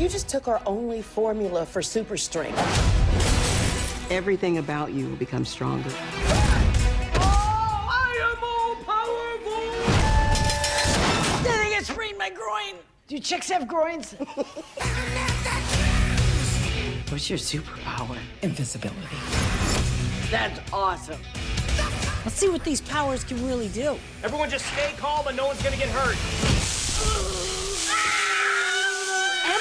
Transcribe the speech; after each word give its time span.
You 0.00 0.08
just 0.08 0.28
took 0.30 0.48
our 0.48 0.62
only 0.64 1.02
formula 1.02 1.66
for 1.66 1.82
super 1.82 2.16
strength. 2.16 2.58
Everything 4.10 4.56
about 4.56 4.94
you 4.94 5.06
will 5.06 5.16
become 5.16 5.44
stronger. 5.44 5.90
Oh, 7.16 7.20
I 7.20 8.32
am 8.32 8.42
all 8.42 8.76
powerful! 8.86 9.60
think 11.42 11.76
I 11.76 11.82
sprained 11.82 12.16
my 12.16 12.30
groin. 12.30 12.76
Do 13.08 13.18
chicks 13.18 13.50
have 13.50 13.68
groins? 13.68 14.12
What's 17.10 17.28
your 17.28 17.38
superpower? 17.38 18.16
Invisibility. 18.40 19.18
That's 20.30 20.60
awesome. 20.72 21.20
Let's 22.24 22.36
see 22.36 22.48
what 22.48 22.64
these 22.64 22.80
powers 22.80 23.22
can 23.22 23.46
really 23.46 23.68
do. 23.68 23.98
Everyone 24.24 24.48
just 24.48 24.64
stay 24.64 24.94
calm 24.96 25.26
and 25.26 25.36
no 25.36 25.44
one's 25.44 25.62
gonna 25.62 25.76
get 25.76 25.88
hurt. 25.90 26.16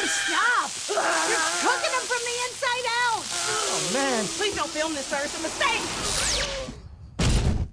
Em, 0.10 0.16
stop! 0.16 0.71
You're 0.89 1.44
cooking 1.62 1.91
them 1.91 2.02
from 2.02 2.22
the 2.26 2.36
inside 2.48 2.86
out! 3.05 3.22
Oh 3.45 3.91
man. 3.94 4.26
Please 4.26 4.55
don't 4.55 4.70
film 4.70 4.95
this, 4.95 5.05
sir. 5.05 5.20
It's 5.23 5.38
a 5.38 5.41
mistake! 5.44 5.82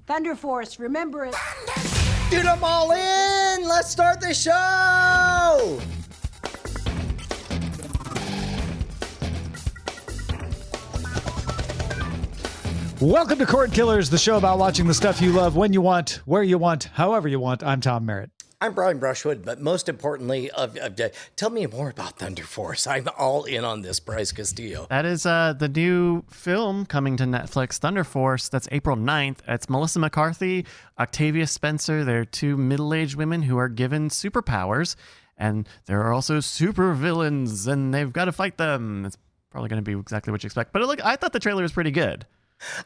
Thunder 0.06 0.34
Force, 0.36 0.78
remember 0.78 1.24
it. 1.24 1.34
Dude, 2.30 2.44
I'm 2.44 2.62
all 2.62 2.92
in. 2.92 3.66
Let's 3.66 3.90
start 3.90 4.20
the 4.20 4.34
show. 4.34 5.80
Welcome 13.00 13.38
to 13.38 13.46
Cord 13.46 13.72
Killers, 13.72 14.10
the 14.10 14.18
show 14.18 14.36
about 14.36 14.58
watching 14.58 14.86
the 14.86 14.94
stuff 14.94 15.20
you 15.22 15.32
love 15.32 15.56
when 15.56 15.72
you 15.72 15.80
want, 15.80 16.20
where 16.24 16.42
you 16.42 16.58
want, 16.58 16.84
however 16.94 17.28
you 17.28 17.40
want. 17.40 17.62
I'm 17.62 17.80
Tom 17.80 18.04
Merritt. 18.06 18.35
I'm 18.58 18.72
Brian 18.72 18.98
Brushwood, 18.98 19.44
but 19.44 19.60
most 19.60 19.86
importantly, 19.86 20.50
of, 20.50 20.78
of 20.78 20.98
tell 21.36 21.50
me 21.50 21.66
more 21.66 21.90
about 21.90 22.18
Thunder 22.18 22.42
Force. 22.42 22.86
I'm 22.86 23.06
all 23.18 23.44
in 23.44 23.66
on 23.66 23.82
this, 23.82 24.00
Bryce 24.00 24.32
Castillo. 24.32 24.86
That 24.88 25.04
is 25.04 25.26
uh, 25.26 25.52
the 25.52 25.68
new 25.68 26.24
film 26.30 26.86
coming 26.86 27.18
to 27.18 27.24
Netflix, 27.24 27.76
Thunder 27.76 28.02
Force. 28.02 28.48
That's 28.48 28.66
April 28.72 28.96
9th. 28.96 29.40
It's 29.46 29.68
Melissa 29.68 29.98
McCarthy, 29.98 30.64
Octavia 30.98 31.46
Spencer. 31.46 32.02
They're 32.02 32.24
two 32.24 32.56
middle 32.56 32.94
aged 32.94 33.16
women 33.16 33.42
who 33.42 33.58
are 33.58 33.68
given 33.68 34.08
superpowers, 34.08 34.96
and 35.36 35.68
there 35.84 36.00
are 36.00 36.14
also 36.14 36.40
super 36.40 36.94
villains, 36.94 37.66
and 37.66 37.92
they've 37.92 38.10
got 38.10 38.24
to 38.24 38.32
fight 38.32 38.56
them. 38.56 39.04
It's 39.04 39.18
probably 39.50 39.68
going 39.68 39.84
to 39.84 39.90
be 39.90 40.00
exactly 40.00 40.30
what 40.30 40.42
you 40.42 40.46
expect. 40.46 40.72
But 40.72 40.80
look, 40.80 41.04
I 41.04 41.16
thought 41.16 41.34
the 41.34 41.40
trailer 41.40 41.60
was 41.60 41.72
pretty 41.72 41.90
good. 41.90 42.24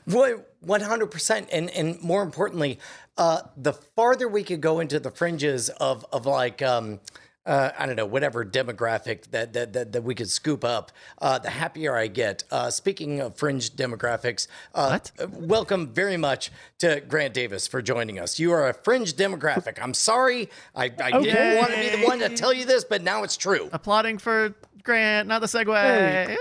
One 0.05 0.81
hundred 0.83 1.11
percent, 1.11 1.49
and 1.53 1.71
and 1.71 2.01
more 2.03 2.23
importantly, 2.23 2.79
uh, 3.17 3.43
the 3.57 3.73
farther 3.73 4.29
we 4.29 4.43
could 4.45 4.61
go 4.61 4.81
into 4.81 5.01
the 5.01 5.11
fringes 5.11 5.69
of 5.71 6.05
of 6.13 6.27
like. 6.27 6.61
Um, 6.63 7.01
uh, 7.47 7.71
I 7.77 7.87
don't 7.87 7.97
know, 7.97 8.05
whatever 8.05 8.45
demographic 8.45 9.31
that 9.31 9.55
that, 9.55 9.73
that, 9.73 9.93
that 9.93 10.03
we 10.05 10.15
could 10.15 10.29
scoop 10.31 10.63
up, 10.63 10.93
uh, 11.23 11.39
the 11.39 11.49
happier 11.49 11.97
I 11.97 12.07
get. 12.07 12.45
Uh, 12.51 12.71
speaking 12.71 13.19
of 13.21 13.35
fringe 13.35 13.71
demographics, 13.71 14.47
uh, 14.75 14.99
welcome 15.31 15.89
very 15.89 16.19
much 16.19 16.53
to 16.81 17.01
Grant 17.01 17.33
Davis 17.33 17.67
for 17.67 17.81
joining 17.81 18.19
us. 18.19 18.39
You 18.39 18.53
are 18.53 18.69
a 18.69 18.75
fringe 18.75 19.15
demographic. 19.15 19.79
I'm 19.83 19.95
sorry, 19.95 20.51
I, 20.77 20.93
I 21.03 21.13
Okay. 21.13 21.23
didn't 21.23 21.57
want 21.57 21.73
to 21.73 21.81
be 21.81 21.89
the 21.89 22.05
one 22.05 22.19
to 22.19 22.29
tell 22.29 22.53
you 22.53 22.67
this, 22.67 22.85
but 22.85 23.03
now 23.03 23.23
it's 23.23 23.39
true. 23.39 23.71
Applauding 23.73 24.19
for 24.19 24.55
Grant, 24.83 25.27
not 25.27 25.41
the 25.41 25.47
segue. 25.47 26.37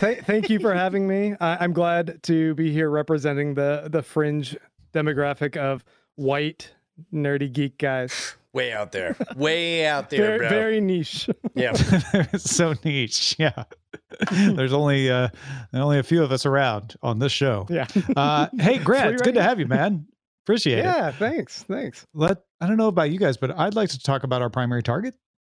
Th- 0.00 0.20
thank 0.24 0.50
you 0.50 0.58
for 0.58 0.74
having 0.74 1.06
me. 1.06 1.34
I- 1.40 1.58
I'm 1.64 1.72
glad 1.72 2.22
to 2.24 2.54
be 2.54 2.72
here 2.72 2.90
representing 2.90 3.54
the 3.54 3.88
the 3.90 4.02
fringe 4.02 4.56
demographic 4.94 5.56
of 5.56 5.84
white 6.16 6.72
nerdy 7.12 7.52
geek 7.52 7.78
guys. 7.78 8.36
Way 8.54 8.70
out 8.72 8.92
there, 8.92 9.16
way 9.34 9.86
out 9.86 10.10
there, 10.10 10.26
very, 10.26 10.38
bro. 10.40 10.48
very 10.50 10.80
niche. 10.80 11.28
Yeah. 11.54 11.72
so 12.36 12.74
niche. 12.84 13.34
Yeah. 13.38 13.64
There's 14.30 14.74
only 14.74 15.10
uh 15.10 15.28
only 15.72 15.98
a 15.98 16.02
few 16.02 16.22
of 16.22 16.32
us 16.32 16.44
around 16.44 16.94
on 17.02 17.18
this 17.18 17.32
show. 17.32 17.66
Yeah. 17.70 17.86
Uh 18.14 18.48
hey 18.58 18.76
Grant, 18.84 19.14
it's 19.14 19.22
good 19.22 19.34
to 19.36 19.42
have 19.42 19.58
you, 19.58 19.66
man. 19.66 20.06
Appreciate 20.44 20.80
it. 20.80 20.84
yeah, 20.84 21.12
thanks, 21.12 21.62
thanks. 21.62 22.06
Let 22.12 22.42
I 22.60 22.66
don't 22.66 22.76
know 22.76 22.88
about 22.88 23.10
you 23.10 23.18
guys, 23.18 23.38
but 23.38 23.56
I'd 23.58 23.74
like 23.74 23.88
to 23.90 23.98
talk 23.98 24.22
about 24.22 24.42
our 24.42 24.50
primary 24.50 24.82
target. 24.82 25.14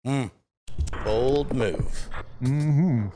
Mm. 0.07 0.31
Bold 1.05 1.53
move. 1.53 2.09
hmm 2.41 3.07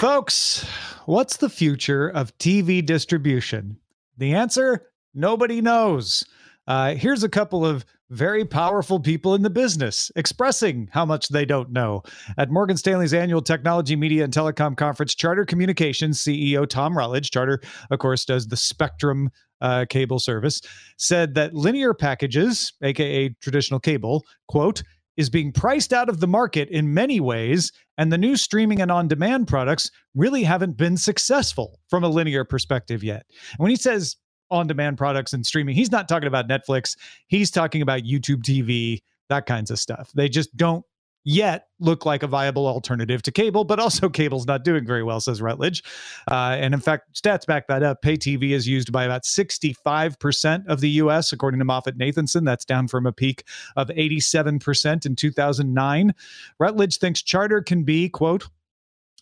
Folks, 0.00 0.66
what's 1.04 1.36
the 1.36 1.50
future 1.50 2.08
of 2.08 2.34
TV 2.38 2.82
distribution? 2.82 3.76
The 4.16 4.32
answer 4.32 4.86
nobody 5.12 5.60
knows. 5.60 6.24
Uh, 6.66 6.94
here's 6.94 7.22
a 7.22 7.28
couple 7.28 7.66
of 7.66 7.84
very 8.08 8.46
powerful 8.46 8.98
people 8.98 9.34
in 9.34 9.42
the 9.42 9.50
business 9.50 10.10
expressing 10.16 10.88
how 10.90 11.04
much 11.04 11.28
they 11.28 11.44
don't 11.44 11.70
know. 11.70 12.02
At 12.38 12.50
Morgan 12.50 12.78
Stanley's 12.78 13.12
annual 13.12 13.42
Technology, 13.42 13.94
Media, 13.94 14.24
and 14.24 14.32
Telecom 14.32 14.74
Conference, 14.74 15.14
Charter 15.14 15.44
Communications 15.44 16.18
CEO 16.18 16.66
Tom 16.66 16.96
Rutledge, 16.96 17.30
Charter, 17.30 17.60
of 17.90 17.98
course, 17.98 18.24
does 18.24 18.48
the 18.48 18.56
Spectrum 18.56 19.28
uh, 19.60 19.84
cable 19.90 20.18
service, 20.18 20.62
said 20.96 21.34
that 21.34 21.52
linear 21.52 21.92
packages, 21.92 22.72
aka 22.80 23.28
traditional 23.42 23.78
cable, 23.78 24.24
quote, 24.48 24.82
is 25.20 25.28
being 25.30 25.52
priced 25.52 25.92
out 25.92 26.08
of 26.08 26.18
the 26.18 26.26
market 26.26 26.70
in 26.70 26.94
many 26.94 27.20
ways, 27.20 27.72
and 27.98 28.10
the 28.10 28.18
new 28.18 28.36
streaming 28.36 28.80
and 28.80 28.90
on 28.90 29.06
demand 29.06 29.46
products 29.46 29.90
really 30.14 30.42
haven't 30.42 30.78
been 30.78 30.96
successful 30.96 31.78
from 31.88 32.02
a 32.02 32.08
linear 32.08 32.42
perspective 32.42 33.04
yet. 33.04 33.26
And 33.50 33.58
when 33.58 33.70
he 33.70 33.76
says 33.76 34.16
on 34.50 34.66
demand 34.66 34.96
products 34.96 35.34
and 35.34 35.44
streaming, 35.44 35.74
he's 35.74 35.92
not 35.92 36.08
talking 36.08 36.26
about 36.26 36.48
Netflix, 36.48 36.96
he's 37.28 37.50
talking 37.50 37.82
about 37.82 38.02
YouTube 38.02 38.42
TV, 38.42 39.00
that 39.28 39.44
kinds 39.44 39.70
of 39.70 39.78
stuff. 39.78 40.10
They 40.14 40.30
just 40.30 40.56
don't 40.56 40.84
yet 41.24 41.66
look 41.78 42.06
like 42.06 42.22
a 42.22 42.26
viable 42.26 42.66
alternative 42.66 43.22
to 43.22 43.32
cable, 43.32 43.64
but 43.64 43.78
also 43.78 44.08
cable's 44.10 44.46
not 44.46 44.64
doing 44.64 44.86
very 44.86 45.02
well, 45.02 45.20
says 45.20 45.42
Rutledge. 45.42 45.82
Uh, 46.30 46.56
and 46.58 46.74
in 46.74 46.80
fact, 46.80 47.14
stats 47.14 47.46
back 47.46 47.66
that 47.68 47.82
up. 47.82 48.02
Pay 48.02 48.16
TV 48.16 48.50
is 48.50 48.66
used 48.66 48.92
by 48.92 49.04
about 49.04 49.24
65% 49.24 50.66
of 50.66 50.80
the 50.80 50.90
US, 50.90 51.32
according 51.32 51.58
to 51.58 51.64
Moffett 51.64 51.98
Nathanson. 51.98 52.44
That's 52.44 52.64
down 52.64 52.88
from 52.88 53.06
a 53.06 53.12
peak 53.12 53.44
of 53.76 53.88
87% 53.88 55.06
in 55.06 55.16
2009. 55.16 56.14
Rutledge 56.58 56.98
thinks 56.98 57.22
Charter 57.22 57.62
can 57.62 57.84
be, 57.84 58.08
quote, 58.08 58.48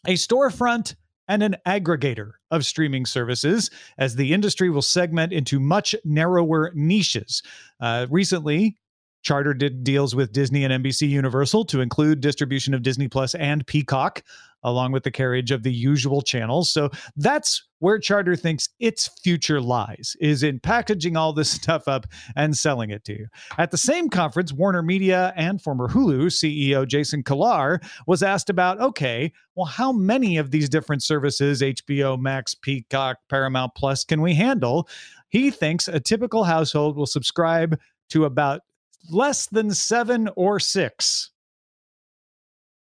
a 0.06 0.14
storefront 0.14 0.94
and 1.28 1.42
an 1.42 1.56
aggregator 1.66 2.32
of 2.50 2.64
streaming 2.64 3.04
services 3.04 3.70
as 3.98 4.16
the 4.16 4.32
industry 4.32 4.70
will 4.70 4.82
segment 4.82 5.32
into 5.32 5.60
much 5.60 5.94
narrower 6.04 6.72
niches. 6.74 7.42
Uh, 7.80 8.06
recently, 8.10 8.76
Charter 9.22 9.54
did 9.54 9.84
deals 9.84 10.14
with 10.14 10.32
Disney 10.32 10.64
and 10.64 10.84
NBC 10.84 11.08
Universal 11.08 11.64
to 11.66 11.80
include 11.80 12.20
distribution 12.20 12.74
of 12.74 12.82
Disney 12.82 13.08
Plus 13.08 13.34
and 13.34 13.66
Peacock, 13.66 14.22
along 14.62 14.92
with 14.92 15.04
the 15.04 15.10
carriage 15.10 15.50
of 15.50 15.62
the 15.62 15.72
usual 15.72 16.22
channels. 16.22 16.70
So 16.70 16.90
that's 17.16 17.64
where 17.80 17.98
Charter 17.98 18.34
thinks 18.34 18.68
its 18.80 19.08
future 19.22 19.60
lies, 19.60 20.16
is 20.20 20.42
in 20.42 20.60
packaging 20.60 21.16
all 21.16 21.32
this 21.32 21.50
stuff 21.58 21.86
up 21.88 22.06
and 22.36 22.56
selling 22.56 22.90
it 22.90 23.04
to 23.04 23.12
you. 23.12 23.26
At 23.56 23.70
the 23.70 23.78
same 23.78 24.08
conference, 24.08 24.52
Warner 24.52 24.82
Media 24.82 25.32
and 25.36 25.60
former 25.60 25.88
Hulu 25.88 26.26
CEO 26.26 26.86
Jason 26.86 27.22
Kilar 27.22 27.82
was 28.06 28.22
asked 28.22 28.50
about, 28.50 28.80
okay, 28.80 29.32
well, 29.54 29.66
how 29.66 29.92
many 29.92 30.38
of 30.38 30.50
these 30.50 30.68
different 30.68 31.02
services, 31.02 31.62
HBO 31.62 32.18
Max, 32.18 32.54
Peacock, 32.54 33.18
Paramount 33.28 33.74
Plus, 33.74 34.04
can 34.04 34.20
we 34.20 34.34
handle? 34.34 34.88
He 35.28 35.50
thinks 35.50 35.88
a 35.88 36.00
typical 36.00 36.44
household 36.44 36.96
will 36.96 37.06
subscribe 37.06 37.78
to 38.10 38.24
about 38.24 38.62
less 39.10 39.46
than 39.46 39.72
seven 39.72 40.28
or 40.36 40.60
six. 40.60 41.30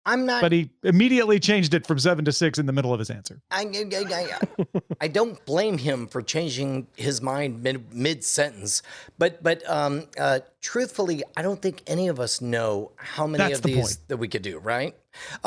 I'm 0.07 0.27
not. 0.27 0.43
But 0.43 0.53
he 0.53 0.71
immediately 0.83 1.41
changed 1.41 1.73
it 1.73 1.87
from 1.87 1.99
seven 1.99 2.25
to 2.27 2.33
six 2.33 2.59
in 2.59 2.67
the 2.67 2.73
middle 2.73 2.93
of 2.93 2.99
his 2.99 3.09
answer. 3.09 3.41
I, 3.51 3.63
I, 3.63 3.87
I, 3.95 4.83
I 5.01 5.09
don't 5.09 5.43
blame 5.47 5.79
him 5.79 6.07
for 6.07 6.21
changing 6.21 6.89
his 6.95 7.23
mind 7.23 7.63
mid 7.63 7.95
mid 7.95 8.23
sentence, 8.23 8.83
but 9.17 9.43
but 9.43 9.69
um, 9.69 10.05
uh, 10.19 10.41
truthfully, 10.61 11.23
I 11.37 11.43
don't 11.43 11.61
think 11.61 11.83
any 11.87 12.09
of 12.09 12.21
us 12.21 12.43
know 12.43 12.93
how 12.97 13.27
many 13.27 13.45
That's 13.45 13.59
of 13.59 13.63
the 13.63 13.75
these 13.75 13.97
point. 13.97 14.09
that 14.09 14.17
we 14.19 14.29
could 14.29 14.43
do. 14.43 14.59
Right? 14.59 14.95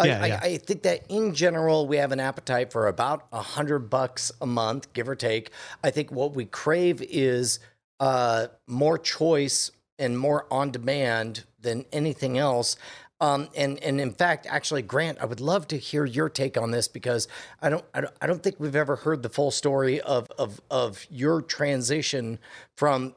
Yeah, 0.03 0.21
I, 0.21 0.27
yeah. 0.27 0.39
I 0.41 0.57
think 0.57 0.83
that 0.83 1.06
in 1.09 1.35
general 1.35 1.88
we 1.88 1.97
have 1.97 2.12
an 2.12 2.19
appetite 2.19 2.71
for 2.71 2.88
about 2.88 3.27
a 3.31 3.41
hundred 3.41 3.89
bucks 3.91 4.31
a 4.41 4.47
month, 4.47 4.91
give 4.94 5.07
or 5.07 5.15
take. 5.15 5.51
I 5.83 5.91
think 5.91 6.12
what 6.12 6.33
we 6.35 6.45
crave 6.45 7.03
is 7.03 7.59
uh, 8.00 8.47
more 8.65 8.97
choice 8.97 9.71
and 9.99 10.17
more 10.17 10.45
on 10.51 10.71
demand 10.71 11.44
than 11.59 11.85
anything 11.91 12.38
else. 12.38 12.75
Um, 13.19 13.49
and 13.55 13.81
and 13.83 13.99
in 13.99 14.11
fact, 14.13 14.45
actually, 14.47 14.83
Grant, 14.83 15.17
I 15.19 15.25
would 15.25 15.41
love 15.41 15.67
to 15.69 15.77
hear 15.77 16.05
your 16.05 16.29
take 16.29 16.55
on 16.55 16.69
this 16.69 16.88
because 16.88 17.27
I 17.61 17.69
don't 17.69 17.83
I 17.94 18.01
don't, 18.01 18.13
I 18.21 18.27
don't 18.27 18.44
think 18.44 18.59
we've 18.59 18.75
ever 18.75 18.95
heard 18.97 19.23
the 19.23 19.29
full 19.29 19.49
story 19.49 19.99
of 20.01 20.27
of 20.38 20.61
of 20.69 21.05
your 21.09 21.41
transition 21.41 22.38
from 22.75 23.15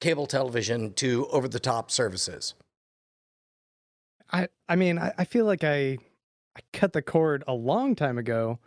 cable 0.00 0.26
television 0.26 0.92
to 0.94 1.26
over 1.28 1.48
the 1.48 1.58
top 1.58 1.90
services. 1.90 2.54
I 4.30 4.48
I 4.68 4.76
mean, 4.76 4.98
I, 4.98 5.12
I 5.18 5.24
feel 5.24 5.44
like 5.44 5.64
I 5.64 5.98
I 6.56 6.60
cut 6.72 6.92
the 6.92 7.02
cord 7.02 7.42
a 7.48 7.54
long 7.54 7.96
time 7.96 8.18
ago 8.18 8.60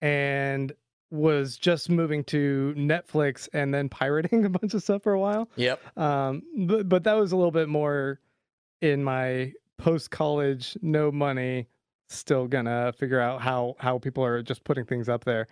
and 0.00 0.72
was 1.14 1.56
just 1.56 1.88
moving 1.88 2.24
to 2.24 2.74
Netflix 2.76 3.48
and 3.52 3.72
then 3.72 3.88
pirating 3.88 4.44
a 4.44 4.48
bunch 4.50 4.74
of 4.74 4.82
stuff 4.82 5.02
for 5.02 5.12
a 5.12 5.20
while. 5.20 5.48
Yep. 5.56 5.98
Um, 5.98 6.42
but 6.66 6.88
but 6.88 7.04
that 7.04 7.14
was 7.14 7.32
a 7.32 7.36
little 7.36 7.52
bit 7.52 7.68
more 7.68 8.20
in 8.80 9.02
my 9.02 9.52
post 9.78 10.10
college, 10.10 10.76
no 10.82 11.10
money, 11.10 11.68
still 12.08 12.46
gonna 12.46 12.92
figure 12.92 13.20
out 13.20 13.40
how 13.40 13.76
how 13.78 13.98
people 13.98 14.24
are 14.24 14.42
just 14.42 14.64
putting 14.64 14.84
things 14.84 15.08
up 15.08 15.24
there. 15.24 15.46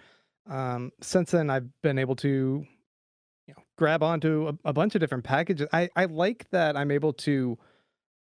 Um, 0.49 0.93
since 1.01 1.31
then, 1.31 1.49
I've 1.51 1.69
been 1.83 1.99
able 1.99 2.17
to, 2.17 2.67
you 3.47 3.55
know, 3.57 3.63
grab 3.77 4.03
onto 4.03 4.49
a, 4.49 4.71
a 4.71 4.73
bunch 4.73 4.95
of 4.97 5.01
different 5.01 5.25
packages. 5.25 5.69
I 5.73 5.89
I 5.95 6.07
like 6.07 6.51
that 6.51 6.77
I'm 6.77 6.91
able 6.91 7.13
to 7.15 7.57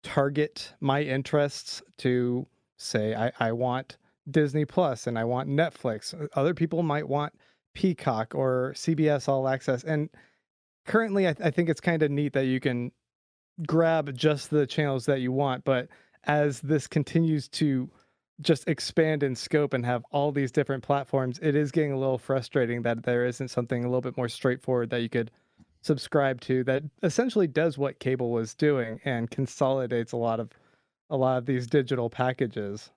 target 0.03 0.73
my 0.79 1.01
interests 1.03 1.83
to 1.99 2.47
say 2.77 3.13
I 3.15 3.31
I 3.39 3.51
want 3.51 3.97
Disney 4.29 4.65
Plus 4.65 5.07
and 5.07 5.17
I 5.17 5.23
want 5.23 5.49
Netflix. 5.49 6.13
Other 6.33 6.53
people 6.53 6.83
might 6.83 7.07
want 7.07 7.33
Peacock 7.73 8.33
or 8.35 8.73
CBS 8.75 9.27
All 9.27 9.47
Access. 9.47 9.83
And 9.83 10.09
currently, 10.85 11.27
I, 11.27 11.33
th- 11.33 11.45
I 11.45 11.51
think 11.51 11.69
it's 11.69 11.81
kind 11.81 12.01
of 12.03 12.11
neat 12.11 12.33
that 12.33 12.45
you 12.45 12.59
can 12.59 12.91
grab 13.65 14.13
just 14.15 14.49
the 14.49 14.67
channels 14.67 15.05
that 15.05 15.21
you 15.21 15.31
want. 15.31 15.63
But 15.63 15.87
as 16.25 16.59
this 16.61 16.87
continues 16.87 17.47
to 17.49 17.89
just 18.41 18.67
expand 18.67 19.23
in 19.23 19.35
scope 19.35 19.73
and 19.73 19.85
have 19.85 20.03
all 20.11 20.31
these 20.31 20.51
different 20.51 20.83
platforms, 20.83 21.39
it 21.41 21.55
is 21.55 21.71
getting 21.71 21.91
a 21.91 21.97
little 21.97 22.17
frustrating 22.17 22.81
that 22.83 23.03
there 23.03 23.25
isn't 23.25 23.47
something 23.47 23.83
a 23.83 23.87
little 23.87 24.01
bit 24.01 24.17
more 24.17 24.29
straightforward 24.29 24.89
that 24.91 25.01
you 25.01 25.09
could 25.09 25.31
subscribe 25.81 26.41
to 26.41 26.63
that 26.65 26.83
essentially 27.03 27.47
does 27.47 27.77
what 27.77 27.99
cable 27.99 28.31
was 28.31 28.53
doing 28.53 28.99
and 29.05 29.31
consolidates 29.31 30.11
a 30.11 30.17
lot 30.17 30.39
of 30.39 30.49
a 31.09 31.15
lot 31.15 31.37
of 31.37 31.45
these 31.45 31.67
digital 31.67 32.09
packages. 32.09 32.91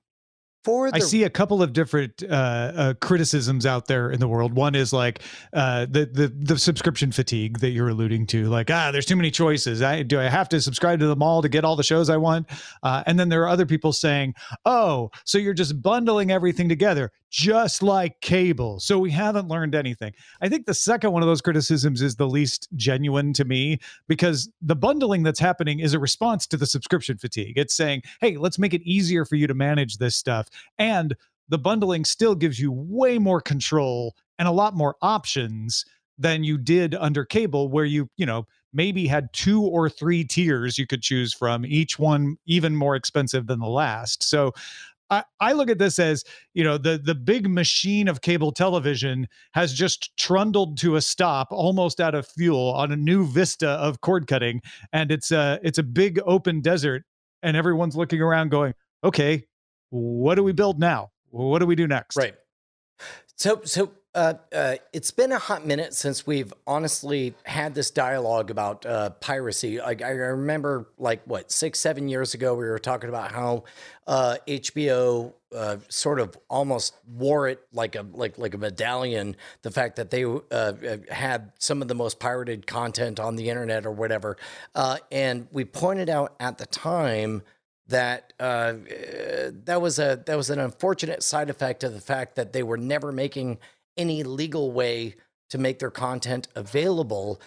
For 0.62 0.90
the 0.90 0.96
I 0.96 0.98
see 0.98 1.24
a 1.24 1.30
couple 1.30 1.62
of 1.62 1.72
different 1.72 2.22
uh, 2.22 2.26
uh, 2.26 2.94
criticisms 3.00 3.64
out 3.64 3.86
there 3.86 4.10
in 4.10 4.20
the 4.20 4.28
world. 4.28 4.52
One 4.52 4.74
is 4.74 4.92
like 4.92 5.22
uh, 5.54 5.86
the 5.86 6.04
the 6.04 6.28
the 6.28 6.58
subscription 6.58 7.12
fatigue 7.12 7.60
that 7.60 7.70
you're 7.70 7.88
alluding 7.88 8.26
to. 8.26 8.46
Like, 8.50 8.70
ah, 8.70 8.90
there's 8.92 9.06
too 9.06 9.16
many 9.16 9.30
choices. 9.30 9.80
I, 9.80 10.02
do 10.02 10.20
I 10.20 10.24
have 10.24 10.50
to 10.50 10.60
subscribe 10.60 11.00
to 11.00 11.06
them 11.06 11.22
all 11.22 11.40
to 11.40 11.48
get 11.48 11.64
all 11.64 11.76
the 11.76 11.82
shows 11.82 12.10
I 12.10 12.18
want? 12.18 12.46
Uh, 12.82 13.02
and 13.06 13.18
then 13.18 13.30
there 13.30 13.42
are 13.42 13.48
other 13.48 13.64
people 13.64 13.94
saying, 13.94 14.34
oh, 14.66 15.10
so 15.24 15.38
you're 15.38 15.54
just 15.54 15.80
bundling 15.80 16.30
everything 16.30 16.68
together, 16.68 17.10
just 17.30 17.82
like 17.82 18.20
cable. 18.20 18.80
So 18.80 18.98
we 18.98 19.10
haven't 19.10 19.48
learned 19.48 19.74
anything. 19.74 20.12
I 20.42 20.50
think 20.50 20.66
the 20.66 20.74
second 20.74 21.12
one 21.12 21.22
of 21.22 21.26
those 21.26 21.40
criticisms 21.40 22.02
is 22.02 22.16
the 22.16 22.28
least 22.28 22.68
genuine 22.76 23.32
to 23.32 23.46
me 23.46 23.78
because 24.08 24.50
the 24.60 24.76
bundling 24.76 25.22
that's 25.22 25.40
happening 25.40 25.80
is 25.80 25.94
a 25.94 25.98
response 25.98 26.46
to 26.48 26.58
the 26.58 26.66
subscription 26.66 27.16
fatigue. 27.16 27.54
It's 27.56 27.74
saying, 27.74 28.02
hey, 28.20 28.36
let's 28.36 28.58
make 28.58 28.74
it 28.74 28.82
easier 28.82 29.24
for 29.24 29.36
you 29.36 29.46
to 29.46 29.54
manage 29.54 29.96
this 29.96 30.16
stuff 30.16 30.48
and 30.78 31.14
the 31.48 31.58
bundling 31.58 32.04
still 32.04 32.34
gives 32.34 32.58
you 32.58 32.72
way 32.72 33.18
more 33.18 33.40
control 33.40 34.14
and 34.38 34.46
a 34.46 34.52
lot 34.52 34.74
more 34.74 34.96
options 35.02 35.84
than 36.18 36.44
you 36.44 36.58
did 36.58 36.94
under 36.94 37.24
cable 37.24 37.68
where 37.68 37.84
you 37.84 38.08
you 38.16 38.26
know 38.26 38.46
maybe 38.72 39.06
had 39.06 39.32
two 39.32 39.62
or 39.62 39.88
three 39.88 40.22
tiers 40.24 40.78
you 40.78 40.86
could 40.86 41.02
choose 41.02 41.34
from 41.34 41.66
each 41.66 41.98
one 41.98 42.36
even 42.46 42.76
more 42.76 42.94
expensive 42.94 43.46
than 43.46 43.58
the 43.58 43.66
last. 43.66 44.22
So 44.22 44.52
I, 45.10 45.24
I 45.40 45.52
look 45.52 45.68
at 45.68 45.78
this 45.78 45.98
as 45.98 46.24
you 46.54 46.62
know 46.62 46.78
the 46.78 47.00
the 47.02 47.14
big 47.14 47.48
machine 47.48 48.06
of 48.06 48.20
cable 48.20 48.52
television 48.52 49.26
has 49.52 49.72
just 49.72 50.16
trundled 50.16 50.78
to 50.78 50.96
a 50.96 51.00
stop 51.00 51.48
almost 51.50 52.00
out 52.00 52.14
of 52.14 52.26
fuel 52.26 52.72
on 52.72 52.92
a 52.92 52.96
new 52.96 53.26
vista 53.26 53.70
of 53.70 54.00
cord 54.00 54.26
cutting 54.26 54.62
and 54.92 55.10
it's 55.10 55.32
a 55.32 55.58
it's 55.62 55.78
a 55.78 55.82
big 55.82 56.20
open 56.26 56.60
desert 56.60 57.02
and 57.42 57.56
everyone's 57.56 57.96
looking 57.96 58.20
around 58.20 58.50
going 58.50 58.72
okay 59.02 59.44
what 59.90 60.36
do 60.36 60.42
we 60.42 60.52
build 60.52 60.78
now? 60.78 61.10
What 61.30 61.60
do 61.60 61.66
we 61.66 61.76
do 61.76 61.86
next? 61.86 62.16
Right. 62.16 62.34
So, 63.36 63.60
so 63.64 63.92
uh, 64.14 64.34
uh, 64.52 64.74
it's 64.92 65.12
been 65.12 65.30
a 65.30 65.38
hot 65.38 65.64
minute 65.64 65.94
since 65.94 66.26
we've 66.26 66.52
honestly 66.66 67.32
had 67.44 67.74
this 67.74 67.92
dialogue 67.92 68.50
about 68.50 68.84
uh, 68.84 69.10
piracy. 69.10 69.78
Like 69.78 70.02
I 70.02 70.10
remember, 70.10 70.88
like 70.98 71.22
what 71.26 71.52
six, 71.52 71.78
seven 71.78 72.08
years 72.08 72.34
ago, 72.34 72.54
we 72.54 72.64
were 72.64 72.78
talking 72.78 73.08
about 73.08 73.30
how 73.30 73.64
HBO 74.08 75.32
uh, 75.52 75.56
uh, 75.56 75.76
sort 75.88 76.18
of 76.18 76.36
almost 76.48 76.94
wore 77.06 77.48
it 77.48 77.60
like 77.72 77.94
a 77.94 78.04
like 78.12 78.36
like 78.36 78.54
a 78.54 78.58
medallion. 78.58 79.36
The 79.62 79.70
fact 79.70 79.96
that 79.96 80.10
they 80.10 80.24
uh, 80.24 80.72
had 81.08 81.52
some 81.60 81.80
of 81.80 81.86
the 81.86 81.94
most 81.94 82.18
pirated 82.18 82.66
content 82.66 83.20
on 83.20 83.36
the 83.36 83.48
internet 83.48 83.86
or 83.86 83.92
whatever, 83.92 84.36
and 85.12 85.46
we 85.52 85.64
pointed 85.64 86.10
out 86.10 86.34
at 86.40 86.58
the 86.58 86.66
time 86.66 87.42
that 87.90 88.32
uh, 88.40 88.74
that 89.64 89.80
was 89.80 89.98
a 89.98 90.22
that 90.26 90.36
was 90.36 90.50
an 90.50 90.58
unfortunate 90.58 91.22
side 91.22 91.50
effect 91.50 91.84
of 91.84 91.92
the 91.92 92.00
fact 92.00 92.36
that 92.36 92.52
they 92.52 92.62
were 92.62 92.76
never 92.76 93.12
making 93.12 93.58
any 93.96 94.22
legal 94.22 94.72
way 94.72 95.14
to 95.50 95.58
make 95.58 95.78
their 95.78 95.90
content 95.90 96.48
available. 96.54 97.40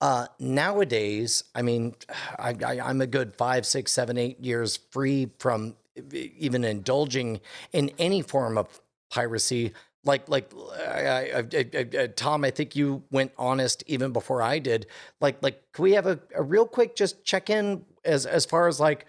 Uh, 0.00 0.26
nowadays, 0.38 1.42
I 1.54 1.62
mean, 1.62 1.94
I, 2.38 2.54
I, 2.64 2.90
am 2.90 3.00
a 3.00 3.06
good 3.06 3.34
five, 3.34 3.66
six, 3.66 3.90
seven, 3.90 4.16
eight 4.16 4.38
years 4.38 4.78
free 4.92 5.30
from 5.40 5.74
even 6.12 6.62
indulging 6.62 7.40
in 7.72 7.90
any 7.98 8.22
form 8.22 8.56
of 8.56 8.80
piracy. 9.10 9.72
Like, 10.04 10.28
like 10.28 10.52
I, 10.78 11.42
I, 11.52 12.06
Tom, 12.14 12.44
I 12.44 12.52
think 12.52 12.76
you 12.76 13.02
went 13.10 13.32
honest 13.36 13.82
even 13.88 14.12
before 14.12 14.40
I 14.40 14.60
did. 14.60 14.86
Like, 15.20 15.42
like, 15.42 15.72
can 15.72 15.82
we 15.82 15.92
have 15.92 16.06
a, 16.06 16.20
a 16.32 16.44
real 16.44 16.66
quick 16.66 16.94
just 16.94 17.24
check 17.24 17.50
in 17.50 17.84
as 18.04 18.24
as 18.24 18.46
far 18.46 18.68
as 18.68 18.78
like 18.78 19.04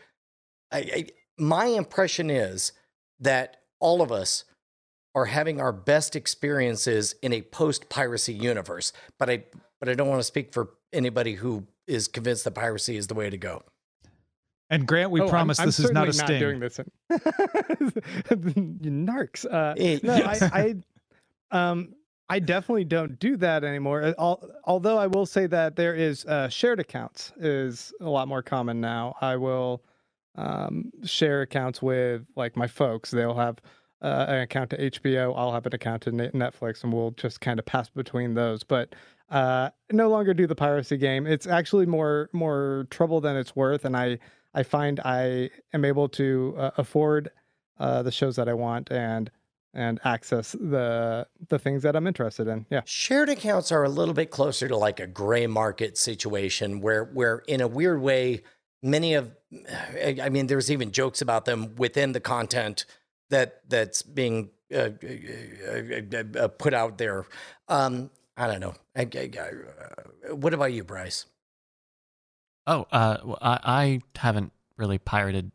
I, 0.71 0.77
I, 0.77 1.06
my 1.38 1.66
impression 1.66 2.30
is 2.30 2.74
that 3.19 3.57
all 3.80 4.01
of 4.01 4.12
us 4.12 4.44
are 5.16 5.25
having 5.25 5.60
our 5.60 5.71
best 5.71 6.16
experiences 6.16 7.16
in 7.21 7.33
a 7.33 7.42
post 7.42 7.89
piracy 7.89 8.33
universe. 8.33 8.94
But 9.18 9.30
I 9.30 9.44
but 9.80 9.89
I 9.89 9.94
don't 9.94 10.07
want 10.07 10.19
to 10.19 10.25
speak 10.25 10.54
for 10.54 10.71
anybody 10.92 11.36
who 11.36 11.66
is 11.88 12.07
convinced 12.07 12.44
that 12.44 12.51
piracy 12.51 12.98
is 12.98 13.07
the 13.07 13.13
way 13.13 13.30
to 13.30 13.38
go. 13.38 13.63
And 14.69 14.86
Grant, 14.86 15.10
we 15.10 15.21
oh, 15.21 15.30
promise 15.30 15.60
I'm, 15.60 15.68
this 15.68 15.80
I'm 15.80 15.86
is 15.86 15.92
not 15.92 16.04
a 16.04 16.06
not 16.07 16.16
sting. 16.16 16.39
doing 16.39 16.60
this. 16.60 16.80
Narcs. 18.30 19.45
Uh, 19.51 19.74
Eh, 19.77 20.00
no, 20.04 20.16
yes. 20.16 20.42
I, 20.44 20.75
I, 21.51 21.69
um, 21.69 21.95
I 22.30 22.38
definitely 22.38 22.83
don't 22.83 23.18
do 23.18 23.36
that 23.38 23.63
anymore. 23.63 24.13
Uh, 24.16 24.36
Although 24.66 25.00
I 25.00 25.07
will 25.07 25.25
say 25.25 25.48
that 25.48 25.75
there 25.75 25.95
is 25.95 26.24
uh, 26.25 26.50
shared 26.50 26.80
accounts 26.80 27.33
is 27.38 27.92
a 28.00 28.07
lot 28.10 28.27
more 28.27 28.44
common 28.44 28.80
now. 28.80 29.16
I 29.21 29.38
will 29.38 29.81
um, 30.36 30.92
share 31.04 31.42
accounts 31.42 31.81
with 31.81 32.26
like 32.36 32.56
my 32.56 32.68
folks. 32.68 33.12
They'll 33.12 33.36
have 33.36 33.60
uh, 34.02 34.26
an 34.28 34.42
account 34.42 34.70
to 34.72 34.78
HBO. 34.92 35.34
I'll 35.36 35.52
have 35.52 35.66
an 35.66 35.76
account 35.76 36.04
to 36.04 36.12
Netflix, 36.12 36.84
and 36.84 36.94
we'll 36.94 37.12
just 37.12 37.42
kind 37.42 37.60
of 37.60 37.66
pass 37.66 37.90
between 37.90 38.34
those. 38.34 38.64
But 38.64 38.96
uh, 39.30 39.70
no 39.92 40.10
longer 40.10 40.34
do 40.34 40.48
the 40.48 40.56
piracy 40.56 40.98
game. 40.98 41.28
It's 41.28 41.48
actually 41.48 41.86
more 41.86 42.30
more 42.34 42.88
trouble 42.90 43.22
than 43.22 43.36
it's 43.36 43.56
worth, 43.56 43.86
and 43.86 43.96
I 43.96 44.20
I 44.54 44.64
find 44.64 45.00
I 45.02 45.50
am 45.74 45.86
able 45.86 46.10
to 46.10 46.56
uh, 46.58 46.72
afford 46.78 47.30
uh, 47.80 48.04
the 48.04 48.12
shows 48.12 48.36
that 48.38 48.50
I 48.50 48.54
want 48.54 48.92
and 48.92 49.30
and 49.74 50.00
access 50.04 50.54
the 50.54 51.28
the 51.50 51.59
things 51.59 51.83
that 51.83 51.95
I'm 51.95 52.07
interested 52.07 52.48
in. 52.48 52.66
Yeah. 52.69 52.81
Shared 52.86 53.30
accounts 53.30 53.71
are 53.71 53.83
a 53.83 53.90
little 53.90 54.16
bit 54.16 54.31
closer 54.31 54.68
to 54.68 54.76
like 54.76 55.00
a 55.00 55.07
gray 55.07 55.48
market 55.48 55.98
situation 55.98 56.81
where 56.81 57.06
where 57.06 57.40
in 57.48 57.62
a 57.62 57.68
weird 57.68 58.02
way 58.02 58.42
many 58.81 59.14
of 59.14 59.31
I 60.21 60.30
mean 60.30 60.48
there's 60.48 60.71
even 60.71 60.92
jokes 60.92 61.21
about 61.21 61.45
them 61.45 61.76
within 61.76 62.14
the 62.14 62.19
content 62.19 62.86
that 63.30 63.62
that's 63.68 64.02
being 64.02 64.50
uh, 64.74 64.90
uh, 65.02 66.40
uh, 66.40 66.48
put 66.48 66.74
out 66.74 66.98
there. 66.98 67.26
Um, 67.68 68.12
I 68.38 68.48
don't 68.48 68.59
know. 68.59 68.76
I, 68.95 69.02
I, 69.02 69.30
I, 69.40 70.33
what 70.33 70.54
about 70.54 70.74
you, 70.74 70.83
Bryce? 70.83 71.26
Oh, 72.68 72.86
uh, 72.92 73.36
I, 73.42 74.02
haven't 74.16 74.52
really 74.78 75.00
pirated 75.00 75.52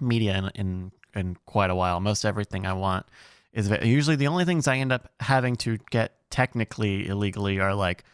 media 0.00 0.38
in, 0.38 0.50
in 0.54 0.92
in 1.14 1.36
quite 1.44 1.70
a 1.70 1.74
while. 1.74 2.00
Most 2.00 2.24
everything 2.24 2.66
I 2.66 2.72
want 2.72 3.06
is 3.52 3.68
usually 3.82 4.16
the 4.16 4.28
only 4.28 4.44
things 4.44 4.66
I 4.66 4.78
end 4.78 4.92
up 4.92 5.12
having 5.20 5.56
to 5.56 5.78
get 5.90 6.16
technically 6.30 7.08
illegally 7.08 7.60
are 7.60 7.74
like 7.74 8.04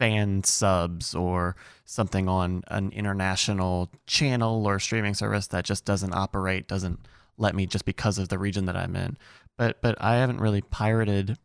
fan 0.00 0.42
subs 0.42 1.14
or 1.14 1.54
something 1.84 2.26
on 2.26 2.64
an 2.68 2.90
international 2.90 3.90
channel 4.06 4.66
or 4.66 4.80
streaming 4.80 5.12
service 5.12 5.46
that 5.48 5.64
just 5.64 5.84
doesn't 5.84 6.14
operate, 6.14 6.66
doesn't 6.66 6.98
let 7.36 7.54
me 7.54 7.66
just 7.66 7.84
because 7.84 8.18
of 8.18 8.30
the 8.30 8.38
region 8.38 8.64
that 8.64 8.76
I'm 8.76 8.96
in. 8.96 9.18
But 9.58 9.82
but 9.82 9.96
I 10.00 10.16
haven't 10.16 10.40
really 10.40 10.62
pirated 10.62 11.36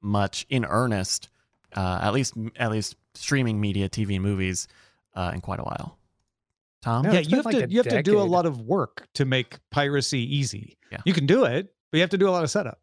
much 0.00 0.46
in 0.48 0.64
earnest, 0.64 1.28
uh, 1.76 1.98
at 2.00 2.14
least 2.14 2.34
at 2.56 2.70
least 2.70 2.94
streaming 3.14 3.60
media, 3.60 3.88
TV 3.88 4.14
and 4.14 4.22
movies, 4.22 4.68
uh, 5.16 5.32
in 5.34 5.40
quite 5.40 5.58
a 5.58 5.64
while. 5.64 5.98
Tom, 6.82 7.02
No, 7.02 7.12
yeah, 7.12 7.18
you 7.18 7.36
have 7.36 7.44
like 7.44 7.56
to 7.56 7.68
you 7.68 7.78
have 7.78 7.88
to 7.88 8.02
do 8.04 8.20
a 8.20 8.22
lot 8.22 8.46
of 8.46 8.60
work 8.60 9.08
to 9.14 9.24
make 9.24 9.58
piracy 9.70 10.20
easy. 10.20 10.78
Yeah. 10.92 10.98
You 11.04 11.12
can 11.12 11.26
do 11.26 11.44
it, 11.44 11.74
but 11.90 11.98
you 11.98 12.02
have 12.02 12.10
to 12.10 12.18
do 12.18 12.28
a 12.28 12.30
lot 12.30 12.44
of 12.44 12.50
setup. 12.50 12.78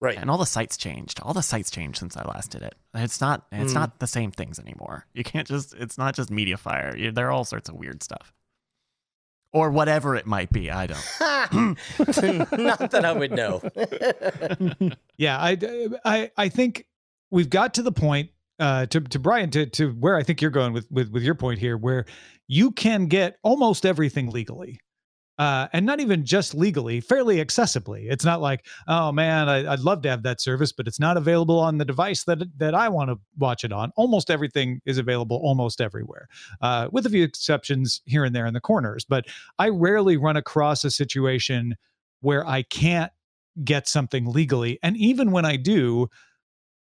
Right. 0.00 0.18
and 0.18 0.30
all 0.30 0.36
the 0.38 0.44
sites 0.46 0.76
changed. 0.76 1.20
All 1.22 1.32
the 1.32 1.42
sites 1.42 1.70
changed 1.70 1.98
since 1.98 2.16
I 2.16 2.24
last 2.24 2.50
did 2.50 2.62
it. 2.62 2.74
It's 2.94 3.20
not 3.20 3.46
it's 3.50 3.72
Mm. 3.72 3.76
not 3.76 3.98
the 3.98 4.06
same 4.06 4.30
things 4.30 4.58
anymore. 4.58 5.06
You 5.14 5.24
can't 5.24 5.48
just 5.48 5.74
it's 5.74 5.96
not 5.96 6.14
just 6.14 6.30
MediaFire. 6.30 6.98
You, 6.98 7.12
there 7.12 7.28
are 7.28 7.30
all 7.30 7.44
sorts 7.44 7.68
of 7.70 7.76
weird 7.76 8.02
stuff. 8.02 8.32
Or 9.52 9.70
whatever 9.70 10.14
it 10.16 10.26
might 10.26 10.50
be. 10.50 10.70
I 10.70 10.86
don't. 10.86 10.98
Not 12.58 12.90
that 12.90 13.04
I 13.06 13.12
would 13.12 13.32
know. 13.32 13.62
Yeah, 15.16 15.38
I, 15.40 15.56
I, 16.04 16.30
I 16.36 16.48
think 16.50 16.86
we've 17.30 17.48
got 17.48 17.72
to 17.74 17.82
the 17.82 17.92
point 17.92 18.30
uh, 18.58 18.84
to 18.86 19.00
to 19.00 19.18
Brian 19.18 19.50
to 19.52 19.64
to 19.66 19.92
where 19.92 20.16
I 20.16 20.22
think 20.22 20.42
you're 20.42 20.50
going 20.50 20.74
with 20.74 20.86
with 20.90 21.10
with 21.10 21.22
your 21.22 21.34
point 21.34 21.58
here, 21.58 21.78
where 21.78 22.04
you 22.48 22.70
can 22.70 23.06
get 23.06 23.38
almost 23.42 23.86
everything 23.86 24.30
legally. 24.30 24.78
Uh, 25.38 25.68
and 25.72 25.84
not 25.84 26.00
even 26.00 26.24
just 26.24 26.54
legally, 26.54 27.00
fairly 27.00 27.44
accessibly. 27.44 28.10
It's 28.10 28.24
not 28.24 28.40
like, 28.40 28.66
oh 28.88 29.12
man, 29.12 29.48
I, 29.48 29.70
would 29.70 29.80
love 29.80 30.02
to 30.02 30.08
have 30.08 30.22
that 30.22 30.40
service, 30.40 30.72
but 30.72 30.86
it's 30.88 31.00
not 31.00 31.16
available 31.16 31.58
on 31.58 31.78
the 31.78 31.84
device 31.84 32.24
that 32.24 32.38
that 32.58 32.74
I 32.74 32.88
want 32.88 33.10
to 33.10 33.18
watch 33.38 33.64
it 33.64 33.72
on. 33.72 33.92
Almost 33.96 34.30
everything 34.30 34.80
is 34.86 34.98
available 34.98 35.36
almost 35.42 35.80
everywhere, 35.80 36.28
uh, 36.60 36.88
with 36.90 37.06
a 37.06 37.10
few 37.10 37.22
exceptions 37.22 38.00
here 38.06 38.24
and 38.24 38.34
there 38.34 38.46
in 38.46 38.54
the 38.54 38.60
corners. 38.60 39.04
But 39.04 39.26
I 39.58 39.68
rarely 39.68 40.16
run 40.16 40.36
across 40.36 40.84
a 40.84 40.90
situation 40.90 41.76
where 42.20 42.46
I 42.46 42.62
can't 42.62 43.12
get 43.62 43.88
something 43.88 44.26
legally, 44.26 44.78
and 44.82 44.96
even 44.96 45.32
when 45.32 45.44
I 45.44 45.56
do, 45.56 46.08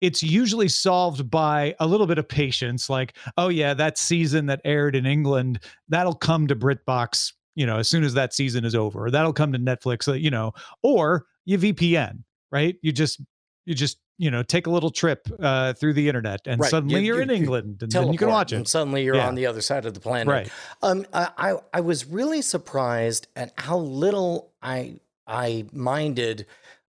it's 0.00 0.22
usually 0.22 0.68
solved 0.68 1.28
by 1.28 1.74
a 1.80 1.86
little 1.86 2.06
bit 2.06 2.18
of 2.18 2.28
patience 2.28 2.88
like 2.88 3.16
oh 3.36 3.48
yeah 3.48 3.74
that 3.74 3.98
season 3.98 4.46
that 4.46 4.60
aired 4.64 4.94
in 4.94 5.04
england 5.06 5.58
that'll 5.88 6.14
come 6.14 6.46
to 6.46 6.54
britbox 6.54 7.32
you 7.58 7.66
know 7.66 7.78
as 7.78 7.88
soon 7.88 8.04
as 8.04 8.14
that 8.14 8.32
season 8.32 8.64
is 8.64 8.74
over 8.74 9.10
that'll 9.10 9.32
come 9.32 9.52
to 9.52 9.58
netflix 9.58 10.08
uh, 10.08 10.12
you 10.12 10.30
know 10.30 10.52
or 10.82 11.26
you 11.44 11.58
vpn 11.58 12.22
right 12.52 12.76
you 12.82 12.92
just 12.92 13.20
you 13.66 13.74
just 13.74 13.98
you 14.16 14.30
know 14.30 14.42
take 14.42 14.66
a 14.66 14.70
little 14.70 14.90
trip 14.90 15.26
uh, 15.40 15.72
through 15.74 15.92
the 15.92 16.06
internet 16.06 16.40
and 16.46 16.60
right. 16.60 16.70
suddenly 16.70 17.04
you, 17.04 17.14
are 17.14 17.20
in 17.20 17.30
england 17.30 17.82
and 17.82 17.90
then 17.90 18.12
you 18.12 18.18
can 18.18 18.28
watch 18.28 18.52
it 18.52 18.56
and 18.56 18.68
suddenly 18.68 19.04
you're 19.04 19.16
yeah. 19.16 19.26
on 19.26 19.34
the 19.34 19.44
other 19.44 19.60
side 19.60 19.84
of 19.84 19.92
the 19.92 20.00
planet 20.00 20.28
right 20.28 20.50
um 20.82 21.04
i 21.12 21.54
i 21.74 21.80
was 21.80 22.06
really 22.06 22.40
surprised 22.40 23.26
at 23.34 23.52
how 23.56 23.76
little 23.76 24.52
i 24.62 24.94
i 25.26 25.66
minded 25.72 26.46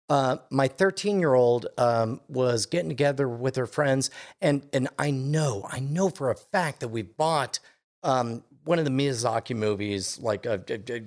uh, 0.09 0.37
my 0.49 0.69
13 0.69 1.19
year 1.19 1.33
old 1.33 1.67
um, 1.77 2.21
was 2.29 2.65
getting 2.65 2.87
together 2.87 3.27
with 3.27 3.57
her 3.57 3.67
friends, 3.67 4.09
and 4.39 4.65
and 4.71 4.87
I 4.97 5.11
know, 5.11 5.67
I 5.69 5.79
know 5.79 6.09
for 6.09 6.31
a 6.31 6.35
fact 6.37 6.79
that 6.79 6.87
we 6.87 7.01
bought 7.01 7.59
um, 8.03 8.43
one 8.67 8.79
of 8.79 8.85
the 8.85 8.91
Miyazaki 8.91 9.55
movies, 9.55 10.19
like 10.19 10.45
uh, 10.45 10.57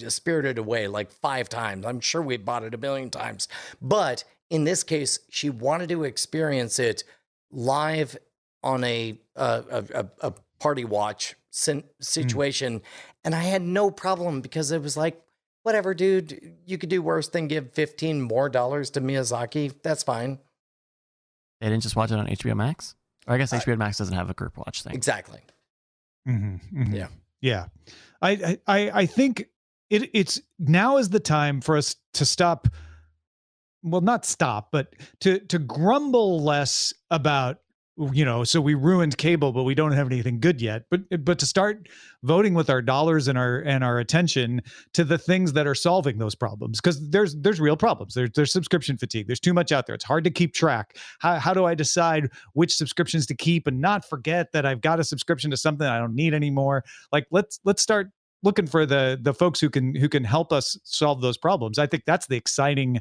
Spirited 0.08 0.58
Away, 0.58 0.88
like 0.88 1.10
five 1.10 1.48
times. 1.48 1.86
I'm 1.86 2.00
sure 2.00 2.22
we 2.22 2.36
bought 2.36 2.64
it 2.64 2.74
a 2.74 2.78
billion 2.78 3.10
times, 3.10 3.48
but 3.80 4.24
in 4.48 4.64
this 4.64 4.82
case, 4.82 5.20
she 5.28 5.50
wanted 5.50 5.88
to 5.90 6.04
experience 6.04 6.78
it 6.78 7.04
live 7.50 8.16
on 8.62 8.84
a 8.84 9.18
uh, 9.36 9.62
a, 9.70 10.06
a, 10.20 10.32
party 10.58 10.84
watch 10.84 11.34
mm. 11.52 11.82
situation, 12.00 12.80
mm. 12.80 12.82
and 13.24 13.34
I 13.34 13.42
had 13.42 13.62
no 13.62 13.90
problem 13.90 14.40
because 14.40 14.72
it 14.72 14.82
was 14.82 14.96
like 14.96 15.22
whatever, 15.62 15.94
dude, 15.94 16.56
you 16.66 16.78
could 16.78 16.88
do 16.88 17.02
worse 17.02 17.28
than 17.28 17.48
give 17.48 17.72
15 17.72 18.20
more 18.20 18.48
dollars 18.48 18.90
to 18.90 19.00
Miyazaki. 19.00 19.74
That's 19.82 20.02
fine. 20.02 20.38
They 21.60 21.68
didn't 21.68 21.82
just 21.82 21.96
watch 21.96 22.10
it 22.10 22.18
on 22.18 22.26
HBO 22.26 22.56
Max? 22.56 22.94
Or 23.26 23.34
I 23.34 23.38
guess 23.38 23.52
HBO 23.52 23.76
Max 23.76 23.98
doesn't 23.98 24.16
have 24.16 24.30
a 24.30 24.34
group 24.34 24.56
watch 24.56 24.82
thing. 24.82 24.94
Exactly. 24.94 25.40
Mm-hmm, 26.26 26.82
mm-hmm. 26.82 26.94
Yeah. 26.94 27.08
Yeah. 27.40 27.66
I, 28.22 28.58
I, 28.66 28.90
I 28.92 29.06
think 29.06 29.46
it, 29.88 30.10
it's 30.12 30.40
now 30.58 30.98
is 30.98 31.08
the 31.08 31.20
time 31.20 31.60
for 31.60 31.76
us 31.76 31.96
to 32.14 32.24
stop. 32.24 32.68
Well, 33.82 34.02
not 34.02 34.26
stop, 34.26 34.70
but 34.72 34.94
to, 35.20 35.38
to 35.38 35.58
grumble 35.58 36.42
less 36.42 36.92
about 37.10 37.60
you 38.12 38.24
know 38.24 38.44
so 38.44 38.60
we 38.60 38.74
ruined 38.74 39.16
cable 39.18 39.52
but 39.52 39.64
we 39.64 39.74
don't 39.74 39.92
have 39.92 40.06
anything 40.06 40.40
good 40.40 40.60
yet. 40.60 40.84
But 40.90 41.24
but 41.24 41.38
to 41.40 41.46
start 41.46 41.88
voting 42.22 42.54
with 42.54 42.70
our 42.70 42.82
dollars 42.82 43.28
and 43.28 43.36
our 43.36 43.60
and 43.60 43.84
our 43.84 43.98
attention 43.98 44.62
to 44.94 45.04
the 45.04 45.18
things 45.18 45.52
that 45.52 45.66
are 45.66 45.74
solving 45.74 46.18
those 46.18 46.34
problems 46.34 46.80
because 46.80 47.10
there's 47.10 47.36
there's 47.36 47.60
real 47.60 47.76
problems. 47.76 48.14
There's 48.14 48.30
there's 48.34 48.52
subscription 48.52 48.96
fatigue. 48.96 49.26
There's 49.26 49.40
too 49.40 49.54
much 49.54 49.72
out 49.72 49.86
there. 49.86 49.94
It's 49.94 50.04
hard 50.04 50.24
to 50.24 50.30
keep 50.30 50.54
track. 50.54 50.96
How, 51.18 51.38
how 51.38 51.54
do 51.54 51.64
i 51.64 51.74
decide 51.74 52.30
which 52.54 52.76
subscriptions 52.76 53.26
to 53.26 53.34
keep 53.34 53.66
and 53.66 53.80
not 53.80 54.04
forget 54.04 54.52
that 54.52 54.64
i've 54.64 54.80
got 54.80 55.00
a 55.00 55.04
subscription 55.04 55.50
to 55.50 55.56
something 55.56 55.86
i 55.86 55.98
don't 55.98 56.14
need 56.14 56.34
anymore? 56.34 56.84
Like 57.12 57.26
let's 57.30 57.60
let's 57.64 57.82
start 57.82 58.08
looking 58.42 58.66
for 58.66 58.86
the 58.86 59.18
the 59.20 59.34
folks 59.34 59.60
who 59.60 59.68
can 59.68 59.94
who 59.94 60.08
can 60.08 60.24
help 60.24 60.52
us 60.52 60.78
solve 60.84 61.20
those 61.20 61.36
problems. 61.36 61.78
I 61.78 61.86
think 61.86 62.04
that's 62.06 62.26
the 62.26 62.36
exciting 62.36 63.00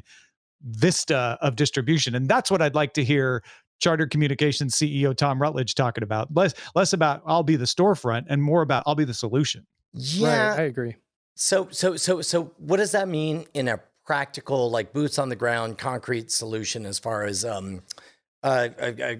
vista 0.62 1.38
of 1.40 1.56
distribution 1.56 2.14
and 2.14 2.28
that's 2.28 2.50
what 2.50 2.60
i'd 2.60 2.74
like 2.74 2.92
to 2.92 3.02
hear 3.02 3.42
Charter 3.80 4.06
Communications 4.06 4.76
CEO 4.76 5.16
Tom 5.16 5.40
Rutledge 5.40 5.74
talking 5.74 6.04
about. 6.04 6.34
Less 6.34 6.54
less 6.74 6.92
about 6.92 7.22
I'll 7.26 7.42
be 7.42 7.56
the 7.56 7.64
storefront 7.64 8.26
and 8.28 8.42
more 8.42 8.62
about 8.62 8.84
I'll 8.86 8.94
be 8.94 9.04
the 9.04 9.14
solution. 9.14 9.66
Yeah, 9.92 10.50
right, 10.50 10.60
I 10.60 10.62
agree. 10.62 10.96
So 11.34 11.68
so 11.70 11.96
so 11.96 12.22
so 12.22 12.52
what 12.58 12.76
does 12.76 12.92
that 12.92 13.08
mean 13.08 13.46
in 13.54 13.68
a 13.68 13.80
practical 14.06 14.70
like 14.70 14.92
boots 14.92 15.18
on 15.18 15.28
the 15.28 15.36
ground 15.36 15.78
concrete 15.78 16.30
solution 16.30 16.86
as 16.86 16.98
far 16.98 17.24
as 17.24 17.44
um 17.44 17.82
uh, 18.42 18.68
uh, 18.80 18.92
uh 19.02 19.14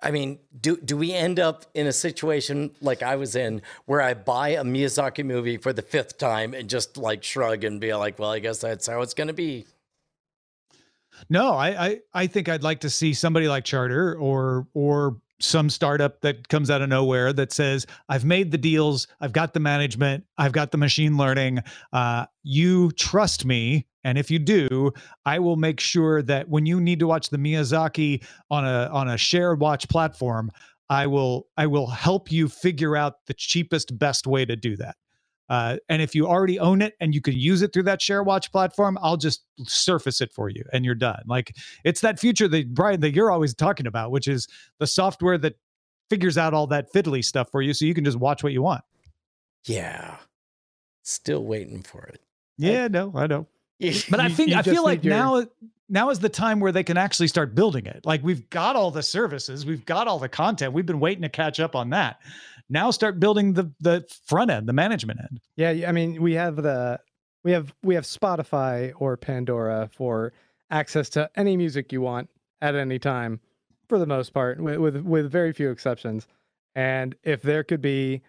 I 0.00 0.12
mean, 0.12 0.38
do 0.60 0.76
do 0.76 0.96
we 0.96 1.12
end 1.12 1.40
up 1.40 1.66
in 1.74 1.86
a 1.86 1.92
situation 1.92 2.70
like 2.80 3.02
I 3.02 3.16
was 3.16 3.34
in 3.34 3.62
where 3.86 4.00
I 4.00 4.14
buy 4.14 4.50
a 4.50 4.62
Miyazaki 4.62 5.24
movie 5.24 5.56
for 5.56 5.72
the 5.72 5.82
fifth 5.82 6.18
time 6.18 6.54
and 6.54 6.70
just 6.70 6.96
like 6.96 7.24
shrug 7.24 7.64
and 7.64 7.80
be 7.80 7.92
like, 7.94 8.18
well, 8.18 8.30
I 8.30 8.38
guess 8.38 8.60
that's 8.60 8.86
how 8.86 9.02
it's 9.02 9.14
going 9.14 9.26
to 9.26 9.34
be? 9.34 9.66
No, 11.28 11.52
I, 11.54 11.86
I 11.86 11.98
I 12.14 12.26
think 12.26 12.48
I'd 12.48 12.62
like 12.62 12.80
to 12.80 12.90
see 12.90 13.14
somebody 13.14 13.48
like 13.48 13.64
Charter 13.64 14.16
or 14.18 14.66
or 14.74 15.18
some 15.40 15.70
startup 15.70 16.20
that 16.22 16.48
comes 16.48 16.70
out 16.70 16.82
of 16.82 16.88
nowhere 16.88 17.32
that 17.32 17.52
says, 17.52 17.86
I've 18.08 18.24
made 18.24 18.50
the 18.50 18.58
deals, 18.58 19.06
I've 19.20 19.32
got 19.32 19.54
the 19.54 19.60
management, 19.60 20.24
I've 20.36 20.52
got 20.52 20.72
the 20.72 20.78
machine 20.78 21.16
learning. 21.16 21.60
Uh, 21.92 22.26
you 22.42 22.90
trust 22.92 23.44
me. 23.44 23.86
And 24.04 24.16
if 24.16 24.30
you 24.30 24.38
do, 24.38 24.92
I 25.26 25.38
will 25.38 25.56
make 25.56 25.80
sure 25.80 26.22
that 26.22 26.48
when 26.48 26.66
you 26.66 26.80
need 26.80 26.98
to 27.00 27.06
watch 27.06 27.30
the 27.30 27.36
Miyazaki 27.36 28.24
on 28.50 28.64
a 28.64 28.88
on 28.92 29.08
a 29.08 29.18
shared 29.18 29.60
watch 29.60 29.88
platform, 29.88 30.50
I 30.88 31.06
will 31.06 31.48
I 31.56 31.66
will 31.66 31.88
help 31.88 32.32
you 32.32 32.48
figure 32.48 32.96
out 32.96 33.26
the 33.26 33.34
cheapest, 33.34 33.98
best 33.98 34.26
way 34.26 34.44
to 34.44 34.56
do 34.56 34.76
that. 34.76 34.96
Uh, 35.48 35.76
and 35.88 36.02
if 36.02 36.14
you 36.14 36.26
already 36.26 36.58
own 36.58 36.82
it 36.82 36.94
and 37.00 37.14
you 37.14 37.20
can 37.20 37.34
use 37.34 37.62
it 37.62 37.72
through 37.72 37.84
that 37.84 38.00
ShareWatch 38.00 38.52
platform, 38.52 38.98
I'll 39.00 39.16
just 39.16 39.44
surface 39.64 40.20
it 40.20 40.32
for 40.32 40.48
you 40.48 40.62
and 40.72 40.84
you're 40.84 40.94
done. 40.94 41.22
Like 41.26 41.56
it's 41.84 42.00
that 42.02 42.20
future 42.20 42.48
that 42.48 42.74
Brian 42.74 43.00
that 43.00 43.14
you're 43.14 43.30
always 43.30 43.54
talking 43.54 43.86
about, 43.86 44.10
which 44.10 44.28
is 44.28 44.46
the 44.78 44.86
software 44.86 45.38
that 45.38 45.56
figures 46.10 46.36
out 46.36 46.54
all 46.54 46.66
that 46.68 46.92
fiddly 46.92 47.24
stuff 47.24 47.50
for 47.50 47.62
you, 47.62 47.72
so 47.72 47.84
you 47.84 47.94
can 47.94 48.04
just 48.04 48.18
watch 48.18 48.42
what 48.42 48.52
you 48.52 48.62
want. 48.62 48.82
Yeah, 49.64 50.16
still 51.02 51.44
waiting 51.44 51.82
for 51.82 52.04
it. 52.04 52.20
Yeah, 52.56 52.84
I, 52.84 52.88
no, 52.88 53.12
I 53.14 53.26
know. 53.26 53.46
but 54.10 54.20
I 54.20 54.28
think 54.28 54.52
I 54.52 54.62
feel 54.62 54.84
like 54.84 55.04
your... 55.04 55.14
now 55.14 55.44
now 55.88 56.10
is 56.10 56.18
the 56.18 56.28
time 56.28 56.60
where 56.60 56.72
they 56.72 56.82
can 56.82 56.98
actually 56.98 57.28
start 57.28 57.54
building 57.54 57.86
it. 57.86 58.04
Like 58.04 58.22
we've 58.22 58.48
got 58.50 58.76
all 58.76 58.90
the 58.90 59.02
services, 59.02 59.64
we've 59.64 59.84
got 59.86 60.08
all 60.08 60.18
the 60.18 60.28
content. 60.28 60.72
We've 60.74 60.86
been 60.86 61.00
waiting 61.00 61.22
to 61.22 61.28
catch 61.28 61.60
up 61.60 61.74
on 61.74 61.90
that 61.90 62.20
now 62.68 62.90
start 62.90 63.18
building 63.20 63.54
the 63.54 63.70
the 63.80 64.04
front 64.26 64.50
end 64.50 64.68
the 64.68 64.72
management 64.72 65.20
end 65.20 65.40
yeah 65.56 65.88
i 65.88 65.92
mean 65.92 66.20
we 66.20 66.34
have 66.34 66.56
the 66.56 66.98
we 67.44 67.52
have 67.52 67.74
we 67.82 67.94
have 67.94 68.04
spotify 68.04 68.92
or 68.98 69.16
pandora 69.16 69.88
for 69.92 70.32
access 70.70 71.08
to 71.08 71.30
any 71.36 71.56
music 71.56 71.92
you 71.92 72.00
want 72.00 72.28
at 72.60 72.74
any 72.74 72.98
time 72.98 73.40
for 73.88 73.98
the 73.98 74.06
most 74.06 74.32
part 74.32 74.60
with 74.60 74.76
with, 74.78 74.96
with 75.02 75.30
very 75.30 75.52
few 75.52 75.70
exceptions 75.70 76.26
and 76.74 77.14
if 77.24 77.42
there 77.42 77.64
could 77.64 77.80
be 77.80 78.22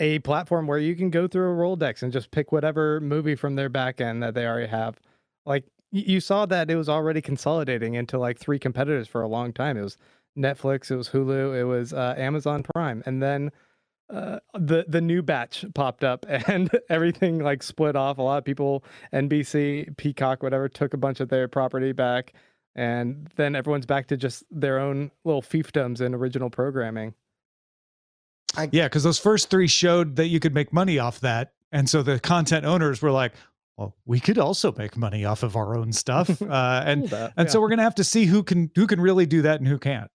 a 0.00 0.18
platform 0.20 0.66
where 0.66 0.78
you 0.78 0.94
can 0.94 1.10
go 1.10 1.26
through 1.26 1.50
a 1.52 1.56
Rolodex 1.56 2.02
and 2.02 2.12
just 2.12 2.30
pick 2.30 2.52
whatever 2.52 3.00
movie 3.00 3.34
from 3.34 3.56
their 3.56 3.68
back 3.68 4.00
end 4.00 4.22
that 4.22 4.34
they 4.34 4.46
already 4.46 4.68
have. 4.68 5.00
Like 5.44 5.64
you 5.90 6.20
saw 6.20 6.46
that 6.46 6.70
it 6.70 6.76
was 6.76 6.88
already 6.88 7.20
consolidating 7.20 7.94
into 7.94 8.18
like 8.18 8.38
three 8.38 8.58
competitors 8.58 9.08
for 9.08 9.22
a 9.22 9.28
long 9.28 9.52
time. 9.52 9.76
It 9.76 9.82
was 9.82 9.96
Netflix, 10.38 10.90
it 10.90 10.96
was 10.96 11.08
Hulu, 11.10 11.58
it 11.58 11.64
was 11.64 11.92
uh, 11.92 12.14
Amazon 12.16 12.62
Prime, 12.62 13.02
and 13.06 13.22
then 13.22 13.50
uh, 14.10 14.38
the 14.54 14.84
the 14.88 15.00
new 15.00 15.22
batch 15.22 15.64
popped 15.74 16.04
up, 16.04 16.24
and 16.28 16.70
everything 16.88 17.40
like 17.40 17.62
split 17.62 17.96
off. 17.96 18.18
A 18.18 18.22
lot 18.22 18.38
of 18.38 18.44
people, 18.44 18.84
NBC, 19.12 19.96
Peacock, 19.96 20.42
whatever, 20.42 20.68
took 20.68 20.94
a 20.94 20.98
bunch 20.98 21.20
of 21.20 21.28
their 21.28 21.48
property 21.48 21.92
back, 21.92 22.32
and 22.74 23.28
then 23.36 23.54
everyone's 23.54 23.86
back 23.86 24.06
to 24.08 24.16
just 24.16 24.44
their 24.50 24.78
own 24.78 25.10
little 25.24 25.42
fiefdoms 25.42 26.00
and 26.00 26.14
original 26.14 26.50
programming. 26.50 27.14
I, 28.56 28.68
yeah, 28.72 28.86
because 28.86 29.02
those 29.02 29.18
first 29.18 29.50
three 29.50 29.68
showed 29.68 30.16
that 30.16 30.28
you 30.28 30.40
could 30.40 30.54
make 30.54 30.72
money 30.72 30.98
off 30.98 31.20
that, 31.20 31.52
and 31.70 31.88
so 31.88 32.02
the 32.02 32.18
content 32.18 32.64
owners 32.64 33.02
were 33.02 33.10
like, 33.10 33.32
well, 33.76 33.94
we 34.06 34.18
could 34.18 34.38
also 34.38 34.74
make 34.76 34.96
money 34.96 35.24
off 35.24 35.42
of 35.42 35.54
our 35.54 35.76
own 35.76 35.92
stuff, 35.92 36.42
uh, 36.42 36.82
and 36.84 37.12
and 37.12 37.32
yeah. 37.36 37.46
so 37.46 37.60
we're 37.60 37.68
gonna 37.68 37.82
have 37.82 37.94
to 37.96 38.04
see 38.04 38.24
who 38.24 38.42
can 38.42 38.70
who 38.74 38.86
can 38.86 39.00
really 39.00 39.26
do 39.26 39.42
that 39.42 39.60
and 39.60 39.68
who 39.68 39.78
can't. 39.78 40.10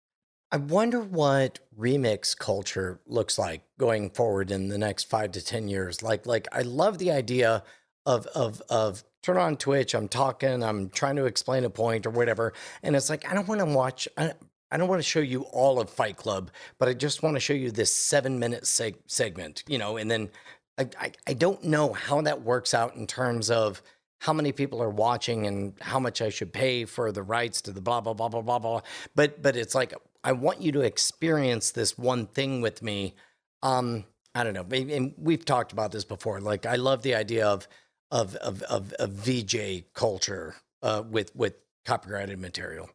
I 0.53 0.57
wonder 0.57 0.99
what 0.99 1.57
remix 1.75 2.37
culture 2.37 2.99
looks 3.07 3.39
like 3.39 3.63
going 3.79 4.11
forward 4.11 4.51
in 4.51 4.67
the 4.67 4.77
next 4.77 5.05
five 5.05 5.31
to 5.31 5.43
ten 5.43 5.67
years. 5.67 6.03
Like, 6.03 6.27
like 6.27 6.47
I 6.51 6.61
love 6.61 6.99
the 6.99 7.09
idea 7.09 7.63
of 8.05 8.27
of 8.27 8.61
of 8.69 9.03
turn 9.23 9.37
on 9.37 9.57
Twitch. 9.57 9.95
I'm 9.95 10.07
talking. 10.07 10.63
I'm 10.63 10.89
trying 10.89 11.15
to 11.15 11.25
explain 11.25 11.63
a 11.63 11.71
point 11.71 12.05
or 12.05 12.11
whatever, 12.11 12.53
and 12.83 12.95
it's 12.95 13.09
like 13.09 13.27
I 13.27 13.33
don't 13.33 13.47
want 13.47 13.61
to 13.61 13.65
watch. 13.65 14.07
I, 14.15 14.33
I 14.69 14.77
don't 14.77 14.87
want 14.87 15.01
to 15.01 15.07
show 15.07 15.21
you 15.21 15.41
all 15.41 15.79
of 15.79 15.89
Fight 15.89 16.17
Club, 16.17 16.51
but 16.77 16.87
I 16.87 16.93
just 16.93 17.23
want 17.23 17.35
to 17.35 17.39
show 17.39 17.53
you 17.53 17.71
this 17.71 17.91
seven 17.91 18.37
minute 18.37 18.65
seg- 18.65 19.01
segment, 19.07 19.63
you 19.67 19.79
know, 19.79 19.97
and 19.97 20.09
then 20.09 20.29
I, 20.77 20.87
I, 20.99 21.11
I 21.25 21.33
don't 21.33 21.63
know 21.63 21.93
how 21.93 22.21
that 22.21 22.43
works 22.43 22.75
out 22.75 22.95
in 22.95 23.07
terms 23.07 23.49
of 23.49 23.81
how 24.19 24.33
many 24.33 24.51
people 24.51 24.83
are 24.83 24.89
watching 24.89 25.47
and 25.47 25.73
how 25.81 25.99
much 25.99 26.21
I 26.21 26.29
should 26.29 26.53
pay 26.53 26.85
for 26.85 27.11
the 27.11 27.23
rights 27.23 27.61
to 27.63 27.71
the 27.71 27.81
blah 27.81 28.01
blah 28.01 28.13
blah 28.13 28.29
blah 28.29 28.41
blah 28.41 28.59
blah. 28.59 28.81
But 29.15 29.41
but 29.41 29.55
it's 29.55 29.73
like 29.73 29.95
I 30.23 30.31
want 30.31 30.61
you 30.61 30.71
to 30.73 30.81
experience 30.81 31.71
this 31.71 31.97
one 31.97 32.27
thing 32.27 32.61
with 32.61 32.81
me. 32.81 33.15
Um, 33.61 34.05
I 34.35 34.43
don't 34.43 34.53
know. 34.53 34.65
Maybe, 34.67 34.93
and 34.93 35.13
we've 35.17 35.45
talked 35.45 35.73
about 35.73 35.91
this 35.91 36.05
before. 36.05 36.39
Like 36.39 36.65
I 36.65 36.75
love 36.75 37.01
the 37.01 37.15
idea 37.15 37.47
of 37.47 37.67
of 38.11 38.35
of 38.37 38.61
of, 38.63 38.93
of 38.93 39.09
VJ 39.11 39.85
culture 39.93 40.55
uh, 40.81 41.03
with 41.09 41.35
with 41.35 41.55
copyrighted 41.85 42.39
material. 42.39 42.89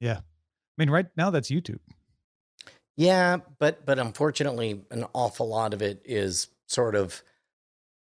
Yeah. 0.00 0.18
I 0.18 0.22
mean, 0.78 0.90
right 0.90 1.06
now 1.16 1.30
that's 1.30 1.50
YouTube. 1.50 1.80
Yeah, 2.96 3.38
but 3.58 3.86
but 3.86 3.98
unfortunately, 3.98 4.82
an 4.90 5.06
awful 5.14 5.48
lot 5.48 5.72
of 5.72 5.82
it 5.82 6.02
is 6.04 6.48
sort 6.66 6.94
of, 6.94 7.22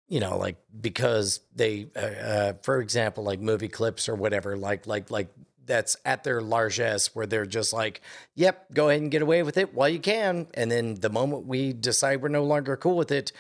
you 0.08 0.20
know, 0.20 0.38
like 0.38 0.58
because 0.80 1.40
they, 1.56 1.88
uh, 1.96 2.00
uh, 2.00 2.54
for 2.62 2.80
example, 2.80 3.24
like 3.24 3.40
movie 3.40 3.70
clips 3.70 4.08
or 4.08 4.16
whatever, 4.16 4.56
like 4.56 4.86
like 4.86 5.10
like 5.10 5.34
that's 5.66 5.96
at 6.06 6.24
their 6.24 6.42
largesse 6.42 7.16
where 7.16 7.26
they're 7.26 7.46
just 7.46 7.74
like, 7.74 8.02
yep, 8.36 8.72
go 8.74 8.90
ahead 8.90 9.02
and 9.02 9.12
get 9.12 9.22
away 9.22 9.44
with 9.44 9.58
it 9.58 9.74
while 9.74 9.90
you 9.90 10.00
can, 10.00 10.48
and 10.54 10.72
then 10.72 10.96
the 10.96 11.10
moment 11.10 11.46
we 11.46 11.74
decide 11.74 12.22
we're 12.22 12.30
no 12.30 12.44
longer 12.44 12.76
cool 12.76 12.98
with 12.98 13.12
it, 13.12 13.32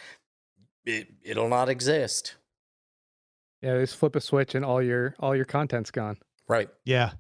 it 0.85 1.07
it'll 1.23 1.49
not 1.49 1.69
exist. 1.69 2.35
Yeah, 3.61 3.75
they 3.75 3.81
just 3.81 3.95
flip 3.95 4.15
a 4.15 4.21
switch 4.21 4.55
and 4.55 4.65
all 4.65 4.81
your 4.81 5.15
all 5.19 5.35
your 5.35 5.45
content's 5.45 5.91
gone. 5.91 6.17
Right. 6.47 6.69
Yeah. 6.83 7.11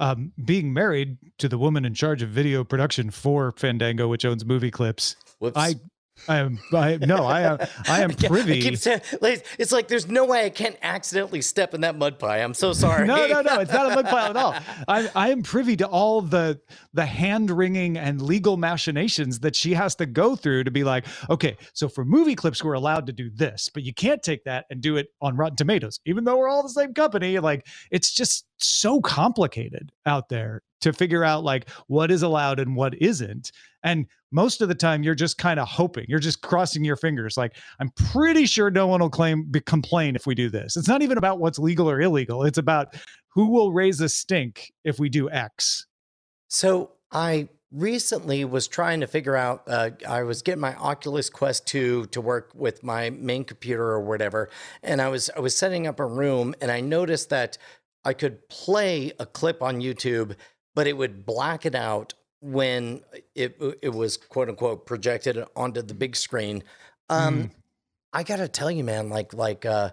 Um, 0.00 0.32
being 0.44 0.72
married 0.72 1.18
to 1.38 1.48
the 1.48 1.58
woman 1.58 1.84
in 1.84 1.94
charge 1.94 2.22
of 2.22 2.28
video 2.30 2.62
production 2.62 3.10
for 3.10 3.52
Fandango, 3.52 4.06
which 4.08 4.24
owns 4.24 4.44
movie 4.44 4.70
clips, 4.70 5.16
Whoops. 5.40 5.56
I, 5.56 5.74
I 6.26 6.38
am, 6.38 6.58
I 6.72 6.96
no, 6.96 7.24
I 7.24 7.42
am, 7.42 7.58
I 7.88 8.02
am 8.02 8.10
privy. 8.14 8.58
I 8.58 8.60
keep 8.60 8.76
saying, 8.78 9.00
it's 9.58 9.72
like 9.72 9.88
there's 9.88 10.08
no 10.08 10.24
way 10.24 10.44
I 10.44 10.50
can't 10.50 10.76
accidentally 10.82 11.42
step 11.42 11.74
in 11.74 11.82
that 11.82 11.96
mud 11.96 12.18
pie. 12.18 12.38
I'm 12.38 12.54
so 12.54 12.72
sorry. 12.84 13.06
No, 13.06 13.26
no, 13.26 13.40
no. 13.40 13.58
It's 13.68 13.72
not 13.72 13.92
a 13.92 13.94
mud 13.94 14.06
pile 14.06 14.30
at 14.30 14.36
all. 14.36 14.54
I, 14.86 15.10
I 15.14 15.30
am 15.30 15.42
privy 15.42 15.76
to 15.76 15.86
all 15.86 16.22
the 16.22 16.60
the 16.94 17.04
hand 17.04 17.50
wringing 17.50 17.96
and 17.98 18.22
legal 18.22 18.56
machinations 18.56 19.40
that 19.40 19.54
she 19.54 19.74
has 19.74 19.94
to 19.96 20.06
go 20.06 20.36
through 20.36 20.64
to 20.64 20.70
be 20.70 20.84
like, 20.84 21.06
okay, 21.28 21.56
so 21.74 21.88
for 21.88 22.04
movie 22.04 22.34
clips, 22.34 22.62
we're 22.62 22.74
allowed 22.74 23.06
to 23.06 23.12
do 23.12 23.30
this, 23.30 23.68
but 23.72 23.82
you 23.82 23.92
can't 23.92 24.22
take 24.22 24.44
that 24.44 24.64
and 24.70 24.80
do 24.80 24.96
it 24.96 25.08
on 25.20 25.36
Rotten 25.36 25.56
Tomatoes, 25.56 26.00
even 26.06 26.24
though 26.24 26.36
we're 26.36 26.48
all 26.48 26.62
the 26.62 26.68
same 26.68 26.94
company. 26.94 27.38
Like, 27.38 27.66
it's 27.90 28.12
just 28.12 28.46
so 28.58 29.00
complicated 29.00 29.92
out 30.06 30.28
there 30.28 30.62
to 30.80 30.92
figure 30.92 31.24
out 31.24 31.44
like 31.44 31.68
what 31.86 32.10
is 32.10 32.22
allowed 32.22 32.60
and 32.60 32.76
what 32.76 32.94
isn't. 33.00 33.52
And 33.82 34.06
most 34.30 34.60
of 34.60 34.68
the 34.68 34.74
time, 34.74 35.02
you're 35.02 35.14
just 35.14 35.38
kind 35.38 35.58
of 35.58 35.68
hoping, 35.68 36.04
you're 36.08 36.18
just 36.18 36.42
crossing 36.42 36.84
your 36.84 36.96
fingers. 36.96 37.36
Like, 37.36 37.56
I'm 37.80 37.90
pretty 37.90 38.46
sure 38.46 38.70
no 38.70 38.86
one 38.86 39.00
will 39.00 39.10
claim 39.10 39.44
be, 39.50 39.60
complain 39.60 40.16
if 40.16 40.26
we 40.26 40.34
do 40.34 40.50
this. 40.50 40.76
It's 40.76 40.88
not 40.88 41.02
even 41.02 41.18
about 41.18 41.38
what's 41.38 41.58
legal 41.58 41.88
or 41.88 42.00
illegal. 42.00 42.42
It's 42.44 42.58
about 42.58 42.94
who 43.28 43.50
will 43.50 43.72
raise 43.72 44.00
a 44.00 44.08
stink 44.08 44.72
if 44.84 44.98
we 44.98 45.08
do 45.08 45.30
X. 45.30 45.86
So 46.48 46.92
I 47.12 47.48
recently 47.70 48.44
was 48.44 48.66
trying 48.66 49.00
to 49.00 49.06
figure 49.06 49.36
out. 49.36 49.62
Uh, 49.66 49.90
I 50.06 50.22
was 50.22 50.42
getting 50.42 50.60
my 50.60 50.74
Oculus 50.76 51.30
Quest 51.30 51.66
2 51.66 52.06
to 52.06 52.20
work 52.20 52.50
with 52.54 52.82
my 52.82 53.10
main 53.10 53.44
computer 53.44 53.84
or 53.84 54.00
whatever, 54.00 54.50
and 54.82 55.00
I 55.00 55.08
was 55.08 55.30
I 55.36 55.40
was 55.40 55.56
setting 55.56 55.86
up 55.86 56.00
a 56.00 56.06
room, 56.06 56.54
and 56.60 56.70
I 56.70 56.80
noticed 56.80 57.30
that 57.30 57.58
I 58.04 58.12
could 58.12 58.48
play 58.48 59.12
a 59.18 59.26
clip 59.26 59.62
on 59.62 59.80
YouTube, 59.80 60.34
but 60.78 60.86
it 60.86 60.96
would 60.96 61.26
black 61.26 61.66
it 61.66 61.74
out 61.74 62.14
when 62.40 63.00
it 63.34 63.60
it 63.82 63.88
was 63.92 64.16
quote 64.16 64.48
unquote 64.48 64.86
projected 64.86 65.44
onto 65.56 65.82
the 65.82 65.92
big 65.92 66.14
screen. 66.14 66.62
Um, 67.08 67.50
I 68.12 68.22
gotta 68.22 68.46
tell 68.46 68.70
you, 68.70 68.84
man, 68.84 69.08
like 69.08 69.34
like 69.34 69.66
uh, 69.66 69.90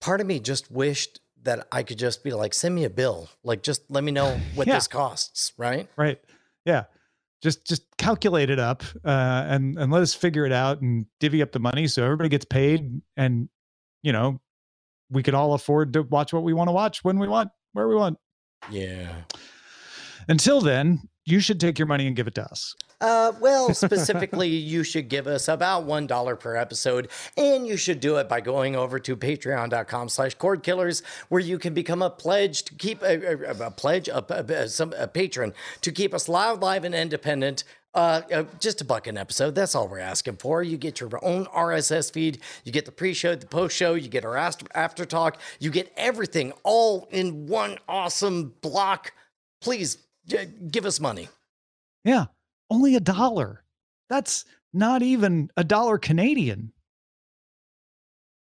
part 0.00 0.20
of 0.20 0.28
me 0.28 0.38
just 0.38 0.70
wished 0.70 1.18
that 1.42 1.66
I 1.72 1.82
could 1.82 1.98
just 1.98 2.22
be 2.22 2.32
like, 2.32 2.54
send 2.54 2.72
me 2.72 2.84
a 2.84 2.88
bill, 2.90 3.28
like 3.42 3.64
just 3.64 3.82
let 3.90 4.04
me 4.04 4.12
know 4.12 4.38
what 4.54 4.68
Yeah. 4.68 4.74
this 4.74 4.86
costs, 4.86 5.52
right? 5.58 5.88
Right. 5.96 6.20
Yeah. 6.64 6.84
Just 7.42 7.66
just 7.66 7.82
calculate 7.98 8.50
it 8.50 8.60
up 8.60 8.84
uh, 9.04 9.44
and 9.48 9.76
and 9.76 9.90
let 9.90 10.02
us 10.02 10.14
figure 10.14 10.46
it 10.46 10.52
out 10.52 10.82
and 10.82 11.06
divvy 11.18 11.42
up 11.42 11.50
the 11.50 11.58
money 11.58 11.88
so 11.88 12.04
everybody 12.04 12.28
gets 12.28 12.44
paid 12.44 13.02
and 13.16 13.48
you 14.04 14.12
know 14.12 14.40
we 15.10 15.24
can 15.24 15.34
all 15.34 15.52
afford 15.52 15.94
to 15.94 16.02
watch 16.02 16.32
what 16.32 16.44
we 16.44 16.52
want 16.52 16.68
to 16.68 16.72
watch 16.72 17.02
when 17.02 17.18
we 17.18 17.26
want 17.26 17.50
where 17.72 17.88
we 17.88 17.96
want. 17.96 18.18
Yeah. 18.70 19.08
Until 20.28 20.60
then, 20.60 21.08
you 21.24 21.40
should 21.40 21.60
take 21.60 21.78
your 21.78 21.86
money 21.86 22.06
and 22.06 22.14
give 22.14 22.26
it 22.26 22.34
to 22.34 22.44
us. 22.44 22.74
Uh, 23.00 23.32
well, 23.40 23.74
specifically, 23.74 24.48
you 24.48 24.82
should 24.84 25.08
give 25.08 25.26
us 25.26 25.48
about 25.48 25.84
one 25.84 26.06
dollar 26.06 26.36
per 26.36 26.56
episode, 26.56 27.08
and 27.36 27.66
you 27.66 27.76
should 27.76 28.00
do 28.00 28.16
it 28.16 28.28
by 28.28 28.40
going 28.40 28.76
over 28.76 28.98
to 28.98 29.16
Patreon.com/slash 29.16 30.34
Cord 30.34 30.62
Killers, 30.62 31.02
where 31.28 31.40
you 31.40 31.58
can 31.58 31.74
become 31.74 32.02
a 32.02 32.10
pledge 32.10 32.62
to 32.64 32.74
keep 32.74 33.02
a, 33.02 33.50
a, 33.50 33.66
a 33.66 33.70
pledge, 33.70 34.08
a, 34.08 34.24
a, 34.32 34.68
some, 34.68 34.92
a 34.96 35.06
patron 35.06 35.52
to 35.80 35.92
keep 35.92 36.14
us 36.14 36.28
loud, 36.28 36.62
live, 36.62 36.84
and 36.84 36.94
independent. 36.94 37.64
Uh, 37.94 38.22
uh, 38.32 38.44
just 38.58 38.80
a 38.80 38.84
buck 38.84 39.06
an 39.06 39.16
episode. 39.16 39.54
That's 39.54 39.74
all 39.76 39.86
we're 39.86 40.00
asking 40.00 40.38
for. 40.38 40.62
You 40.64 40.76
get 40.76 40.98
your 40.98 41.10
own 41.22 41.46
RSS 41.46 42.12
feed. 42.12 42.40
You 42.64 42.72
get 42.72 42.86
the 42.86 42.92
pre-show, 42.92 43.36
the 43.36 43.46
post-show. 43.46 43.94
You 43.94 44.08
get 44.08 44.24
our 44.24 44.36
after, 44.36 45.04
talk. 45.04 45.38
You 45.60 45.70
get 45.70 45.92
everything 45.96 46.52
all 46.64 47.06
in 47.12 47.46
one 47.46 47.78
awesome 47.88 48.54
block. 48.62 49.12
Please 49.60 49.98
give 50.70 50.86
us 50.86 51.00
money. 51.00 51.28
Yeah. 52.04 52.26
Only 52.70 52.94
a 52.96 53.00
dollar. 53.00 53.64
That's 54.08 54.44
not 54.72 55.02
even 55.02 55.50
a 55.56 55.64
dollar 55.64 55.98
Canadian. 55.98 56.72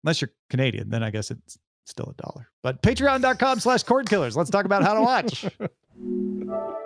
Unless 0.04 0.22
you're 0.22 0.30
Canadian, 0.48 0.90
then 0.90 1.02
I 1.02 1.10
guess 1.10 1.30
it's 1.30 1.58
still 1.86 2.14
a 2.18 2.22
dollar. 2.22 2.48
But 2.62 2.82
patreon.com 2.82 3.60
slash 3.60 3.82
cord 3.82 4.08
killers. 4.08 4.36
Let's 4.36 4.50
talk 4.50 4.64
about 4.64 4.82
how 4.82 4.94
to 4.94 5.02
watch. 5.02 5.46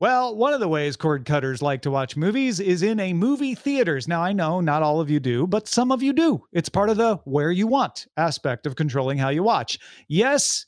Well, 0.00 0.34
one 0.34 0.54
of 0.54 0.60
the 0.60 0.68
ways 0.68 0.96
cord 0.96 1.26
cutters 1.26 1.60
like 1.60 1.82
to 1.82 1.90
watch 1.90 2.16
movies 2.16 2.58
is 2.58 2.82
in 2.82 2.98
a 3.00 3.12
movie 3.12 3.54
theaters. 3.54 4.08
Now, 4.08 4.22
I 4.22 4.32
know 4.32 4.62
not 4.62 4.82
all 4.82 4.98
of 4.98 5.10
you 5.10 5.20
do, 5.20 5.46
but 5.46 5.68
some 5.68 5.92
of 5.92 6.02
you 6.02 6.14
do. 6.14 6.42
It's 6.54 6.70
part 6.70 6.88
of 6.88 6.96
the 6.96 7.16
where 7.24 7.50
you 7.50 7.66
want 7.66 8.06
aspect 8.16 8.64
of 8.64 8.76
controlling 8.76 9.18
how 9.18 9.28
you 9.28 9.42
watch. 9.42 9.78
Yes, 10.08 10.64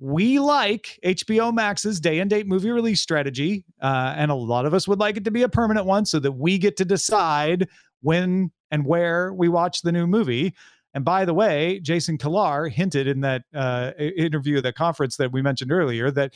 we 0.00 0.38
like 0.38 0.98
HBO 1.04 1.54
Max's 1.54 2.00
day 2.00 2.18
and 2.18 2.28
date 2.28 2.46
movie 2.46 2.70
release 2.70 3.00
strategy, 3.00 3.64
uh, 3.80 4.14
and 4.16 4.30
a 4.30 4.34
lot 4.34 4.66
of 4.66 4.74
us 4.74 4.88
would 4.88 4.98
like 4.98 5.16
it 5.16 5.24
to 5.24 5.30
be 5.30 5.42
a 5.42 5.48
permanent 5.48 5.86
one 5.86 6.04
so 6.04 6.18
that 6.18 6.32
we 6.32 6.58
get 6.58 6.76
to 6.78 6.84
decide 6.84 7.68
when 8.02 8.50
and 8.70 8.84
where 8.84 9.32
we 9.32 9.48
watch 9.48 9.82
the 9.82 9.92
new 9.92 10.06
movie. 10.06 10.54
And 10.94 11.04
by 11.04 11.24
the 11.24 11.34
way, 11.34 11.80
Jason 11.80 12.18
Kilar 12.18 12.70
hinted 12.70 13.06
in 13.06 13.20
that 13.20 13.42
uh, 13.54 13.92
interview 13.98 14.58
at 14.58 14.62
the 14.62 14.72
conference 14.72 15.16
that 15.16 15.32
we 15.32 15.42
mentioned 15.42 15.72
earlier 15.72 16.10
that 16.10 16.34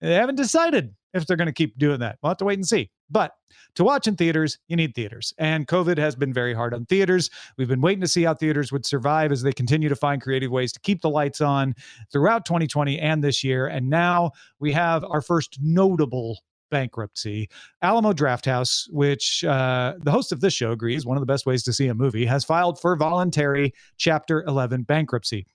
they 0.00 0.14
haven't 0.14 0.36
decided 0.36 0.94
if 1.16 1.26
they're 1.26 1.36
going 1.36 1.46
to 1.46 1.52
keep 1.52 1.78
doing 1.78 2.00
that. 2.00 2.18
We'll 2.22 2.30
have 2.30 2.38
to 2.38 2.44
wait 2.44 2.58
and 2.58 2.66
see. 2.66 2.90
But 3.10 3.32
to 3.76 3.84
watch 3.84 4.06
in 4.06 4.16
theaters, 4.16 4.58
you 4.68 4.76
need 4.76 4.94
theaters. 4.94 5.32
And 5.38 5.66
COVID 5.66 5.98
has 5.98 6.16
been 6.16 6.32
very 6.32 6.54
hard 6.54 6.74
on 6.74 6.86
theaters. 6.86 7.30
We've 7.56 7.68
been 7.68 7.80
waiting 7.80 8.00
to 8.00 8.08
see 8.08 8.24
how 8.24 8.34
theaters 8.34 8.72
would 8.72 8.86
survive 8.86 9.32
as 9.32 9.42
they 9.42 9.52
continue 9.52 9.88
to 9.88 9.96
find 9.96 10.20
creative 10.20 10.50
ways 10.50 10.72
to 10.72 10.80
keep 10.80 11.02
the 11.02 11.10
lights 11.10 11.40
on 11.40 11.74
throughout 12.12 12.44
2020 12.44 12.98
and 12.98 13.22
this 13.22 13.44
year. 13.44 13.66
And 13.66 13.88
now 13.88 14.32
we 14.58 14.72
have 14.72 15.04
our 15.04 15.20
first 15.20 15.58
notable 15.60 16.38
bankruptcy. 16.70 17.48
Alamo 17.82 18.12
Drafthouse, 18.12 18.90
which 18.90 19.44
uh, 19.44 19.94
the 20.00 20.10
host 20.10 20.32
of 20.32 20.40
this 20.40 20.52
show 20.52 20.72
agrees 20.72 21.06
one 21.06 21.16
of 21.16 21.20
the 21.20 21.26
best 21.26 21.46
ways 21.46 21.62
to 21.64 21.72
see 21.72 21.86
a 21.88 21.94
movie, 21.94 22.26
has 22.26 22.44
filed 22.44 22.80
for 22.80 22.96
voluntary 22.96 23.72
Chapter 23.96 24.42
11 24.44 24.82
bankruptcy. 24.82 25.46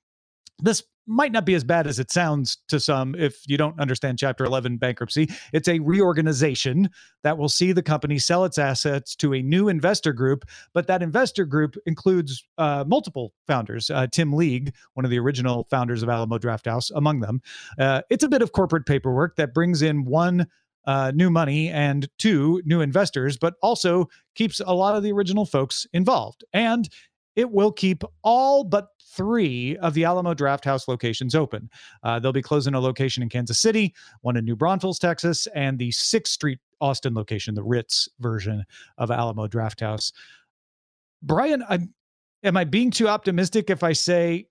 This 0.62 0.84
might 1.08 1.32
not 1.32 1.46
be 1.46 1.56
as 1.56 1.64
bad 1.64 1.88
as 1.88 2.00
it 2.00 2.12
sounds 2.12 2.58
to 2.68 2.80
some 2.80 3.16
if 3.16 3.42
you 3.48 3.58
don't 3.58 3.80
understand 3.80 4.20
Chapter 4.20 4.46
11 4.46 4.78
bankruptcy. 4.78 5.30
It's 5.52 5.68
a 5.68 5.80
reorganization 5.80 6.90
that 7.24 7.38
will 7.38 7.50
see 7.50 7.72
the 7.72 7.84
company 7.84 8.20
sell 8.20 8.46
its 8.46 8.58
assets 8.58 9.16
to 9.18 9.34
a 9.34 9.42
new 9.42 9.68
investor 9.68 10.14
group, 10.14 10.46
but 10.74 10.88
that 10.88 11.02
investor 11.02 11.46
group 11.46 11.76
includes 11.86 12.44
uh, 12.58 12.86
multiple 12.88 13.34
founders. 13.48 13.90
Uh, 13.90 14.08
Tim 14.08 14.34
League, 14.34 14.74
one 14.94 15.04
of 15.04 15.12
the 15.12 15.20
original 15.20 15.68
founders 15.70 16.04
of 16.04 16.10
Alamo 16.10 16.38
Drafthouse, 16.38 16.92
among 16.96 17.20
them. 17.20 17.42
Uh, 17.80 18.02
it's 18.10 18.24
a 18.24 18.30
bit 18.30 18.42
of 18.42 18.52
corporate 18.52 18.86
paperwork 18.86 19.36
that 19.36 19.54
brings 19.54 19.82
in 19.82 20.06
one 20.06 20.48
uh, 20.86 21.12
new 21.14 21.30
money 21.30 21.70
and 21.70 22.08
two 22.18 22.62
new 22.66 22.82
investors, 22.82 23.38
but 23.38 23.56
also 23.62 24.10
keeps 24.36 24.60
a 24.66 24.74
lot 24.74 24.96
of 24.96 25.04
the 25.04 25.12
original 25.12 25.46
folks 25.46 25.86
involved. 25.94 26.44
And 26.54 26.90
it 27.36 27.50
will 27.50 27.72
keep 27.72 28.04
all 28.24 28.64
but 28.64 28.90
three 29.14 29.78
of 29.78 29.94
the 29.94 30.06
Alamo 30.06 30.34
Draft 30.34 30.66
House 30.66 30.88
locations 30.88 31.36
open. 31.36 31.70
Uh, 32.04 32.20
they'll 32.20 32.32
be 32.32 32.42
closing 32.42 32.74
a 32.74 32.80
location 32.80 33.22
in 33.24 33.30
Kansas 33.30 33.60
City, 33.60 33.94
one 34.22 34.38
in 34.38 34.46
New 34.46 34.56
Braunfels, 34.56 35.00
Texas, 35.00 35.48
and 35.54 35.78
the 35.78 35.90
6th 35.90 36.28
Street 36.28 36.60
Austin 36.80 37.14
location, 37.14 37.54
the 37.54 37.64
Ritz 37.64 38.10
version 38.20 38.64
of 38.98 39.12
Alamo 39.12 39.48
Draft 39.48 39.82
House. 39.82 40.12
Brian, 41.22 41.64
I'm, 41.70 41.94
am 42.44 42.58
I 42.58 42.64
being 42.64 42.92
too 42.92 43.08
optimistic 43.08 43.70
if 43.70 43.84
I 43.84 43.94
say 43.94 44.48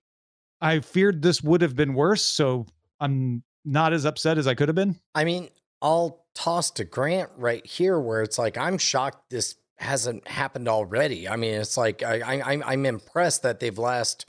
I 0.61 0.79
feared 0.79 1.21
this 1.21 1.41
would 1.41 1.61
have 1.61 1.75
been 1.75 1.93
worse? 1.93 2.23
So 2.23 2.67
I'm 2.99 3.43
not 3.65 3.93
as 3.93 4.05
upset 4.05 4.37
as 4.37 4.47
I 4.47 4.53
could 4.53 4.69
have 4.69 4.75
been. 4.75 4.95
I 5.13 5.25
mean, 5.25 5.49
I'll 5.81 6.25
toss 6.33 6.71
to 6.71 6.85
Grant 6.85 7.29
right 7.35 7.65
here, 7.65 7.99
where 7.99 8.21
it's 8.21 8.37
like 8.37 8.57
I'm 8.57 8.77
shocked 8.77 9.29
this 9.29 9.55
hasn't 9.81 10.27
happened 10.27 10.67
already. 10.67 11.27
I 11.27 11.35
mean, 11.35 11.55
it's 11.55 11.77
like 11.77 12.03
I, 12.03 12.19
I 12.19 12.53
I'm 12.53 12.63
I'm 12.65 12.85
impressed 12.85 13.43
that 13.43 13.59
they've 13.59 13.77
last 13.77 14.25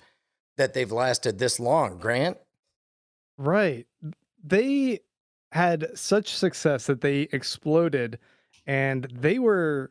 that 0.56 0.74
they've 0.74 0.92
lasted 0.92 1.38
this 1.38 1.58
long. 1.60 1.98
Grant, 1.98 2.38
Right. 3.38 3.86
They 4.42 5.00
had 5.50 5.96
such 5.98 6.34
success 6.34 6.86
that 6.86 7.00
they 7.00 7.22
exploded 7.32 8.18
and 8.66 9.04
they 9.12 9.38
were 9.38 9.90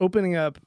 opening 0.00 0.36
up 0.36 0.58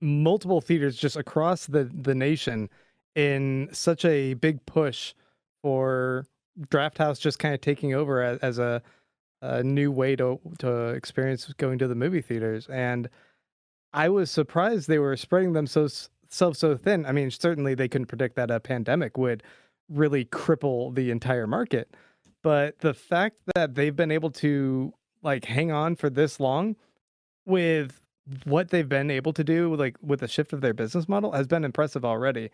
multiple 0.00 0.60
theaters 0.60 0.96
just 0.96 1.16
across 1.16 1.66
the 1.66 1.90
the 1.92 2.14
nation 2.14 2.68
in 3.14 3.68
such 3.72 4.04
a 4.04 4.34
big 4.34 4.64
push 4.66 5.14
for 5.62 6.26
Draft 6.70 6.98
House 6.98 7.18
just 7.18 7.38
kind 7.38 7.54
of 7.54 7.60
taking 7.60 7.94
over 7.94 8.22
as, 8.22 8.38
as 8.38 8.58
a 8.58 8.82
a 9.42 9.62
new 9.62 9.90
way 9.90 10.16
to 10.16 10.38
to 10.58 10.88
experience 10.88 11.52
going 11.58 11.78
to 11.78 11.88
the 11.88 11.94
movie 11.94 12.22
theaters 12.22 12.68
and 12.68 13.08
I 13.94 14.08
was 14.08 14.30
surprised 14.30 14.88
they 14.88 14.98
were 14.98 15.16
spreading 15.16 15.52
themselves 15.52 16.10
so 16.28 16.52
so 16.52 16.76
thin. 16.76 17.06
I 17.06 17.12
mean, 17.12 17.30
certainly 17.30 17.74
they 17.74 17.88
couldn't 17.88 18.08
predict 18.08 18.34
that 18.36 18.50
a 18.50 18.58
pandemic 18.58 19.16
would 19.16 19.42
really 19.88 20.24
cripple 20.24 20.94
the 20.94 21.10
entire 21.10 21.46
market, 21.46 21.94
but 22.42 22.80
the 22.80 22.92
fact 22.92 23.36
that 23.54 23.76
they've 23.76 23.94
been 23.94 24.10
able 24.10 24.30
to 24.30 24.92
like 25.22 25.44
hang 25.44 25.70
on 25.70 25.94
for 25.94 26.10
this 26.10 26.40
long 26.40 26.76
with 27.46 28.00
what 28.44 28.70
they've 28.70 28.88
been 28.88 29.10
able 29.10 29.32
to 29.32 29.44
do 29.44 29.74
like 29.76 29.96
with 30.02 30.20
the 30.20 30.28
shift 30.28 30.52
of 30.52 30.60
their 30.60 30.74
business 30.74 31.08
model 31.08 31.32
has 31.32 31.46
been 31.46 31.64
impressive 31.64 32.04
already. 32.04 32.50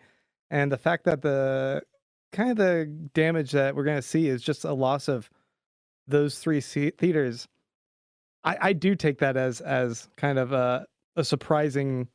And 0.51 0.71
the 0.71 0.77
fact 0.77 1.05
that 1.05 1.21
the 1.21 1.81
kind 2.31 2.51
of 2.51 2.57
the 2.57 2.85
damage 3.13 3.51
that 3.51 3.75
we're 3.75 3.83
going 3.83 3.97
to 3.97 4.01
see 4.01 4.27
is 4.27 4.43
just 4.43 4.63
a 4.63 4.73
loss 4.73 5.07
of 5.07 5.29
those 6.07 6.39
three 6.39 6.61
theaters. 6.61 7.47
I, 8.43 8.57
I 8.61 8.73
do 8.73 8.95
take 8.95 9.19
that 9.19 9.37
as 9.37 9.61
as 9.61 10.09
kind 10.17 10.37
of 10.37 10.51
a, 10.51 10.85
a 11.15 11.23
surprising. 11.23 12.07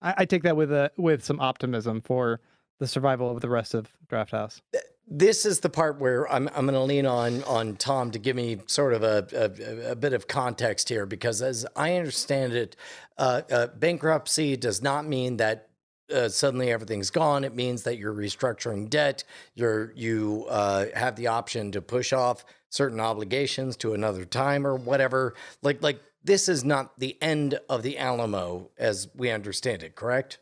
I, 0.00 0.14
I 0.18 0.24
take 0.24 0.42
that 0.42 0.56
with 0.56 0.72
a 0.72 0.90
with 0.96 1.24
some 1.24 1.40
optimism 1.40 2.00
for 2.00 2.40
the 2.78 2.86
survival 2.86 3.30
of 3.30 3.40
the 3.40 3.48
rest 3.48 3.74
of 3.74 3.92
Draft 4.08 4.32
House. 4.32 4.60
this 5.06 5.44
is 5.44 5.60
the 5.60 5.68
part 5.68 6.00
where 6.00 6.30
I'm, 6.32 6.48
I'm 6.48 6.66
going 6.66 6.74
to 6.74 6.80
lean 6.80 7.06
on 7.06 7.42
on 7.44 7.76
Tom 7.76 8.10
to 8.12 8.18
give 8.18 8.36
me 8.36 8.58
sort 8.66 8.94
of 8.94 9.02
a, 9.02 9.26
a, 9.32 9.92
a 9.92 9.96
bit 9.96 10.12
of 10.12 10.26
context 10.26 10.88
here 10.88 11.06
because 11.06 11.42
as 11.42 11.66
I 11.76 11.96
understand 11.96 12.54
it, 12.54 12.76
uh, 13.18 13.42
uh, 13.50 13.66
bankruptcy 13.68 14.56
does 14.56 14.82
not 14.82 15.06
mean 15.06 15.36
that 15.36 15.68
uh, 16.12 16.28
suddenly 16.28 16.70
everything's 16.70 17.10
gone. 17.10 17.44
It 17.44 17.54
means 17.54 17.84
that 17.84 17.98
you're 17.98 18.14
restructuring 18.14 18.90
debt. 18.90 19.24
You're 19.54 19.92
you 19.94 20.46
uh, 20.48 20.86
have 20.94 21.16
the 21.16 21.28
option 21.28 21.72
to 21.72 21.82
push 21.82 22.12
off 22.12 22.44
certain 22.68 23.00
obligations 23.00 23.76
to 23.78 23.94
another 23.94 24.24
time 24.24 24.66
or 24.66 24.76
whatever. 24.76 25.34
Like 25.62 25.82
like 25.82 26.00
this 26.24 26.48
is 26.48 26.64
not 26.64 26.98
the 26.98 27.20
end 27.22 27.58
of 27.68 27.82
the 27.82 27.98
Alamo 27.98 28.70
as 28.78 29.08
we 29.14 29.30
understand 29.30 29.82
it. 29.82 29.94
Correct. 29.94 30.38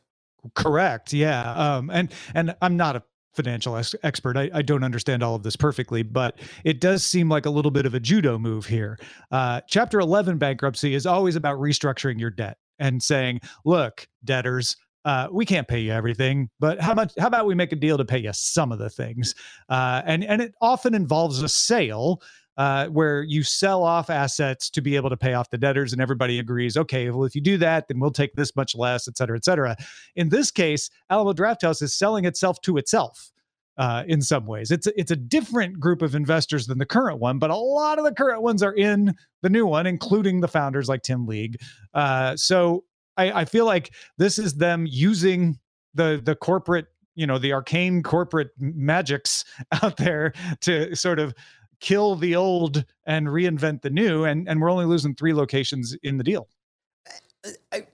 Correct. 0.54 1.12
Yeah. 1.12 1.52
Um, 1.52 1.90
and 1.90 2.12
and 2.34 2.54
I'm 2.62 2.76
not 2.76 2.96
a 2.96 3.02
financial 3.34 3.76
ex- 3.76 3.94
expert. 4.02 4.36
I, 4.36 4.50
I 4.52 4.62
don't 4.62 4.84
understand 4.84 5.22
all 5.22 5.34
of 5.34 5.42
this 5.42 5.56
perfectly, 5.56 6.02
but 6.02 6.38
it 6.64 6.80
does 6.80 7.04
seem 7.04 7.28
like 7.28 7.46
a 7.46 7.50
little 7.50 7.70
bit 7.70 7.86
of 7.86 7.94
a 7.94 8.00
judo 8.00 8.38
move 8.38 8.66
here. 8.66 8.98
Uh, 9.30 9.60
Chapter 9.68 10.00
11 10.00 10.38
bankruptcy 10.38 10.94
is 10.94 11.06
always 11.06 11.36
about 11.36 11.58
restructuring 11.58 12.18
your 12.18 12.30
debt 12.30 12.58
and 12.78 13.02
saying, 13.02 13.40
"Look, 13.64 14.08
debtors." 14.24 14.76
Uh, 15.06 15.28
we 15.32 15.46
can't 15.46 15.66
pay 15.66 15.80
you 15.80 15.92
everything, 15.92 16.50
but 16.60 16.78
how 16.78 16.92
much? 16.92 17.12
How 17.18 17.26
about 17.26 17.46
we 17.46 17.54
make 17.54 17.72
a 17.72 17.76
deal 17.76 17.96
to 17.96 18.04
pay 18.04 18.18
you 18.18 18.32
some 18.34 18.70
of 18.70 18.78
the 18.78 18.90
things? 18.90 19.34
Uh, 19.70 20.02
and 20.04 20.22
and 20.24 20.42
it 20.42 20.52
often 20.60 20.94
involves 20.94 21.42
a 21.42 21.48
sale, 21.48 22.20
uh, 22.60 22.88
where 22.88 23.22
you 23.22 23.42
sell 23.42 23.82
off 23.82 24.10
assets 24.10 24.68
to 24.68 24.82
be 24.82 24.94
able 24.94 25.08
to 25.08 25.16
pay 25.16 25.32
off 25.32 25.48
the 25.48 25.56
debtors, 25.56 25.94
and 25.94 26.02
everybody 26.02 26.38
agrees, 26.38 26.76
okay, 26.76 27.08
well, 27.08 27.24
if 27.24 27.34
you 27.34 27.40
do 27.40 27.56
that, 27.56 27.88
then 27.88 27.98
we'll 27.98 28.10
take 28.10 28.34
this 28.34 28.54
much 28.54 28.74
less, 28.74 29.08
et 29.08 29.16
cetera, 29.16 29.34
et 29.34 29.46
cetera. 29.46 29.74
In 30.14 30.28
this 30.28 30.50
case, 30.50 30.90
Alamo 31.08 31.32
Drafthouse 31.32 31.80
is 31.80 31.94
selling 31.96 32.26
itself 32.26 32.60
to 32.60 32.76
itself. 32.76 33.32
Uh, 33.78 34.04
in 34.06 34.20
some 34.20 34.44
ways, 34.44 34.70
it's 34.70 34.86
it's 34.88 35.10
a 35.10 35.16
different 35.16 35.80
group 35.80 36.02
of 36.02 36.14
investors 36.14 36.66
than 36.66 36.76
the 36.76 36.84
current 36.84 37.18
one, 37.18 37.38
but 37.38 37.48
a 37.48 37.56
lot 37.56 37.98
of 37.98 38.04
the 38.04 38.12
current 38.12 38.42
ones 38.42 38.62
are 38.62 38.74
in 38.74 39.14
the 39.40 39.48
new 39.48 39.64
one, 39.64 39.86
including 39.86 40.40
the 40.40 40.48
founders 40.48 40.86
like 40.86 41.00
Tim 41.00 41.26
League. 41.26 41.56
Uh, 41.94 42.36
so 42.36 42.84
I, 43.16 43.32
I 43.32 43.44
feel 43.46 43.64
like 43.64 43.94
this 44.18 44.38
is 44.38 44.56
them 44.56 44.86
using 44.86 45.58
the 45.94 46.20
the 46.22 46.34
corporate, 46.34 46.88
you 47.14 47.26
know, 47.26 47.38
the 47.38 47.54
arcane 47.54 48.02
corporate 48.02 48.50
magics 48.58 49.46
out 49.82 49.96
there 49.96 50.34
to 50.60 50.94
sort 50.94 51.18
of 51.18 51.32
kill 51.80 52.14
the 52.14 52.36
old 52.36 52.84
and 53.06 53.26
reinvent 53.26 53.82
the 53.82 53.90
new 53.90 54.24
and 54.24 54.48
and 54.48 54.60
we're 54.60 54.70
only 54.70 54.84
losing 54.84 55.14
three 55.14 55.32
locations 55.34 55.96
in 56.02 56.18
the 56.18 56.24
deal. 56.24 56.48
I, 57.72 57.86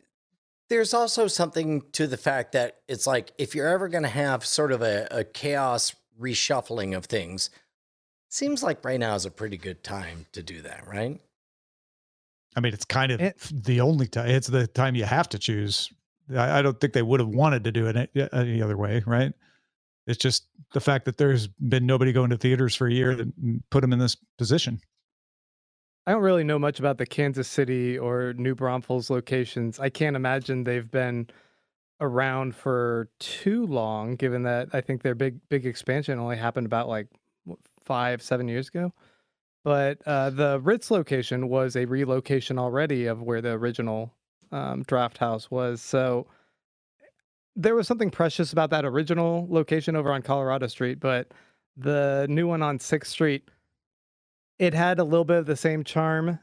there's 0.69 0.93
also 0.93 1.29
something 1.29 1.83
to 1.93 2.07
the 2.09 2.17
fact 2.17 2.53
that 2.53 2.79
it's 2.89 3.07
like 3.07 3.33
if 3.39 3.55
you're 3.55 3.69
ever 3.69 3.89
going 3.89 4.03
to 4.03 4.09
have 4.09 4.45
sort 4.45 4.73
of 4.73 4.83
a, 4.83 5.07
a 5.13 5.25
chaos 5.25 5.95
reshuffling 6.21 6.97
of 6.97 7.05
things, 7.07 7.51
seems 8.29 8.63
like 8.63 8.85
right 8.85 8.99
now 8.99 9.15
is 9.15 9.25
a 9.25 9.31
pretty 9.31 9.57
good 9.57 9.85
time 9.85 10.27
to 10.33 10.43
do 10.43 10.61
that, 10.63 10.87
right? 10.89 11.21
i 12.57 12.61
mean 12.61 12.73
it's 12.73 12.87
kind 12.87 13.13
of 13.13 13.21
It- 13.21 13.39
the 13.53 13.81
only 13.83 14.07
time 14.09 14.29
it's 14.31 14.47
the 14.49 14.67
time 14.67 14.95
you 14.95 15.05
have 15.05 15.29
to 15.29 15.39
choose. 15.39 15.93
I, 16.35 16.59
I 16.59 16.63
don't 16.63 16.81
think 16.81 16.93
they 16.95 17.03
would 17.03 17.21
have 17.21 17.29
wanted 17.29 17.63
to 17.65 17.71
do 17.73 17.87
it 17.87 17.97
uh, 17.97 18.27
any 18.33 18.61
other 18.63 18.77
way 18.77 19.03
right 19.07 19.33
it's 20.07 20.19
just 20.19 20.47
the 20.73 20.81
fact 20.81 21.05
that 21.05 21.17
there's 21.17 21.47
been 21.47 21.87
nobody 21.87 22.13
going 22.13 22.31
to 22.31 22.37
theaters 22.37 22.75
for 22.75 22.87
a 22.87 22.93
year 22.93 23.15
that 23.15 23.29
put 23.71 23.81
them 23.81 23.93
in 23.93 23.99
this 23.99 24.17
position 24.39 24.81
I 26.07 26.13
don't 26.13 26.23
really 26.23 26.45
know 26.45 26.59
much 26.59 26.79
about 26.79 26.99
the 26.99 27.07
Kansas 27.07 27.49
City 27.49 27.99
or 27.99 28.33
New 28.35 28.55
Braunfels 28.55 29.11
locations. 29.11 29.81
I 29.81 29.89
can't 29.89 30.15
imagine 30.15 30.63
they've 30.63 30.89
been 30.89 31.29
around 32.01 32.55
for 32.55 33.09
too 33.19 33.67
long, 33.67 34.15
given 34.15 34.45
that 34.45 34.69
I 34.73 34.81
think 34.81 35.03
their 35.03 35.17
big 35.17 35.41
big 35.49 35.67
expansion 35.67 36.21
only 36.21 36.37
happened 36.37 36.67
about 36.67 36.89
like 36.89 37.09
five 37.85 38.23
seven 38.23 38.47
years 38.47 38.69
ago. 38.69 38.93
But 39.65 39.99
uh, 40.07 40.31
the 40.31 40.61
Ritz 40.61 40.93
location 40.93 41.49
was 41.49 41.75
a 41.75 41.87
relocation 41.87 42.57
already 42.57 43.07
of 43.07 43.21
where 43.21 43.41
the 43.41 43.51
original 43.51 44.15
um, 44.53 44.85
draft 44.85 45.19
house 45.19 45.51
was. 45.51 45.83
So 45.83 46.29
there 47.57 47.75
was 47.75 47.89
something 47.89 48.11
precious 48.11 48.53
about 48.53 48.71
that 48.71 48.85
original 48.85 49.47
location 49.51 49.97
over 49.97 50.13
on 50.13 50.23
Colorado 50.23 50.67
Street, 50.67 51.01
but 51.01 51.33
the 51.77 52.27
new 52.29 52.47
one 52.47 52.63
on 52.63 52.79
Sixth 52.79 53.11
Street 53.11 53.49
it 54.59 54.73
had 54.75 54.99
a 54.99 55.05
little 55.05 55.25
bit 55.25 55.37
of 55.39 55.47
the 55.47 55.57
same 55.57 55.85
charm, 55.85 56.39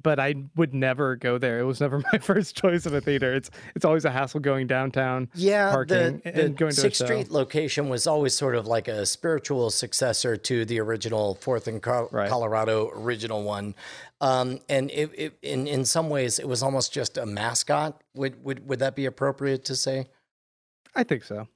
but 0.00 0.20
I 0.20 0.34
would 0.54 0.72
never 0.72 1.16
go 1.16 1.36
there. 1.38 1.58
It 1.58 1.64
was 1.64 1.80
never 1.80 2.00
my 2.12 2.18
first 2.18 2.56
choice 2.56 2.86
of 2.86 2.92
a 2.94 3.00
theater. 3.00 3.34
It's 3.34 3.50
it's 3.74 3.84
always 3.84 4.04
a 4.04 4.10
hassle 4.10 4.40
going 4.40 4.66
downtown. 4.66 5.28
Yeah, 5.34 5.70
Parking 5.72 6.20
the, 6.24 6.44
and 6.44 6.56
going 6.56 6.72
to 6.72 6.78
a 6.78 6.82
Sixth 6.82 6.98
show. 7.00 7.06
Street 7.06 7.30
location 7.30 7.88
was 7.88 8.06
always 8.06 8.34
sort 8.34 8.54
of 8.54 8.66
like 8.66 8.86
a 8.88 9.04
spiritual 9.06 9.70
successor 9.70 10.36
to 10.36 10.64
the 10.64 10.78
original 10.80 11.34
Fourth 11.36 11.66
and 11.66 11.82
Col- 11.82 12.08
Right. 12.12 12.28
Colorado 12.28 12.90
original 12.94 13.42
one, 13.42 13.74
um, 14.20 14.60
and 14.68 14.90
it, 14.92 15.10
it, 15.16 15.38
in 15.42 15.66
in 15.66 15.84
some 15.84 16.08
ways 16.08 16.38
it 16.38 16.46
was 16.46 16.62
almost 16.62 16.92
just 16.92 17.18
a 17.18 17.26
mascot. 17.26 18.00
Would 18.14 18.44
would 18.44 18.68
would 18.68 18.78
that 18.78 18.94
be 18.94 19.06
appropriate 19.06 19.64
to 19.64 19.74
say? 19.74 20.06
I 20.96 21.04
think 21.04 21.22
so. 21.22 21.46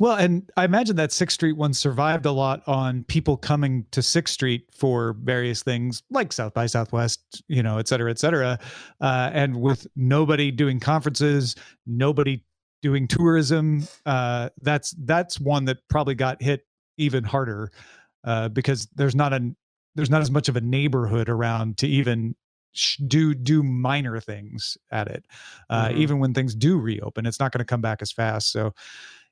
Well, 0.00 0.16
and 0.16 0.50
I 0.56 0.64
imagine 0.64 0.96
that 0.96 1.12
Sixth 1.12 1.34
Street 1.34 1.52
one 1.52 1.72
survived 1.72 2.26
a 2.26 2.32
lot 2.32 2.62
on 2.66 3.04
people 3.04 3.36
coming 3.36 3.86
to 3.92 4.02
Sixth 4.02 4.34
Street 4.34 4.66
for 4.74 5.14
various 5.22 5.62
things 5.62 6.02
like 6.10 6.32
South 6.32 6.52
by 6.52 6.66
Southwest, 6.66 7.42
you 7.48 7.62
know, 7.62 7.78
et 7.78 7.86
cetera, 7.86 8.10
et 8.10 8.18
cetera. 8.18 8.58
Uh, 9.00 9.30
and 9.32 9.60
with 9.60 9.86
nobody 9.94 10.50
doing 10.50 10.80
conferences, 10.80 11.54
nobody 11.86 12.42
doing 12.82 13.06
tourism, 13.06 13.86
uh, 14.04 14.48
that's 14.62 14.94
that's 15.04 15.38
one 15.38 15.64
that 15.66 15.78
probably 15.88 16.16
got 16.16 16.42
hit 16.42 16.66
even 16.98 17.22
harder 17.22 17.70
uh, 18.24 18.48
because 18.48 18.88
there's 18.96 19.14
not 19.14 19.32
a 19.32 19.54
there's 19.94 20.10
not 20.10 20.22
as 20.22 20.30
much 20.30 20.48
of 20.48 20.56
a 20.56 20.60
neighborhood 20.60 21.28
around 21.28 21.78
to 21.78 21.86
even 21.86 22.34
do 23.06 23.34
do 23.34 23.62
minor 23.62 24.20
things 24.20 24.76
at 24.90 25.08
it. 25.08 25.24
Uh, 25.68 25.88
Mhm. 25.88 25.96
Even 25.96 26.18
when 26.18 26.34
things 26.34 26.54
do 26.54 26.78
reopen, 26.78 27.26
it's 27.26 27.40
not 27.40 27.52
going 27.52 27.58
to 27.60 27.64
come 27.64 27.80
back 27.80 28.02
as 28.02 28.12
fast. 28.12 28.50
So 28.52 28.72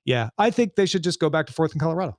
yeah, 0.05 0.31
I 0.39 0.51
think 0.51 0.75
they 0.75 0.87
should 0.87 1.05
just 1.05 1.21
go 1.21 1.31
back 1.31 1.47
to 1.47 1.53
fourth 1.53 1.73
in 1.75 1.81
Colorado. 1.81 2.19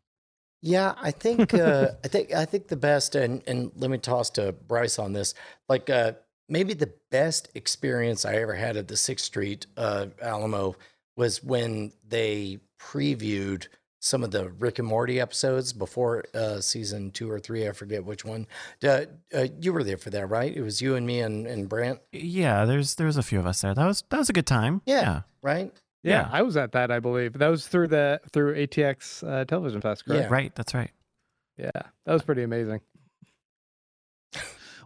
Yeah, 0.62 0.94
I 1.02 1.12
think 1.12 1.54
uh, 1.54 1.90
I 2.04 2.08
think 2.08 2.34
I 2.34 2.46
think 2.46 2.68
the 2.68 2.76
best, 2.76 3.16
and 3.16 3.42
and 3.48 3.72
let 3.76 3.90
me 3.90 3.98
toss 3.98 4.30
to 4.32 4.52
Bryce 4.52 5.00
on 5.00 5.14
this. 5.14 5.34
Like 5.68 5.90
uh, 5.90 6.14
maybe 6.48 6.74
the 6.74 6.94
best 7.10 7.50
experience 7.56 8.26
I 8.26 8.36
ever 8.36 8.54
had 8.54 8.78
at 8.78 8.88
the 8.88 8.98
Sixth 8.98 9.26
Street 9.26 9.66
uh, 9.78 10.08
Alamo 10.22 10.76
was 11.18 11.44
when 11.44 11.92
they 12.08 12.60
previewed 12.80 13.68
some 14.02 14.24
of 14.24 14.32
the 14.32 14.50
Rick 14.50 14.80
and 14.80 14.88
Morty 14.88 15.22
episodes 15.22 15.74
before 15.74 16.26
uh, 16.34 16.60
season 16.60 17.12
two 17.12 17.30
or 17.30 17.40
three. 17.40 17.68
I 17.68 17.72
forget 17.72 18.04
which 18.04 18.26
one. 18.26 18.48
Uh, 18.84 19.06
uh, 19.34 19.48
you 19.62 19.72
were 19.72 19.84
there 19.84 19.96
for 19.98 20.10
that, 20.10 20.26
right? 20.28 20.54
It 20.54 20.62
was 20.62 20.82
you 20.82 20.96
and 20.96 21.06
me 21.06 21.20
and, 21.22 21.46
and 21.46 21.70
Brant, 21.70 22.00
Yeah, 22.12 22.66
there's 22.66 22.96
there's 22.96 23.18
a 23.18 23.24
few 23.24 23.40
of 23.40 23.46
us 23.46 23.62
there. 23.62 23.74
That 23.76 23.86
was 23.86 24.04
that 24.10 24.18
was 24.18 24.30
a 24.30 24.34
good 24.34 24.48
time. 24.48 24.82
Yeah. 24.86 25.22
right? 25.44 25.72
Yeah, 26.04 26.22
Yeah. 26.22 26.30
I 26.32 26.42
was 26.42 26.58
at 26.58 26.72
that. 26.72 26.90
I 26.90 27.00
believe 27.00 27.34
that 27.34 27.48
was 27.48 27.68
through 27.68 27.90
the 27.90 28.20
through 28.34 28.56
ATX 28.56 29.24
uh, 29.26 29.46
Television 29.46 29.82
Fest. 29.82 30.06
Correct? 30.06 30.24
Yeah. 30.24 30.34
right. 30.34 30.54
That's 30.56 30.74
right. 30.74 30.90
Yeah, 31.58 31.70
that 31.76 32.14
was 32.14 32.24
pretty 32.24 32.42
amazing. 32.42 32.82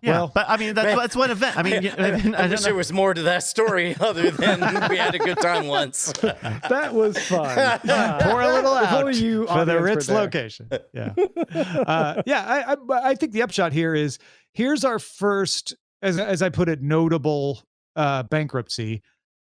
Yeah, 0.05 0.11
Well, 0.11 0.31
but 0.33 0.45
I 0.47 0.57
mean 0.57 0.75
that's 0.75 0.85
man, 0.85 0.97
that's 0.97 1.15
one 1.15 1.31
event. 1.31 1.57
I 1.57 1.63
mean, 1.63 1.73
I, 1.73 1.77
I, 1.77 2.21
mean, 2.21 2.35
I 2.35 2.43
I 2.43 2.47
wish 2.47 2.59
don't 2.59 2.63
there 2.63 2.75
was 2.75 2.93
more 2.93 3.13
to 3.15 3.23
that 3.23 3.41
story 3.43 3.95
other 3.99 4.29
than 4.29 4.59
we 4.87 4.97
had 4.97 5.15
a 5.15 5.19
good 5.19 5.39
time 5.41 5.65
once. 5.67 6.13
That 6.21 6.93
was 6.93 7.17
fun. 7.17 7.57
Ah, 7.57 8.19
Pour 8.21 8.41
a 8.41 8.47
little 8.47 8.73
out 8.73 9.03
only 9.03 9.17
you 9.17 9.47
for 9.47 9.65
the 9.65 9.81
Ritz 9.81 10.09
location. 10.09 10.69
Yeah, 10.93 11.13
uh, 11.53 12.21
yeah. 12.25 12.45
I, 12.45 12.73
I 12.73 13.09
I 13.09 13.15
think 13.15 13.31
the 13.31 13.41
upshot 13.41 13.73
here 13.73 13.95
is 13.95 14.19
here's 14.53 14.83
our 14.83 14.99
first 14.99 15.75
as 16.01 16.19
as 16.19 16.41
I 16.41 16.49
put 16.49 16.69
it, 16.69 16.81
notable 16.81 17.63
uh, 17.95 18.23
bankruptcy, 18.23 19.01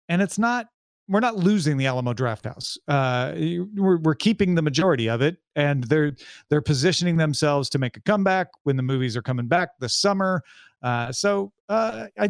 and 0.10 0.22
it's 0.22 0.38
not. 0.38 0.68
We're 1.10 1.20
not 1.20 1.36
losing 1.36 1.78
the 1.78 1.88
Alamo 1.88 2.14
Drafthouse. 2.14 2.78
Uh, 2.88 3.34
we're 3.76 3.98
we're 3.98 4.16
keeping 4.16 4.56
the 4.56 4.62
majority 4.62 5.10
of 5.10 5.22
it, 5.22 5.38
and 5.56 5.84
they're 5.86 6.14
they're 6.50 6.62
positioning 6.62 7.18
themselves 7.18 7.70
to 7.72 7.80
make 7.80 7.98
a 7.98 8.02
comeback 8.02 8.48
when 8.64 8.78
the 8.78 8.84
movies 8.84 9.18
are 9.18 9.22
coming 9.22 9.48
back 9.48 9.70
this 9.80 9.96
summer. 9.96 10.44
Uh, 10.84 11.12
so 11.12 11.52
uh, 11.68 12.08
I 12.18 12.30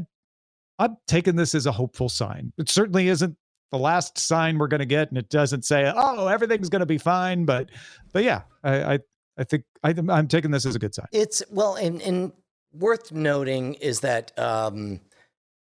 I'm 0.79 0.95
taking 1.07 1.35
this 1.35 1.53
as 1.53 1.65
a 1.65 1.71
hopeful 1.71 2.09
sign. 2.09 2.53
It 2.57 2.69
certainly 2.69 3.09
isn't 3.09 3.35
the 3.71 3.77
last 3.77 4.17
sign 4.17 4.57
we're 4.57 4.67
going 4.67 4.79
to 4.79 4.85
get, 4.85 5.09
and 5.09 5.17
it 5.17 5.29
doesn't 5.29 5.65
say, 5.65 5.91
"Oh, 5.95 6.27
everything's 6.27 6.69
going 6.69 6.79
to 6.79 6.85
be 6.85 6.97
fine." 6.97 7.45
But, 7.45 7.69
but 8.13 8.23
yeah, 8.23 8.43
I 8.63 8.93
I, 8.93 8.99
I 9.37 9.43
think 9.43 9.65
I, 9.83 9.93
I'm 10.09 10.27
taking 10.27 10.51
this 10.51 10.65
as 10.65 10.75
a 10.75 10.79
good 10.79 10.95
sign. 10.95 11.07
It's 11.11 11.43
well, 11.51 11.75
and 11.75 12.01
and 12.01 12.31
worth 12.73 13.11
noting 13.11 13.75
is 13.75 13.99
that 14.01 14.37
um, 14.39 15.01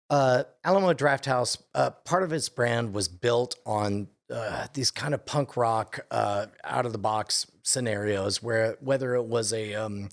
uh, 0.09 0.43
Alamo 0.63 0.93
Drafthouse, 0.93 1.57
uh, 1.75 1.89
part 1.89 2.23
of 2.23 2.31
its 2.33 2.49
brand 2.49 2.93
was 2.93 3.07
built 3.07 3.55
on 3.65 4.07
uh, 4.33 4.67
these 4.73 4.91
kind 4.91 5.13
of 5.13 5.25
punk 5.25 5.57
rock, 5.57 5.99
uh, 6.11 6.47
out 6.63 6.85
of 6.85 6.91
the 6.91 6.97
box 6.97 7.47
scenarios, 7.63 8.43
where 8.43 8.77
whether 8.81 9.15
it 9.15 9.23
was 9.23 9.53
a 9.53 9.73
um, 9.73 10.09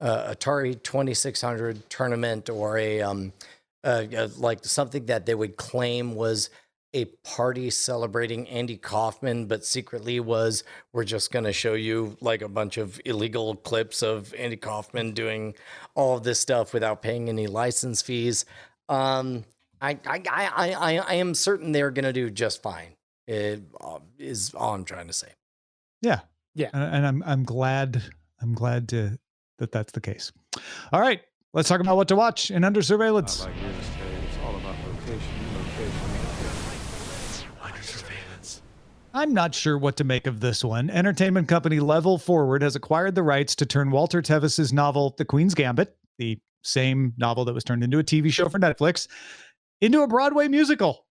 Atari 0.00 0.80
Twenty 0.82 1.14
Six 1.14 1.40
Hundred 1.40 1.88
tournament 1.90 2.48
or 2.48 2.78
a 2.78 3.02
um, 3.02 3.32
uh, 3.86 4.04
uh, 4.16 4.28
like 4.36 4.64
something 4.64 5.06
that 5.06 5.26
they 5.26 5.34
would 5.34 5.56
claim 5.56 6.16
was 6.16 6.50
a 6.92 7.04
party 7.24 7.70
celebrating 7.70 8.48
Andy 8.48 8.76
Kaufman, 8.76 9.46
but 9.46 9.64
secretly 9.64 10.18
was 10.18 10.64
we're 10.92 11.04
just 11.04 11.30
going 11.30 11.44
to 11.44 11.52
show 11.52 11.74
you 11.74 12.16
like 12.20 12.42
a 12.42 12.48
bunch 12.48 12.78
of 12.78 13.00
illegal 13.04 13.54
clips 13.54 14.02
of 14.02 14.34
Andy 14.34 14.56
Kaufman 14.56 15.12
doing 15.12 15.54
all 15.94 16.16
of 16.16 16.24
this 16.24 16.40
stuff 16.40 16.74
without 16.74 17.00
paying 17.00 17.28
any 17.28 17.46
license 17.46 18.02
fees. 18.02 18.44
Um, 18.88 19.44
I, 19.80 19.98
I, 20.06 20.22
I, 20.30 20.72
I, 20.74 20.96
I 20.98 21.14
am 21.14 21.34
certain 21.34 21.72
they're 21.72 21.90
going 21.90 22.04
to 22.04 22.12
do 22.12 22.30
just 22.30 22.62
fine. 22.62 22.94
It, 23.26 23.60
uh, 23.80 23.98
is 24.18 24.54
all 24.54 24.74
I'm 24.74 24.84
trying 24.84 25.08
to 25.08 25.12
say. 25.12 25.28
Yeah, 26.02 26.20
Yeah. 26.54 26.70
and, 26.72 26.82
and 26.82 27.06
I'm 27.06 27.22
I'm 27.26 27.42
glad 27.44 28.02
I'm 28.40 28.54
glad 28.54 28.88
to 28.90 29.18
that 29.58 29.72
that's 29.72 29.92
the 29.92 30.00
case. 30.00 30.30
All 30.92 31.00
right, 31.00 31.20
let's 31.52 31.68
talk 31.68 31.80
about 31.80 31.96
what 31.96 32.06
to 32.08 32.16
watch 32.16 32.50
in 32.52 32.62
under 32.62 32.82
surveillance. 32.82 33.44
Like 33.44 33.54
real 33.56 33.70
estate, 33.70 34.02
it's 34.28 34.38
all 34.44 34.54
about 34.56 34.76
location, 34.86 35.32
location, 35.58 35.92
Under 37.62 37.82
surveillance. 37.82 38.62
I'm 39.12 39.34
not 39.34 39.54
sure 39.54 39.76
what 39.78 39.96
to 39.96 40.04
make 40.04 40.26
of 40.28 40.38
this 40.40 40.62
one. 40.64 40.88
Entertainment 40.90 41.48
company 41.48 41.80
Level 41.80 42.18
Forward 42.18 42.62
has 42.62 42.76
acquired 42.76 43.14
the 43.16 43.22
rights 43.24 43.56
to 43.56 43.66
turn 43.66 43.90
Walter 43.90 44.22
Tevis's 44.22 44.72
novel 44.72 45.14
The 45.18 45.24
Queen's 45.24 45.54
Gambit, 45.54 45.96
the 46.18 46.38
same 46.66 47.12
novel 47.16 47.44
that 47.46 47.54
was 47.54 47.64
turned 47.64 47.84
into 47.84 47.98
a 47.98 48.04
TV 48.04 48.32
show 48.32 48.48
for 48.48 48.58
Netflix, 48.58 49.08
into 49.80 50.02
a 50.02 50.06
Broadway 50.08 50.48
musical. 50.48 51.04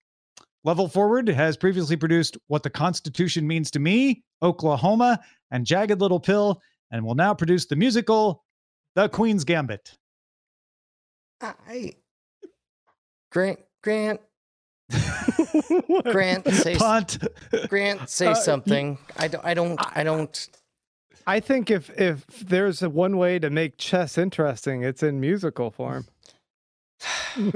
Level 0.63 0.87
Forward 0.87 1.27
has 1.27 1.55
previously 1.57 1.95
produced 1.95 2.37
What 2.47 2.63
the 2.63 2.69
Constitution 2.71 3.45
Means 3.47 3.69
to 3.71 3.79
Me, 3.79 4.23
Oklahoma, 4.41 5.19
and 5.51 5.65
Jagged 5.65 6.01
Little 6.01 6.19
Pill, 6.19 6.59
and 6.91 7.05
will 7.05 7.13
now 7.15 7.33
produce 7.35 7.65
the 7.67 7.75
musical 7.75 8.43
The 8.95 9.07
Queen's 9.09 9.43
Gambit. 9.43 9.95
I, 11.41 11.93
Grant, 13.31 13.59
Grant, 13.83 14.19
Grant, 16.05 16.47
say 16.51 16.75
Punt. 16.75 17.19
Grant, 17.67 18.09
say 18.09 18.27
Uh, 18.27 18.33
something. 18.33 18.97
I 19.17 19.27
don't, 19.27 19.45
I 19.45 19.53
don't, 19.53 19.97
I 19.97 20.03
don't. 20.03 20.49
I 21.27 21.39
think 21.39 21.71
if 21.71 21.89
if 21.99 22.25
there's 22.27 22.81
one 22.81 23.17
way 23.17 23.39
to 23.39 23.49
make 23.49 23.77
chess 23.77 24.17
interesting, 24.17 24.83
it's 24.83 25.01
in 25.03 25.19
musical 25.19 25.71
form. 25.71 26.05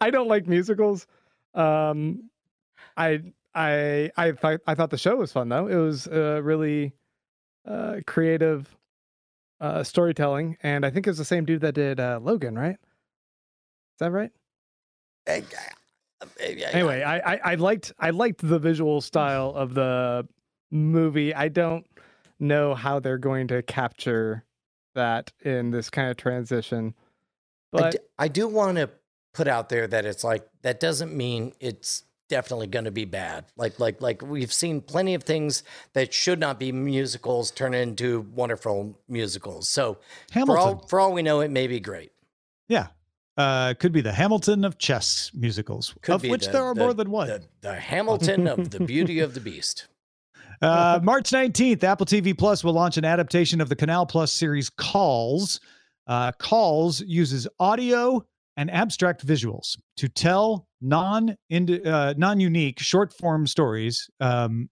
I 0.00 0.10
don't 0.10 0.28
like 0.28 0.46
musicals. 0.46 1.06
Um, 1.54 2.30
I 2.96 3.22
I 3.54 4.10
I 4.16 4.32
thought 4.32 4.60
I 4.66 4.74
thought 4.74 4.90
the 4.90 4.98
show 4.98 5.16
was 5.16 5.32
fun 5.32 5.48
though. 5.48 5.66
It 5.66 5.76
was 5.76 6.06
uh, 6.06 6.40
really 6.42 6.92
uh, 7.66 7.96
creative 8.06 8.76
uh, 9.60 9.82
storytelling, 9.82 10.56
and 10.62 10.84
I 10.86 10.90
think 10.90 11.06
it 11.06 11.10
was 11.10 11.18
the 11.18 11.24
same 11.24 11.44
dude 11.44 11.62
that 11.62 11.74
did 11.74 11.98
uh, 12.00 12.20
Logan, 12.22 12.56
right? 12.58 12.76
Is 12.76 13.98
that 13.98 14.12
right? 14.12 14.30
I- 15.28 15.32
I- 16.22 16.26
anyway, 16.72 17.02
I, 17.02 17.34
I 17.34 17.40
I 17.44 17.54
liked 17.54 17.92
I 17.98 18.10
liked 18.10 18.46
the 18.46 18.58
visual 18.58 19.00
style 19.00 19.52
of 19.56 19.72
the 19.74 20.28
movie. 20.70 21.34
I 21.34 21.48
don't 21.48 21.86
know 22.40 22.74
how 22.74 22.98
they're 23.00 23.18
going 23.18 23.48
to 23.48 23.62
capture 23.62 24.44
that 24.94 25.32
in 25.42 25.70
this 25.70 25.90
kind 25.90 26.10
of 26.10 26.16
transition. 26.16 26.94
I 27.72 27.80
But 27.80 27.96
I 28.18 28.28
do 28.28 28.48
want 28.48 28.78
to 28.78 28.90
put 29.32 29.46
out 29.46 29.68
there 29.68 29.86
that 29.86 30.04
it's 30.04 30.24
like 30.24 30.46
that 30.62 30.80
doesn't 30.80 31.14
mean 31.14 31.52
it's 31.60 32.04
definitely 32.28 32.66
going 32.66 32.84
to 32.86 32.90
be 32.90 33.04
bad. 33.04 33.44
Like 33.56 33.78
like 33.78 34.00
like 34.00 34.22
we've 34.22 34.52
seen 34.52 34.80
plenty 34.80 35.14
of 35.14 35.22
things 35.22 35.62
that 35.92 36.12
should 36.12 36.40
not 36.40 36.58
be 36.58 36.72
musicals 36.72 37.50
turn 37.50 37.74
into 37.74 38.22
wonderful 38.34 38.98
musicals. 39.08 39.68
So 39.68 39.94
for 39.94 40.34
Hamilton. 40.38 40.56
all 40.62 40.86
for 40.88 41.00
all 41.00 41.12
we 41.12 41.22
know, 41.22 41.40
it 41.40 41.50
may 41.50 41.66
be 41.66 41.78
great. 41.80 42.10
Yeah. 42.68 42.88
Uh, 43.36 43.72
could 43.74 43.92
be 43.92 44.00
the 44.00 44.12
Hamilton 44.12 44.64
of 44.64 44.76
chess 44.76 45.30
musicals, 45.32 45.94
Could 46.02 46.16
of 46.16 46.22
which 46.24 46.46
the- 46.46 46.52
there 46.52 46.64
are 46.64 46.74
the- 46.74 46.80
more 46.80 46.92
than 46.92 47.10
one. 47.10 47.28
The, 47.28 47.42
the 47.62 47.74
Hamilton 47.74 48.46
of 48.46 48.70
the 48.70 48.80
Beauty 48.80 49.20
of 49.20 49.34
the 49.34 49.40
Beast. 49.40 49.86
Uh, 50.62 51.00
March 51.02 51.30
19th, 51.30 51.82
Apple 51.84 52.06
TV 52.06 52.36
Plus 52.36 52.62
will 52.62 52.74
launch 52.74 52.96
an 52.96 53.04
adaptation 53.04 53.60
of 53.60 53.68
the 53.68 53.76
Canal 53.76 54.04
Plus 54.04 54.32
series 54.32 54.68
Calls. 54.68 55.60
Uh, 56.06 56.32
Calls 56.32 57.00
uses 57.00 57.48
audio 57.58 58.24
and 58.56 58.70
abstract 58.70 59.26
visuals 59.26 59.78
to 59.96 60.08
tell 60.08 60.66
non 60.80 61.36
uh, 61.50 62.14
non 62.16 62.40
unique 62.40 62.78
short 62.78 63.12
form 63.12 63.46
stories 63.46 64.10
um, 64.20 64.68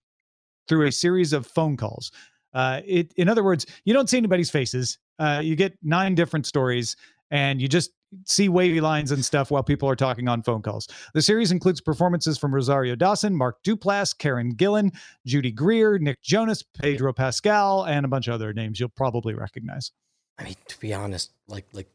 through 0.68 0.87
a 0.87 0.92
series 0.92 1.33
of 1.33 1.46
phone 1.46 1.77
calls. 1.77 2.11
Uh, 2.53 2.81
it, 2.85 3.12
in 3.16 3.29
other 3.29 3.44
words, 3.44 3.66
you 3.85 3.94
don't 3.94 4.09
see 4.11 4.16
anybody's 4.16 4.51
faces. 4.51 4.98
Uh, 5.18 5.40
you 5.42 5.57
get 5.57 5.77
nine 5.83 6.14
different 6.14 6.46
stories, 6.46 6.96
and 7.31 7.62
you 7.62 7.68
just 7.68 7.90
see 8.24 8.48
wavy 8.48 8.80
lines 8.80 9.12
and 9.12 9.24
stuff 9.24 9.50
while 9.50 9.62
people 9.62 9.88
are 9.88 9.96
talking 9.96 10.28
on 10.28 10.42
phone 10.42 10.62
calls. 10.62 10.88
The 11.14 11.22
series 11.22 11.52
includes 11.52 11.80
performances 11.80 12.38
from 12.38 12.54
Rosario 12.54 12.94
Dawson, 12.94 13.34
Mark 13.34 13.62
Duplass, 13.64 14.16
Karen 14.16 14.54
Gillan, 14.54 14.94
Judy 15.26 15.52
Greer, 15.52 15.98
Nick 15.98 16.22
Jonas, 16.22 16.62
Pedro 16.62 17.12
Pascal, 17.12 17.84
and 17.84 18.04
a 18.04 18.08
bunch 18.08 18.28
of 18.28 18.34
other 18.34 18.52
names 18.52 18.80
you'll 18.80 18.88
probably 18.90 19.34
recognize. 19.34 19.92
I 20.38 20.44
mean, 20.44 20.56
to 20.68 20.80
be 20.80 20.94
honest, 20.94 21.32
like 21.48 21.66
like 21.72 21.88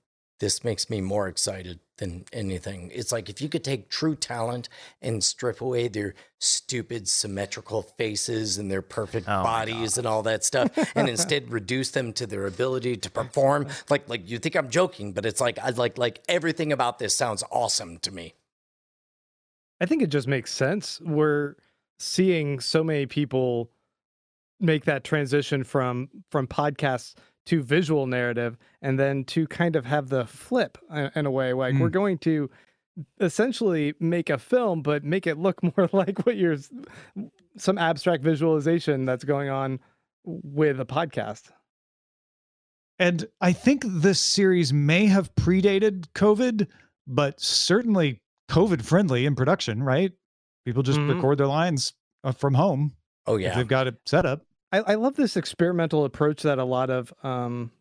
this 0.43 0.61
makes 0.65 0.89
me 0.89 0.99
more 0.99 1.29
excited 1.29 1.79
than 1.99 2.25
anything. 2.33 2.91
It's 2.93 3.13
like 3.13 3.29
if 3.29 3.41
you 3.41 3.47
could 3.47 3.63
take 3.63 3.89
true 3.89 4.13
talent 4.13 4.67
and 5.01 5.23
strip 5.23 5.61
away 5.61 5.87
their 5.87 6.15
stupid 6.37 7.07
symmetrical 7.07 7.81
faces 7.81 8.57
and 8.57 8.69
their 8.69 8.81
perfect 8.81 9.25
Oh 9.29 9.41
bodies 9.41 9.97
and 9.97 10.05
all 10.05 10.21
that 10.23 10.43
stuff, 10.43 10.69
and 10.97 11.07
instead 11.07 11.49
reduce 11.49 11.91
them 11.91 12.11
to 12.13 12.27
their 12.27 12.45
ability 12.45 12.97
to 12.97 13.09
perform. 13.09 13.67
Like 13.89 14.09
like 14.09 14.29
you 14.29 14.37
think 14.37 14.55
I'm 14.55 14.69
joking, 14.69 15.13
but 15.13 15.25
it's 15.25 15.39
like 15.39 15.59
I 15.59 15.69
like 15.69 15.97
like 15.97 16.21
everything 16.27 16.73
about 16.73 16.99
this 16.99 17.15
sounds 17.15 17.43
awesome 17.49 17.99
to 17.99 18.11
me. 18.11 18.33
I 19.79 19.85
think 19.85 20.01
it 20.01 20.09
just 20.09 20.27
makes 20.27 20.51
sense. 20.51 20.99
We're 21.01 21.55
seeing 21.99 22.59
so 22.59 22.83
many 22.83 23.05
people 23.05 23.71
make 24.59 24.83
that 24.85 25.05
transition 25.05 25.63
from 25.63 26.09
from 26.31 26.47
podcasts 26.47 27.13
to 27.45 27.61
visual 27.61 28.07
narrative 28.07 28.57
and 28.81 28.99
then 28.99 29.23
to 29.25 29.47
kind 29.47 29.75
of 29.75 29.85
have 29.85 30.09
the 30.09 30.25
flip 30.25 30.77
uh, 30.89 31.09
in 31.15 31.25
a 31.25 31.31
way 31.31 31.53
like 31.53 31.75
we're 31.75 31.89
going 31.89 32.17
to 32.19 32.49
essentially 33.19 33.93
make 33.99 34.29
a 34.29 34.37
film 34.37 34.81
but 34.81 35.03
make 35.03 35.25
it 35.27 35.37
look 35.37 35.61
more 35.77 35.89
like 35.91 36.25
what 36.25 36.37
you're 36.37 36.57
some 37.57 37.77
abstract 37.77 38.23
visualization 38.23 39.05
that's 39.05 39.23
going 39.23 39.49
on 39.49 39.79
with 40.25 40.79
a 40.79 40.85
podcast 40.85 41.51
And 42.99 43.25
I 43.41 43.51
think 43.53 43.83
this 43.85 44.19
series 44.19 44.71
may 44.71 45.07
have 45.07 45.33
predated 45.35 46.05
COVID, 46.15 46.67
but 47.07 47.41
certainly 47.41 48.21
COVID 48.49 48.83
friendly 48.85 49.25
in 49.25 49.35
production, 49.35 49.81
right? 49.83 50.11
People 50.63 50.83
just 50.83 50.99
Mhm. 50.99 51.09
record 51.09 51.39
their 51.39 51.47
lines 51.47 51.93
uh, 52.23 52.31
from 52.31 52.53
home 52.53 52.93
Oh 53.25 53.35
if 53.35 53.41
yeah, 53.41 53.55
they've 53.55 53.67
got 53.67 53.87
it 53.87 53.95
set 54.05 54.25
up. 54.25 54.45
I, 54.73 54.79
I 54.79 54.95
love 54.95 55.15
this 55.15 55.37
experimental 55.37 56.03
approach 56.03 56.41
that 56.43 56.59
a 56.59 56.63
lot 56.65 56.89
of 56.89 57.13
um 57.23 57.71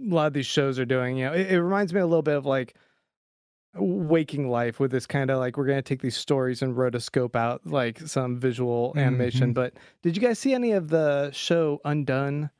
a 0.00 0.14
lot 0.14 0.26
of 0.28 0.32
these 0.34 0.46
shows 0.46 0.78
are 0.78 0.84
doing. 0.84 1.16
You 1.16 1.26
know, 1.26 1.32
it, 1.32 1.50
it 1.52 1.60
reminds 1.60 1.92
me 1.92 2.00
a 2.00 2.06
little 2.06 2.22
bit 2.22 2.36
of 2.36 2.46
like 2.46 2.74
waking 3.74 4.48
life 4.48 4.80
with 4.80 4.90
this 4.90 5.06
kind 5.06 5.30
of 5.30 5.38
like 5.38 5.56
we're 5.56 5.66
gonna 5.66 5.82
take 5.82 6.00
these 6.02 6.16
stories 6.16 6.62
and 6.62 6.74
rotoscope 6.76 7.36
out 7.36 7.66
like 7.66 7.98
some 8.00 8.38
visual 8.38 8.92
animation. 8.96 9.50
Mhm. 9.50 9.54
But 9.54 9.74
did 10.02 10.16
you 10.16 10.22
guys 10.22 10.38
see 10.38 10.54
any 10.54 10.72
of 10.72 10.88
the 10.88 11.30
show 11.32 11.80
Undone? 11.84 12.50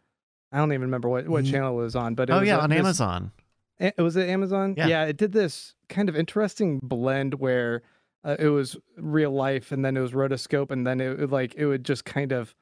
I 0.53 0.59
don't 0.59 0.73
even 0.73 0.83
remember 0.83 1.09
what, 1.09 1.29
what 1.29 1.45
Mm. 1.45 1.51
channel 1.51 1.79
it 1.79 1.83
was 1.83 1.97
on, 1.97 2.15
but 2.15 2.31
it 2.31 2.33
Oh 2.33 2.41
yeah, 2.41 2.57
a- 2.57 2.61
on 2.61 2.71
this- 2.71 2.79
Amazon. 2.79 3.33
it 3.79 3.97
was 3.99 4.17
it 4.17 4.29
Amazon? 4.29 4.75
Yeah. 4.77 5.05
it 5.05 5.17
did 5.17 5.33
this 5.33 5.75
kind 5.89 6.09
of 6.09 6.17
interesting 6.17 6.79
blend 6.83 7.35
where 7.35 7.83
uh, 8.25 8.37
it 8.39 8.49
was 8.49 8.77
real 8.97 9.31
life 9.31 9.73
and 9.73 9.85
then 9.85 9.97
it 9.97 10.01
was 10.01 10.13
rotoscope 10.13 10.71
and 10.71 10.87
then 10.87 11.01
it, 11.01 11.19
would 11.19 11.33
like 11.33 11.55
it 11.55 11.67
would 11.67 11.85
just 11.85 12.05
kind 12.05 12.33
of 12.33 12.55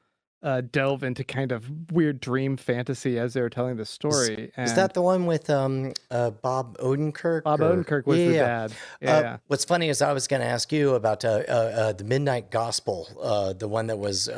uh, 0.43 0.61
delve 0.61 1.03
into 1.03 1.23
kind 1.23 1.51
of 1.51 1.91
weird 1.91 2.19
dream 2.19 2.57
fantasy 2.57 3.17
as 3.17 3.33
they 3.33 3.41
were 3.41 3.49
telling 3.49 3.77
the 3.77 3.85
story. 3.85 4.51
Is 4.57 4.75
that 4.75 4.93
the 4.93 5.01
one 5.01 5.25
with 5.25 5.49
um 5.49 5.93
uh, 6.11 6.31
Bob 6.31 6.77
Odenkirk? 6.77 7.43
Bob 7.43 7.61
or- 7.61 7.75
Odenkirk 7.75 8.05
was 8.05 8.17
the 8.17 8.33
Yeah, 8.33 8.67
yeah. 9.01 9.17
Uh, 9.17 9.21
Yeah. 9.21 9.37
what's 9.47 9.65
funny 9.65 9.89
is 9.89 10.01
I 10.01 10.13
was 10.13 10.27
going 10.27 10.41
to 10.41 10.47
ask 10.47 10.71
you 10.71 10.95
about 10.95 11.25
uh, 11.25 11.43
uh, 11.47 11.51
uh, 11.51 11.93
the 11.93 12.03
Midnight 12.03 12.51
Gospel, 12.51 13.07
uh, 13.21 13.53
the 13.53 13.67
one 13.67 13.87
that 13.87 13.97
was 13.97 14.29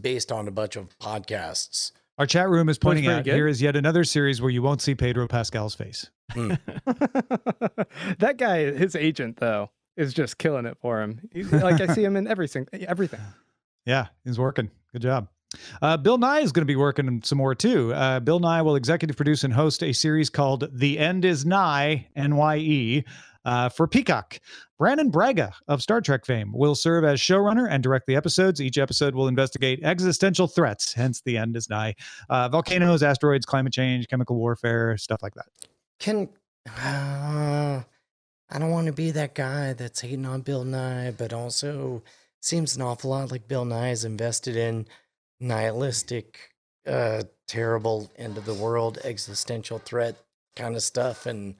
based 0.00 0.32
on 0.32 0.48
a 0.48 0.50
bunch 0.50 0.76
of 0.76 0.98
podcasts. 0.98 1.92
Our 2.16 2.26
chat 2.26 2.48
room 2.48 2.68
is 2.68 2.78
pointing 2.78 3.08
out 3.08 3.24
good. 3.24 3.34
here 3.34 3.48
is 3.48 3.60
yet 3.60 3.74
another 3.74 4.04
series 4.04 4.40
where 4.40 4.50
you 4.50 4.62
won't 4.62 4.80
see 4.80 4.94
Pedro 4.94 5.26
Pascal's 5.26 5.74
face. 5.74 6.10
that 6.34 8.34
guy, 8.38 8.70
his 8.72 8.94
agent 8.94 9.38
though, 9.38 9.70
is 9.96 10.14
just 10.14 10.38
killing 10.38 10.64
it 10.64 10.78
for 10.80 11.02
him. 11.02 11.20
He's, 11.32 11.52
like 11.52 11.80
I 11.80 11.92
see 11.92 12.04
him 12.04 12.16
in 12.16 12.28
every 12.28 12.44
everything. 12.44 12.68
Everything. 12.86 13.20
Yeah, 13.86 14.08
he's 14.24 14.38
working. 14.38 14.70
Good 14.92 15.02
job. 15.02 15.28
Uh, 15.82 15.96
Bill 15.96 16.18
Nye 16.18 16.40
is 16.40 16.52
going 16.52 16.62
to 16.62 16.66
be 16.66 16.76
working 16.76 17.22
some 17.22 17.38
more 17.38 17.54
too. 17.54 17.92
Uh, 17.94 18.20
Bill 18.20 18.40
Nye 18.40 18.62
will 18.62 18.76
executive 18.76 19.16
produce 19.16 19.44
and 19.44 19.52
host 19.52 19.82
a 19.82 19.92
series 19.92 20.30
called 20.30 20.68
The 20.72 20.98
End 20.98 21.24
Is 21.24 21.46
Nigh, 21.46 22.08
NYE, 22.16 23.04
uh, 23.44 23.68
for 23.68 23.86
Peacock. 23.86 24.40
Brannon 24.78 25.10
Braga 25.10 25.52
of 25.68 25.82
Star 25.82 26.00
Trek 26.00 26.24
fame 26.26 26.52
will 26.52 26.74
serve 26.74 27.04
as 27.04 27.20
showrunner 27.20 27.68
and 27.70 27.82
direct 27.82 28.06
the 28.06 28.16
episodes. 28.16 28.60
Each 28.60 28.78
episode 28.78 29.14
will 29.14 29.28
investigate 29.28 29.80
existential 29.82 30.48
threats, 30.48 30.92
hence 30.92 31.22
The 31.24 31.38
End 31.38 31.56
Is 31.56 31.68
Nigh. 31.68 31.94
Uh, 32.28 32.48
volcanoes, 32.48 33.02
asteroids, 33.02 33.46
climate 33.46 33.72
change, 33.72 34.08
chemical 34.08 34.36
warfare, 34.36 34.96
stuff 34.96 35.22
like 35.22 35.34
that. 35.34 35.46
Can 36.00 36.28
uh, 36.66 37.82
I 38.50 38.58
don't 38.58 38.70
want 38.70 38.86
to 38.86 38.92
be 38.92 39.10
that 39.12 39.34
guy 39.34 39.72
that's 39.74 40.00
hating 40.00 40.26
on 40.26 40.40
Bill 40.40 40.64
Nye, 40.64 41.12
but 41.16 41.32
also 41.32 42.02
seems 42.44 42.76
an 42.76 42.82
awful 42.82 43.10
lot 43.10 43.30
like 43.30 43.48
Bill 43.48 43.64
Nye 43.64 43.90
is 43.90 44.04
invested 44.04 44.56
in 44.56 44.86
nihilistic, 45.40 46.50
uh, 46.86 47.22
terrible 47.48 48.10
end 48.16 48.36
of 48.36 48.44
the 48.44 48.54
world, 48.54 48.98
existential 49.02 49.78
threat 49.78 50.16
kind 50.54 50.76
of 50.76 50.82
stuff, 50.82 51.26
and 51.26 51.54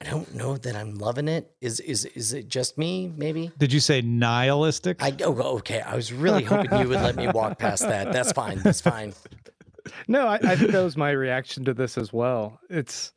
I 0.00 0.08
don't 0.08 0.34
know 0.34 0.56
that 0.56 0.76
I'm 0.76 0.94
loving 0.94 1.28
it. 1.28 1.50
Is 1.60 1.80
is 1.80 2.04
is 2.06 2.32
it 2.32 2.48
just 2.48 2.78
me? 2.78 3.12
Maybe. 3.16 3.50
Did 3.58 3.72
you 3.72 3.80
say 3.80 4.00
nihilistic? 4.00 5.02
I 5.02 5.14
oh, 5.24 5.58
okay. 5.58 5.80
I 5.80 5.96
was 5.96 6.12
really 6.12 6.44
hoping 6.44 6.78
you 6.78 6.88
would 6.88 7.00
let 7.00 7.16
me 7.16 7.28
walk 7.28 7.58
past 7.58 7.82
that. 7.82 8.12
That's 8.12 8.32
fine. 8.32 8.60
That's 8.60 8.80
fine. 8.80 9.12
No, 10.06 10.26
I, 10.26 10.34
I 10.36 10.56
think 10.56 10.70
that 10.70 10.82
was 10.82 10.96
my 10.96 11.10
reaction 11.10 11.64
to 11.64 11.74
this 11.74 11.98
as 11.98 12.12
well. 12.12 12.60
It's 12.70 13.12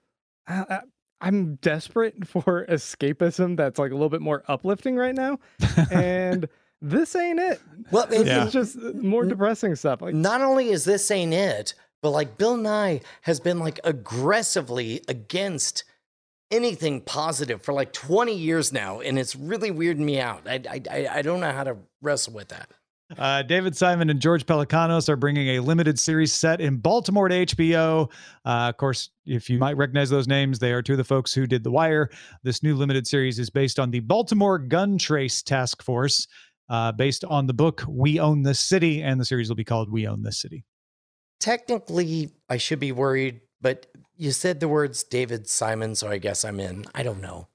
I, 0.47 0.65
I, 0.69 0.79
I'm 1.21 1.55
desperate 1.55 2.27
for 2.27 2.65
escapism 2.67 3.55
that's 3.55 3.77
like 3.77 3.91
a 3.91 3.95
little 3.95 4.09
bit 4.09 4.21
more 4.21 4.43
uplifting 4.47 4.95
right 4.95 5.15
now, 5.15 5.39
and 5.91 6.49
this 6.83 7.15
ain't 7.15 7.39
it. 7.39 7.59
Well, 7.91 8.05
This 8.07 8.21
it- 8.21 8.27
Yeah. 8.27 8.45
is 8.45 8.53
just 8.53 8.77
more 8.95 9.25
depressing 9.25 9.75
stuff. 9.75 10.01
Like 10.01 10.13
not 10.13 10.41
only 10.41 10.69
is 10.69 10.83
this 10.85 11.09
ain't 11.09 11.33
it, 11.33 11.73
but 12.01 12.11
like 12.11 12.37
Bill 12.37 12.57
Nye 12.57 13.01
has 13.21 13.39
been 13.39 13.57
like 13.59 13.79
aggressively 13.83 15.01
against 15.07 15.83
anything 16.51 17.01
positive 17.01 17.61
for 17.63 17.73
like 17.73 17.93
20 17.93 18.35
years 18.37 18.71
now, 18.71 18.99
and 18.99 19.17
it's 19.17 19.35
really 19.35 19.71
weirding 19.71 19.99
me 19.99 20.19
out. 20.19 20.47
I 20.47 20.61
I 20.69 20.81
I- 20.91 21.07
I 21.17 21.21
don't 21.21 21.39
know 21.39 21.51
how 21.51 21.63
to 21.63 21.77
wrestle 22.01 22.33
with 22.33 22.49
that. 22.49 22.69
Uh, 23.17 23.43
David 23.43 23.75
Simon 23.75 24.09
and 24.09 24.19
George 24.19 24.45
Pelecanos 24.45 25.07
are 25.07 25.15
bringing 25.15 25.49
a 25.49 25.59
limited 25.59 25.99
series 25.99 26.33
set 26.33 26.59
in 26.59 26.77
Baltimore 26.77 27.27
to 27.27 27.35
HBO. 27.45 28.09
Uh, 28.43 28.69
of 28.69 28.77
course, 28.77 29.11
if 29.25 29.49
you 29.51 29.59
might 29.59 29.77
recognize 29.77 30.09
those 30.09 30.27
names, 30.27 30.57
they 30.57 30.71
are 30.73 30.81
two 30.81 30.93
of 30.93 30.97
the 30.97 31.03
folks 31.03 31.31
who 31.33 31.45
did 31.45 31.63
The 31.63 31.69
Wire. 31.69 32.09
This 32.43 32.63
new 32.63 32.75
limited 32.75 33.05
series 33.05 33.37
is 33.37 33.51
based 33.51 33.79
on 33.79 33.91
the 33.91 33.99
Baltimore 33.99 34.57
Gun 34.57 34.97
Trace 34.97 35.43
Task 35.43 35.83
Force, 35.83 36.27
uh, 36.69 36.91
based 36.91 37.23
on 37.25 37.47
the 37.47 37.53
book 37.53 37.83
We 37.87 38.19
Own 38.19 38.43
This 38.43 38.59
City, 38.59 39.01
and 39.01 39.19
the 39.19 39.25
series 39.25 39.49
will 39.49 39.55
be 39.55 39.63
called 39.63 39.91
We 39.91 40.07
Own 40.07 40.23
This 40.23 40.39
City. 40.39 40.63
Technically, 41.39 42.31
I 42.49 42.57
should 42.57 42.79
be 42.79 42.91
worried, 42.91 43.41
but 43.61 43.87
you 44.15 44.31
said 44.31 44.59
the 44.59 44.67
words 44.67 45.03
David 45.03 45.49
Simon, 45.49 45.95
so 45.95 46.07
I 46.07 46.17
guess 46.17 46.45
I'm 46.45 46.59
in. 46.59 46.85
I 46.95 47.03
don't 47.03 47.21
know. 47.21 47.47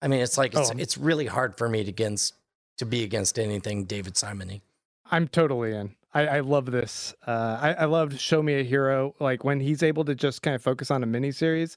I 0.00 0.08
mean, 0.08 0.20
it's 0.20 0.38
like 0.38 0.54
it's 0.54 0.70
Oh. 0.70 0.74
it's 0.78 0.96
really 0.98 1.26
hard 1.26 1.56
for 1.56 1.68
me 1.68 1.82
to 1.84 1.88
against 1.90 2.34
to 2.78 2.86
be 2.86 3.02
against 3.04 3.38
anything 3.38 3.84
David 3.84 4.16
Simony. 4.16 4.62
I'm 5.10 5.28
totally 5.28 5.72
in. 5.74 5.94
I, 6.14 6.26
I 6.26 6.40
love 6.40 6.66
this. 6.66 7.14
Uh, 7.26 7.58
I, 7.60 7.72
I 7.72 7.84
loved 7.86 8.20
Show 8.20 8.42
Me 8.42 8.54
a 8.60 8.62
Hero. 8.62 9.14
Like 9.20 9.44
when 9.44 9.60
he's 9.60 9.82
able 9.82 10.04
to 10.04 10.14
just 10.14 10.42
kind 10.42 10.54
of 10.54 10.62
focus 10.62 10.90
on 10.90 11.02
a 11.02 11.06
miniseries. 11.06 11.76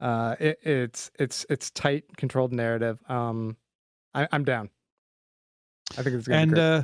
Uh, 0.00 0.36
it, 0.38 0.58
it's 0.62 1.10
it's 1.18 1.46
it's 1.48 1.70
tight, 1.70 2.04
controlled 2.18 2.52
narrative. 2.52 2.98
Um, 3.08 3.56
I, 4.14 4.28
I'm 4.32 4.44
down. 4.44 4.68
I 5.92 6.02
think 6.02 6.16
it's 6.16 6.28
gonna 6.28 6.38
be 6.38 6.42
and 6.42 6.50
great. 6.52 6.62
uh, 6.62 6.82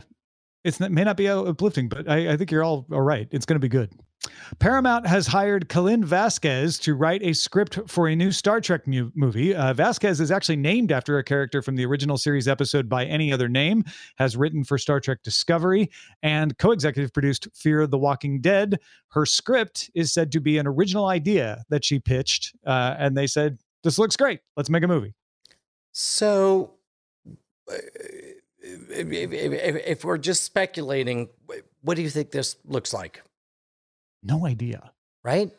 it's 0.65 0.81
it 0.81 0.93
may 0.93 1.05
not 1.05 1.17
be 1.17 1.29
uplifting, 1.29 1.89
but 1.89 2.09
I, 2.09 2.33
I 2.33 2.37
think 2.37 2.51
you're 2.51 2.65
all 2.65 2.87
all 2.93 3.01
right. 3.01 3.29
It's 3.31 3.47
going 3.47 3.57
to 3.57 3.61
be 3.61 3.69
good. 3.69 3.91
Paramount 4.61 5.05
has 5.05 5.27
hired 5.27 5.69
Kalin 5.69 6.05
Vazquez 6.05 6.81
to 6.83 6.95
write 6.95 7.23
a 7.25 7.33
script 7.33 7.81
for 7.89 8.07
a 8.07 8.15
new 8.15 8.31
Star 8.31 8.61
Trek 8.61 8.87
mu- 8.87 9.11
movie. 9.17 9.53
Uh, 9.53 9.75
Vazquez 9.75 10.21
is 10.21 10.31
actually 10.31 10.57
named 10.57 10.93
after 10.93 11.19
a 11.19 11.25
character 11.25 11.61
from 11.61 11.75
the 11.75 11.85
original 11.85 12.17
series 12.17 12.47
episode 12.47 12.89
by 12.89 13.05
any 13.05 13.33
other 13.33 13.49
name. 13.49 13.83
Has 14.19 14.37
written 14.37 14.63
for 14.63 14.79
Star 14.79 15.01
Trek 15.01 15.25
Discovery 15.25 15.91
and 16.23 16.57
co-executive 16.59 17.13
produced 17.13 17.49
Fear 17.55 17.81
of 17.81 17.91
the 17.91 17.99
Walking 17.99 18.41
Dead. 18.41 18.79
Her 19.09 19.27
script 19.27 19.91
is 19.95 20.13
said 20.13 20.31
to 20.33 20.41
be 20.41 20.59
an 20.59 20.69
original 20.69 21.07
idea 21.07 21.65
that 21.71 21.85
she 21.85 21.99
pitched, 21.99 22.55
uh, 22.65 22.95
and 22.99 23.17
they 23.17 23.27
said, 23.27 23.59
"This 23.83 23.99
looks 23.99 24.17
great. 24.17 24.41
Let's 24.57 24.71
make 24.71 24.85
a 24.85 24.89
movie." 24.89 25.15
So, 25.91 26.75
uh, 27.69 27.75
if, 28.63 29.11
if, 29.13 29.33
if, 29.33 29.77
if 29.87 30.05
we're 30.05 30.19
just 30.19 30.45
speculating, 30.45 31.29
what 31.83 31.97
do 31.97 32.03
you 32.03 32.11
think 32.11 32.31
this 32.31 32.57
looks 32.65 32.93
like? 32.95 33.23
No 34.23 34.47
idea, 34.47 34.93
Right? 35.25 35.51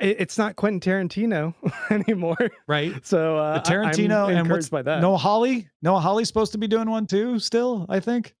It's 0.00 0.38
not 0.38 0.54
Quentin 0.54 0.78
Tarantino 0.80 1.54
anymore. 1.90 2.36
right? 2.68 3.04
So 3.04 3.36
uh, 3.36 3.60
The 3.60 3.74
I- 3.74 3.76
I'm 3.78 3.90
Tarantino 3.90 4.28
and 4.28 4.38
encouraged 4.38 4.50
what's 4.50 4.68
by 4.68 4.82
that. 4.82 5.00
Noah 5.00 5.16
Hawley? 5.18 5.68
Noah 5.82 5.98
Hawley's 6.00 6.28
supposed 6.28 6.52
to 6.52 6.58
be 6.58 6.68
doing 6.68 6.88
one 6.88 7.06
too. 7.08 7.40
Still, 7.40 7.84
I 7.88 7.98
think. 7.98 8.34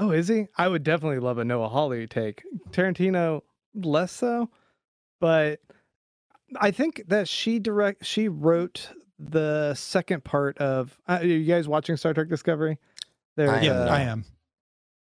Oh, 0.00 0.10
is 0.10 0.26
he? 0.26 0.46
I 0.58 0.66
would 0.66 0.82
definitely 0.82 1.20
love 1.20 1.38
a 1.38 1.44
Noah 1.44 1.68
Hawley 1.68 2.08
take. 2.08 2.42
Tarantino 2.70 3.42
less 3.76 4.10
so, 4.10 4.50
but 5.20 5.60
I 6.60 6.72
think 6.72 7.04
that 7.06 7.28
she 7.28 7.60
direct 7.60 8.04
she 8.04 8.26
wrote 8.26 8.88
the 9.20 9.74
second 9.74 10.24
part 10.24 10.58
of. 10.58 10.98
Uh, 11.06 11.18
are 11.20 11.24
you 11.24 11.44
guys 11.44 11.68
watching 11.68 11.96
Star 11.96 12.12
Trek 12.12 12.28
Discovery? 12.28 12.78
There's 13.36 13.50
I 13.50 13.56
am 13.58 13.62
Yeah, 13.64 13.84
a, 13.84 13.98
am. 13.98 14.24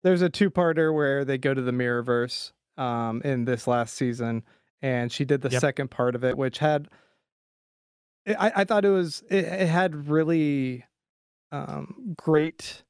there's 0.04 0.22
a 0.22 0.30
two-parter 0.30 0.94
where 0.94 1.26
they 1.26 1.38
go 1.38 1.54
to 1.54 1.62
the 1.62 1.72
Mirrorverse 1.72 2.52
um, 2.78 3.22
in 3.24 3.46
this 3.46 3.68
last 3.68 3.96
season, 3.96 4.44
and 4.82 5.12
she 5.12 5.26
did 5.26 5.42
the 5.42 5.50
Yep. 5.50 5.62
second 5.62 5.92
part 5.92 6.16
of 6.16 6.24
it, 6.24 6.38
which 6.38 6.58
had. 6.60 6.88
I, 8.26 8.52
I 8.58 8.64
thought 8.64 8.86
it 8.86 8.90
was 8.90 9.22
it, 9.30 9.44
it 9.44 9.68
had 9.68 10.08
really 10.10 10.86
um, 11.52 12.16
great 12.18 12.84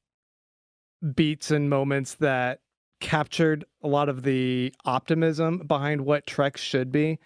beats 1.16 1.50
and 1.50 1.68
moments 1.68 2.14
that 2.16 2.60
captured 3.00 3.64
a 3.82 3.88
lot 3.88 4.08
of 4.08 4.22
the 4.22 4.72
optimism 4.84 5.58
behind 5.66 6.02
what 6.02 6.26
Trek 6.26 6.56
should 6.56 6.92
be. 6.92 7.18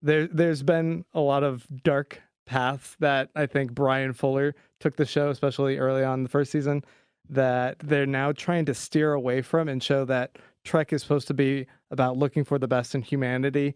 There, 0.00 0.28
there's 0.28 0.62
been 0.62 1.04
a 1.12 1.20
lot 1.20 1.42
of 1.42 1.66
dark 1.82 2.22
paths 2.46 2.96
that 3.00 3.28
I 3.34 3.46
think 3.46 3.72
Bryan 3.74 4.12
Fuller 4.12 4.54
took 4.78 4.94
the 4.96 5.04
show, 5.04 5.28
especially 5.28 5.78
early 5.78 6.04
on 6.04 6.20
in 6.20 6.22
the 6.22 6.28
first 6.30 6.52
season, 6.52 6.84
that 7.30 7.78
they're 7.80 8.06
now 8.06 8.32
trying 8.32 8.64
to 8.66 8.74
steer 8.74 9.12
away 9.12 9.42
from 9.42 9.68
and 9.68 9.82
show 9.82 10.04
that 10.06 10.36
Trek 10.64 10.92
is 10.92 11.02
supposed 11.02 11.28
to 11.28 11.34
be 11.34 11.66
about 11.90 12.16
looking 12.16 12.44
for 12.44 12.58
the 12.58 12.68
best 12.68 12.94
in 12.94 13.02
humanity. 13.02 13.74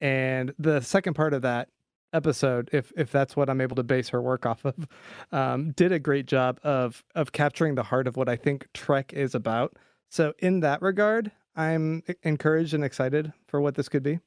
And 0.00 0.52
the 0.58 0.80
second 0.80 1.14
part 1.14 1.34
of 1.34 1.42
that 1.42 1.68
episode, 2.12 2.68
if 2.72 2.92
if 2.96 3.10
that's 3.10 3.36
what 3.36 3.48
I'm 3.48 3.60
able 3.60 3.76
to 3.76 3.82
base 3.82 4.08
her 4.10 4.20
work 4.20 4.46
off 4.46 4.64
of, 4.64 4.88
um, 5.32 5.72
did 5.72 5.92
a 5.92 5.98
great 5.98 6.26
job 6.26 6.58
of 6.62 7.04
of 7.14 7.32
capturing 7.32 7.74
the 7.74 7.84
heart 7.84 8.06
of 8.06 8.16
what 8.16 8.28
I 8.28 8.36
think 8.36 8.66
Trek 8.74 9.12
is 9.12 9.34
about. 9.34 9.76
So 10.10 10.34
in 10.38 10.60
that 10.60 10.82
regard, 10.82 11.30
I'm 11.56 12.02
encouraged 12.22 12.74
and 12.74 12.84
excited 12.84 13.32
for 13.46 13.60
what 13.60 13.74
this 13.76 13.88
could 13.88 14.02
be. 14.02 14.18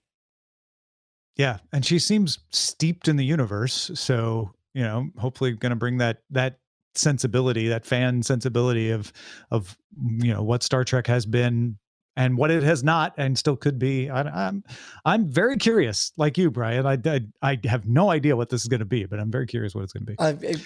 Yeah, 1.36 1.58
and 1.74 1.86
she 1.86 2.00
seems 2.00 2.40
steeped 2.50 3.08
in 3.08 3.18
the 3.18 3.26
universe, 3.26 3.92
so 3.96 4.54
you 4.74 4.84
know, 4.84 5.10
hopefully, 5.18 5.54
going 5.54 5.72
to 5.72 5.76
bring 5.76 5.98
that 5.98 6.20
that 6.30 6.60
sensibility, 6.98 7.68
that 7.68 7.86
fan 7.86 8.24
sensibility 8.24 8.92
of 8.92 9.12
of 9.52 9.78
you 10.20 10.34
know 10.34 10.44
what 10.44 10.64
Star 10.64 10.84
Trek 10.84 11.08
has 11.08 11.26
been 11.26 11.78
and 12.18 12.38
what 12.38 12.50
it 12.50 12.64
has 12.64 12.84
not, 12.84 13.14
and 13.18 13.38
still 13.38 13.56
could 13.56 13.78
be. 13.78 14.10
I, 14.10 14.22
I'm 14.48 14.64
I'm 15.04 15.30
very 15.30 15.58
curious, 15.58 16.12
like 16.18 16.38
you, 16.38 16.52
Brian. 16.52 16.86
I 16.86 16.98
I, 17.06 17.22
I 17.42 17.60
have 17.66 17.88
no 17.88 18.10
idea 18.10 18.36
what 18.36 18.50
this 18.50 18.62
is 18.62 18.68
going 18.68 18.80
to 18.80 18.86
be, 18.86 19.06
but 19.06 19.20
I'm 19.20 19.32
very 19.32 19.48
curious 19.48 19.76
what 19.76 19.84
it's 19.84 19.94
going 19.94 20.06
to 20.06 20.12
be. 20.14 20.16
Uh, 20.20 20.58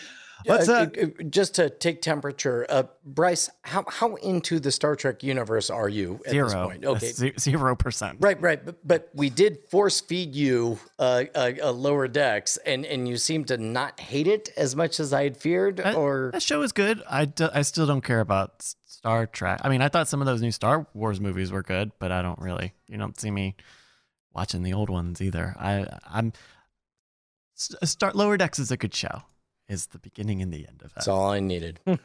Let's, 0.45 0.69
uh, 0.69 0.87
uh, 1.01 1.23
just 1.29 1.55
to 1.55 1.69
take 1.69 2.01
temperature, 2.01 2.65
uh, 2.69 2.83
Bryce, 3.03 3.49
how 3.63 3.83
how 3.89 4.15
into 4.15 4.59
the 4.59 4.71
Star 4.71 4.95
Trek 4.95 5.21
universe 5.21 5.69
are 5.69 5.89
you 5.89 6.15
at 6.25 6.31
this 6.31 6.31
Zero. 6.31 6.67
point? 6.69 6.85
Okay, 6.85 7.11
Zero 7.37 7.75
percent. 7.75 8.17
right, 8.21 8.39
right, 8.41 8.65
but, 8.65 8.87
but 8.87 9.09
we 9.13 9.29
did 9.29 9.59
force 9.69 9.99
feed 9.99 10.33
you 10.35 10.79
uh, 10.97 11.25
a, 11.35 11.57
a 11.59 11.71
lower 11.71 12.07
decks, 12.07 12.57
and 12.65 12.85
and 12.85 13.07
you 13.07 13.17
seem 13.17 13.43
to 13.45 13.57
not 13.57 13.99
hate 13.99 14.27
it 14.27 14.49
as 14.55 14.75
much 14.75 14.99
as 14.99 15.11
I 15.13 15.23
had 15.23 15.35
feared, 15.37 15.77
That- 15.77 15.95
or 15.95 16.29
that 16.33 16.41
show 16.43 16.61
is 16.61 16.71
good. 16.71 17.03
I, 17.09 17.25
d- 17.25 17.49
I 17.53 17.61
still 17.63 17.85
don't 17.87 18.01
care 18.03 18.21
about 18.21 18.63
Star 18.85 19.25
Trek. 19.27 19.59
I 19.63 19.69
mean, 19.69 19.81
I 19.81 19.89
thought 19.89 20.07
some 20.07 20.21
of 20.21 20.25
those 20.25 20.41
new 20.41 20.51
Star 20.51 20.87
Wars 20.93 21.19
movies 21.19 21.51
were 21.51 21.63
good, 21.63 21.91
but 21.99 22.11
I 22.11 22.21
don't 22.21 22.39
really. 22.39 22.73
You 22.87 22.97
don't 22.97 23.19
see 23.19 23.31
me 23.31 23.55
watching 24.33 24.63
the 24.63 24.73
old 24.73 24.89
ones 24.89 25.21
either. 25.21 25.53
I 25.59 25.85
I'm 26.09 26.31
S- 27.57 27.75
Star 27.83 28.11
Lower 28.13 28.37
Decks 28.37 28.57
is 28.59 28.71
a 28.71 28.77
good 28.77 28.93
show. 28.93 29.23
Is 29.69 29.85
the 29.85 29.99
beginning 29.99 30.41
and 30.41 30.51
the 30.51 30.67
end 30.67 30.81
of 30.83 30.89
that. 30.89 30.95
that's 30.95 31.07
all 31.07 31.29
I 31.29 31.39
needed. 31.39 31.79
All 31.85 31.95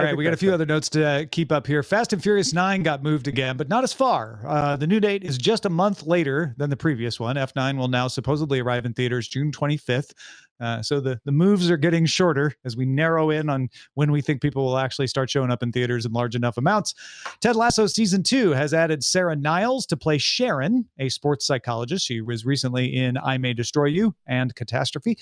right, 0.00 0.16
we 0.16 0.22
got 0.22 0.32
a 0.32 0.36
few 0.36 0.54
other 0.54 0.64
notes 0.64 0.88
to 0.90 1.04
uh, 1.04 1.24
keep 1.28 1.50
up 1.50 1.66
here. 1.66 1.82
Fast 1.82 2.12
and 2.12 2.22
Furious 2.22 2.52
9 2.52 2.84
got 2.84 3.02
moved 3.02 3.26
again, 3.26 3.56
but 3.56 3.68
not 3.68 3.82
as 3.82 3.92
far. 3.92 4.38
Uh, 4.46 4.76
the 4.76 4.86
new 4.86 5.00
date 5.00 5.24
is 5.24 5.36
just 5.36 5.66
a 5.66 5.68
month 5.68 6.06
later 6.06 6.54
than 6.58 6.70
the 6.70 6.76
previous 6.76 7.18
one. 7.18 7.34
F9 7.34 7.76
will 7.76 7.88
now 7.88 8.06
supposedly 8.06 8.60
arrive 8.60 8.86
in 8.86 8.94
theaters 8.94 9.26
June 9.26 9.50
25th. 9.50 10.12
Uh, 10.60 10.82
so 10.82 11.00
the, 11.00 11.20
the 11.24 11.32
moves 11.32 11.70
are 11.70 11.76
getting 11.76 12.06
shorter 12.06 12.54
as 12.64 12.76
we 12.76 12.84
narrow 12.84 13.30
in 13.30 13.48
on 13.48 13.68
when 13.94 14.10
we 14.10 14.20
think 14.20 14.42
people 14.42 14.64
will 14.64 14.78
actually 14.78 15.06
start 15.06 15.30
showing 15.30 15.50
up 15.50 15.62
in 15.62 15.72
theaters 15.72 16.04
in 16.04 16.12
large 16.12 16.34
enough 16.34 16.56
amounts. 16.56 16.94
Ted 17.40 17.56
Lasso 17.56 17.86
season 17.86 18.22
two 18.22 18.50
has 18.50 18.74
added 18.74 19.04
Sarah 19.04 19.36
Niles 19.36 19.86
to 19.86 19.96
play 19.96 20.18
Sharon, 20.18 20.86
a 20.98 21.08
sports 21.08 21.46
psychologist. 21.46 22.06
She 22.06 22.20
was 22.20 22.44
recently 22.44 22.96
in 22.96 23.16
I 23.18 23.38
May 23.38 23.52
Destroy 23.52 23.86
You 23.86 24.14
and 24.26 24.54
Catastrophe. 24.54 25.18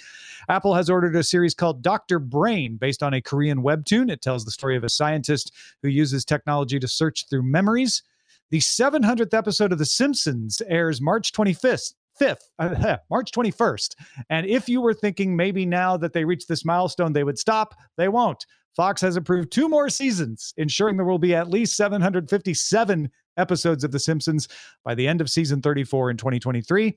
Apple 0.48 0.74
has 0.74 0.88
ordered 0.88 1.16
a 1.16 1.22
series 1.22 1.54
called 1.54 1.82
Dr. 1.82 2.18
Brain 2.18 2.76
based 2.76 3.02
on 3.02 3.14
a 3.14 3.22
Korean 3.22 3.62
webtoon. 3.62 4.10
It 4.10 4.22
tells 4.22 4.44
the 4.44 4.50
story 4.50 4.76
of 4.76 4.84
a 4.84 4.88
scientist 4.88 5.52
who 5.82 5.88
uses 5.88 6.24
technology 6.24 6.78
to 6.78 6.88
search 6.88 7.26
through 7.28 7.42
memories. 7.42 8.02
The 8.50 8.58
700th 8.60 9.34
episode 9.34 9.72
of 9.72 9.78
The 9.78 9.86
Simpsons 9.86 10.62
airs 10.68 11.00
March 11.00 11.32
25th. 11.32 11.94
5th, 12.20 12.40
uh, 12.58 12.96
March 13.10 13.30
21st. 13.32 13.94
And 14.30 14.46
if 14.46 14.68
you 14.68 14.80
were 14.80 14.94
thinking 14.94 15.36
maybe 15.36 15.66
now 15.66 15.96
that 15.96 16.12
they 16.12 16.24
reached 16.24 16.48
this 16.48 16.64
milestone, 16.64 17.12
they 17.12 17.24
would 17.24 17.38
stop, 17.38 17.74
they 17.96 18.08
won't. 18.08 18.44
Fox 18.76 19.00
has 19.00 19.16
approved 19.16 19.50
two 19.50 19.68
more 19.68 19.88
seasons, 19.88 20.52
ensuring 20.58 20.96
there 20.96 21.06
will 21.06 21.18
be 21.18 21.34
at 21.34 21.48
least 21.48 21.76
757 21.76 23.10
episodes 23.36 23.84
of 23.84 23.92
The 23.92 23.98
Simpsons 23.98 24.48
by 24.84 24.94
the 24.94 25.06
end 25.06 25.20
of 25.20 25.30
season 25.30 25.62
34 25.62 26.10
in 26.10 26.16
2023. 26.16 26.96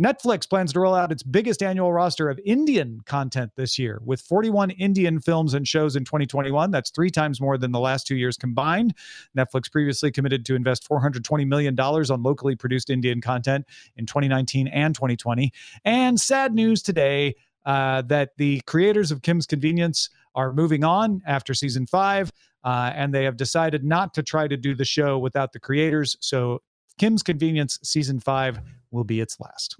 Netflix 0.00 0.48
plans 0.48 0.72
to 0.72 0.80
roll 0.80 0.94
out 0.94 1.10
its 1.10 1.22
biggest 1.22 1.62
annual 1.62 1.92
roster 1.92 2.30
of 2.30 2.38
Indian 2.44 3.00
content 3.06 3.50
this 3.56 3.78
year, 3.78 4.00
with 4.04 4.20
41 4.20 4.70
Indian 4.70 5.20
films 5.20 5.54
and 5.54 5.66
shows 5.66 5.96
in 5.96 6.04
2021. 6.04 6.70
That's 6.70 6.90
three 6.90 7.10
times 7.10 7.40
more 7.40 7.58
than 7.58 7.72
the 7.72 7.80
last 7.80 8.06
two 8.06 8.16
years 8.16 8.36
combined. 8.36 8.94
Netflix 9.36 9.70
previously 9.70 10.12
committed 10.12 10.44
to 10.46 10.54
invest 10.54 10.88
$420 10.88 11.46
million 11.46 11.78
on 11.78 12.22
locally 12.22 12.54
produced 12.54 12.90
Indian 12.90 13.20
content 13.20 13.66
in 13.96 14.06
2019 14.06 14.68
and 14.68 14.94
2020. 14.94 15.52
And 15.84 16.20
sad 16.20 16.54
news 16.54 16.82
today 16.82 17.34
uh, 17.66 18.02
that 18.02 18.30
the 18.36 18.60
creators 18.66 19.10
of 19.10 19.22
Kim's 19.22 19.46
Convenience 19.46 20.10
are 20.34 20.52
moving 20.52 20.84
on 20.84 21.20
after 21.26 21.54
season 21.54 21.86
five, 21.86 22.32
uh, 22.68 22.92
and 23.00 23.14
they 23.14 23.24
have 23.24 23.36
decided 23.36 23.82
not 23.84 24.12
to 24.14 24.22
try 24.22 24.44
to 24.54 24.56
do 24.56 24.74
the 24.74 24.84
show 24.84 25.18
without 25.18 25.50
the 25.54 25.60
creators. 25.60 26.16
So 26.20 26.60
Kim's 26.98 27.22
Convenience 27.22 27.78
season 27.82 28.20
five 28.20 28.60
will 28.90 29.04
be 29.04 29.20
its 29.20 29.34
last. 29.40 29.76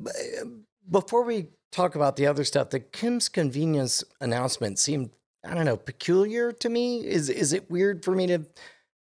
Before 0.91 1.23
we 1.25 1.49
talk 1.71 1.95
about 1.97 2.17
the 2.17 2.27
other 2.27 2.45
stuff, 2.45 2.71
the 2.71 2.81
Kim's 2.81 3.29
Convenience 3.29 4.05
announcement 4.21 4.79
seemed, 4.79 5.11
I 5.45 5.55
don't 5.55 5.67
know, 5.67 5.77
peculiar 5.77 6.53
to 6.53 6.69
me. 6.69 6.85
Is 7.07 7.29
is 7.29 7.53
it 7.53 7.71
weird 7.71 8.05
for 8.05 8.15
me 8.15 8.27
to 8.29 8.39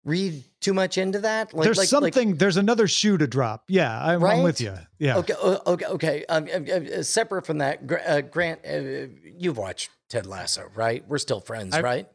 read 0.04 0.44
too 0.60 0.74
much 0.74 0.98
into 0.98 1.20
that? 1.20 1.54
Like, 1.54 1.64
there's 1.66 1.78
like- 1.78 1.92
like- 1.92 2.14
something. 2.14 2.36
there's 2.36 2.58
another 2.58 2.88
shoe 2.88 3.18
to 3.18 3.28
drop. 3.28 3.64
Yeah, 3.70 3.92
I'm, 4.10 4.24
I'm 4.24 4.44
with 4.44 4.60
you. 4.60 4.74
Yeah. 4.98 5.18
Okay, 5.20 5.36
okay, 5.74 5.86
okay. 5.86 6.26
Um, 6.28 6.48
uh, 6.54 6.74
uh, 7.00 7.04
separate 7.04 7.46
from 7.46 7.60
that, 7.60 7.80
uh, 8.06 8.22
Grant, 8.22 8.60
uh, 8.66 9.14
you've 9.38 9.58
watched 9.58 9.90
Ted 10.10 10.26
Lasso, 10.26 10.64
right? 10.76 11.02
We're 11.08 11.18
still 11.28 11.40
friends, 11.40 11.76
I've- 11.76 11.84
right? 11.84 12.08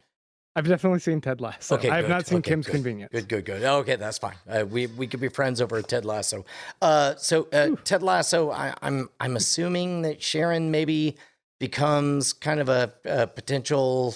I've 0.57 0.69
definitely 0.69 1.01
seen 1.01 1.21
Ted 1.21 1.41
Lasso. 1.41 1.75
Okay, 1.75 1.91
I 1.91 1.97
have 1.97 2.05
good. 2.05 2.11
not 2.11 2.27
seen 2.27 2.39
Okay, 2.39 2.51
Kim's 2.51 2.67
good. 2.67 2.73
Convenience. 2.77 3.11
Good, 3.13 3.29
good, 3.29 3.45
good. 3.45 3.63
Okay, 3.65 3.97
that's 3.97 4.19
fine. 4.19 4.37
Uh, 4.49 4.65
we 4.69 4.87
we 4.87 5.07
could 5.07 5.21
be 5.21 5.29
friends 5.29 5.61
over 5.61 5.83
Ted 5.83 6.05
Lasso. 6.05 6.45
Uh, 6.81 7.15
so 7.17 7.49
uh, 7.53 7.71
Ted 7.83 8.03
Lasso, 8.03 8.51
I, 8.51 8.75
I'm 8.81 9.09
I'm 9.19 9.37
assuming 9.37 10.03
that 10.03 10.23
Sharon 10.23 10.71
maybe 10.71 11.17
becomes 11.59 12.33
kind 12.33 12.61
of 12.61 12.69
a, 12.69 12.93
a 13.05 13.27
potential 13.27 14.15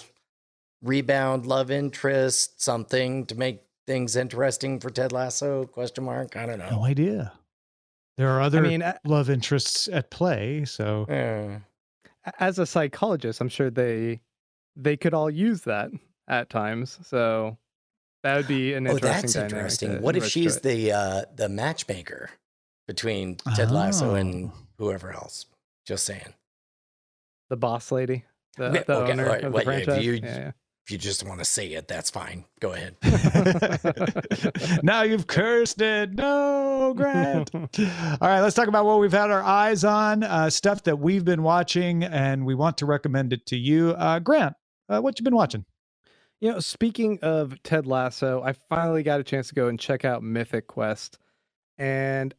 rebound 0.83 1.47
love 1.47 1.71
interest, 1.71 2.63
something 2.63 3.27
to 3.27 3.35
make 3.35 3.63
things 3.87 4.15
interesting 4.15 4.79
for 4.79 4.91
Ted 4.91 5.13
Lasso? 5.13 5.65
Question 5.67 6.05
mark. 6.05 6.37
I 6.37 6.47
don't 6.47 6.59
know. 6.59 6.71
No 6.71 6.85
idea. 6.85 7.33
There 8.17 8.29
are 8.29 8.41
other 8.41 8.59
I 8.59 8.69
mean, 8.69 8.95
love 9.05 9.31
interests 9.31 9.89
at 9.89 10.11
play. 10.11 10.65
So 10.67 11.07
as 12.39 12.59
a 12.59 12.67
psychologist, 12.67 13.41
I'm 13.41 13.49
sure 13.49 13.71
they 13.71 14.21
they 14.77 14.97
could 14.97 15.15
all 15.15 15.31
use 15.31 15.63
that 15.63 15.91
at 16.29 16.49
times. 16.51 16.99
So 17.03 17.57
that 18.23 18.37
would 18.37 18.47
be 18.49 18.75
an 18.75 18.87
Oh, 18.87 18.91
interesting. 18.93 19.11
that's 19.23 19.33
dynamic 19.33 19.53
interesting. 19.55 20.03
What 20.03 20.17
if 20.17 20.27
she's 20.27 20.61
the 20.61 20.93
uh, 20.93 21.23
the 21.35 21.49
matchmaker 21.49 22.31
between 22.87 23.37
Ted 23.57 23.71
Lasso 23.71 24.15
and 24.15 24.51
Oh. 24.51 24.53
whoever 24.79 25.13
else? 25.13 25.47
Just 25.87 26.05
saying. 26.05 26.35
the 27.51 27.57
boss 27.57 27.91
lady, 27.91 28.25
the, 28.59 28.65
Okay, 28.67 28.85
the 28.87 28.95
okay, 28.97 29.13
owner 29.13 29.25
all 29.25 29.29
right, 29.31 29.45
of 29.45 29.53
the 29.53 29.57
well, 29.57 29.65
yeah, 29.65 29.71
if 29.79 29.85
franchise? 29.87 30.05
you- 30.05 30.13
yeah, 30.23 30.51
If 30.85 30.91
you 30.93 30.99
just 30.99 31.27
want 31.27 31.39
to 31.39 31.47
say 31.47 31.69
it, 31.73 31.89
that's 31.89 32.11
fine. 32.11 32.45
Go 32.61 32.73
ahead. 32.75 32.97
now 34.83 35.03
you've 35.03 35.27
cursed 35.27 35.81
it. 35.81 36.13
No, 36.15 36.93
Grant. 36.97 37.51
All 37.55 37.65
right, 38.21 38.41
let's 38.41 38.55
talk 38.55 38.69
about 38.69 38.85
what 38.87 39.01
we've 39.01 39.13
had 39.13 39.31
our 39.31 39.43
eyes 39.43 39.85
on, 39.85 40.23
uh, 40.23 40.49
stuff 40.51 40.83
that 40.85 40.99
we've 40.99 41.25
been 41.25 41.43
watching, 41.43 42.05
and 42.05 42.45
we 42.47 42.55
want 42.55 42.79
to 42.79 42.87
recommend 42.87 43.33
it 43.33 43.47
to 43.47 43.57
you. 43.57 43.91
Uh, 43.93 44.19
Grant, 44.19 44.55
uh, 44.89 45.01
what 45.01 45.19
you 45.19 45.25
been 45.25 45.35
watching? 45.35 45.65
You 46.41 46.53
know, 46.53 46.61
speaking 46.61 47.19
of 47.23 47.61
Ted 47.63 47.87
Lasso, 47.87 48.43
I 48.43 48.53
finally 48.53 49.03
got 49.03 49.19
a 49.19 49.25
chance 49.25 49.49
to 49.49 49.55
go 49.55 49.69
and 49.69 49.79
check 49.79 50.05
out 50.05 50.23
Mythic 50.23 50.69
Quest, 50.69 51.19
and 51.79 52.33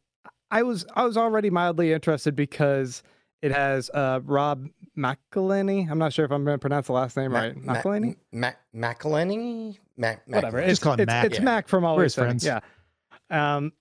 I 0.50 0.62
was 0.62 0.86
I 0.94 1.04
was 1.04 1.16
already 1.16 1.50
mildly 1.50 1.92
interested 1.92 2.34
because 2.34 3.02
it 3.42 3.52
has 3.52 3.90
uh, 3.90 4.20
Rob 4.24 4.68
McElhenney. 4.96 5.90
I'm 5.90 5.98
not 5.98 6.12
sure 6.12 6.24
if 6.24 6.30
I'm 6.30 6.44
going 6.44 6.54
to 6.54 6.60
pronounce 6.60 6.86
the 6.86 6.94
last 6.94 7.16
name 7.16 7.32
right. 7.32 7.54
Ma- 7.56 7.74
McElhenney, 7.74 8.16
Ma- 8.32 8.52
McElhenney? 8.74 9.78
Ma- 9.96 10.14
whatever. 10.26 10.60
McElhenney. 10.60 10.68
It's, 10.68 10.80
call 10.80 10.94
him 10.94 11.00
it's, 11.00 11.06
Mac. 11.06 11.24
It's 11.26 11.38
Yeah. 11.38 11.44
Mac 11.44 11.68
from 11.68 11.82
We're 11.82 11.90
Always 11.90 12.14
his 12.14 12.14
friends. 12.14 12.44
Yeah. 12.44 12.60
Um, 13.30 13.72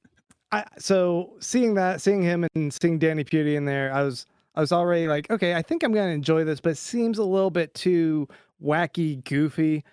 I 0.52 0.66
so 0.80 1.34
seeing 1.40 1.76
that, 1.76 2.02
seeing 2.02 2.22
him, 2.22 2.46
and 2.56 2.74
seeing 2.74 3.00
Danny 3.00 3.24
Pudi 3.24 3.56
in 3.56 3.66
there, 3.66 3.94
I 3.94 4.04
was 4.04 4.26
I 4.56 4.60
was 4.60 4.74
already 4.74 5.08
like, 5.08 5.30
okay, 5.32 5.56
I 5.56 5.62
think 5.62 5.84
I'm 5.84 5.94
going 5.94 6.10
to 6.10 6.14
enjoy 6.14 6.44
this, 6.44 6.60
but 6.60 6.72
it 6.72 6.78
seems 6.78 7.20
a 7.20 7.24
little 7.24 7.52
bit 7.52 7.74
too 7.74 8.28
wacky, 8.62 9.24
goofy. 9.24 9.86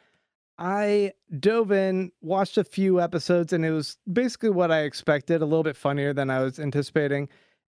I 0.58 1.12
dove 1.38 1.70
in, 1.70 2.12
watched 2.22 2.56
a 2.56 2.64
few 2.64 3.00
episodes, 3.00 3.52
and 3.52 3.64
it 3.64 3.70
was 3.72 3.98
basically 4.10 4.50
what 4.50 4.70
I 4.70 4.80
expected, 4.82 5.42
a 5.42 5.44
little 5.44 5.62
bit 5.62 5.76
funnier 5.76 6.12
than 6.14 6.30
I 6.30 6.40
was 6.42 6.58
anticipating. 6.58 7.28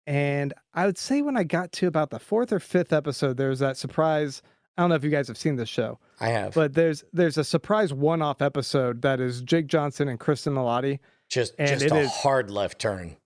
And 0.06 0.52
I 0.74 0.86
would 0.86 0.98
say 0.98 1.22
when 1.22 1.36
I 1.36 1.44
got 1.44 1.70
to 1.72 1.86
about 1.86 2.10
the 2.10 2.18
fourth 2.18 2.52
or 2.52 2.58
fifth 2.58 2.92
episode, 2.92 3.36
there 3.36 3.50
was 3.50 3.60
that 3.60 3.76
surprise. 3.76 4.42
I 4.76 4.82
don't 4.82 4.88
know 4.88 4.96
if 4.96 5.04
you 5.04 5.10
guys 5.10 5.28
have 5.28 5.38
seen 5.38 5.54
this 5.56 5.68
show, 5.68 6.00
I 6.18 6.28
have. 6.30 6.54
but 6.54 6.74
there's 6.74 7.04
there's 7.12 7.38
a 7.38 7.44
surprise 7.44 7.92
one-off 7.92 8.40
episode 8.42 9.02
that 9.02 9.20
is 9.20 9.42
Jake 9.42 9.66
Johnson 9.68 10.08
and 10.08 10.18
Cristin 10.18 10.54
Milioti. 10.54 10.98
just 11.28 11.54
and 11.58 11.78
just 11.78 11.94
a 11.94 12.08
hard 12.08 12.50
left 12.50 12.80
turn. 12.80 13.16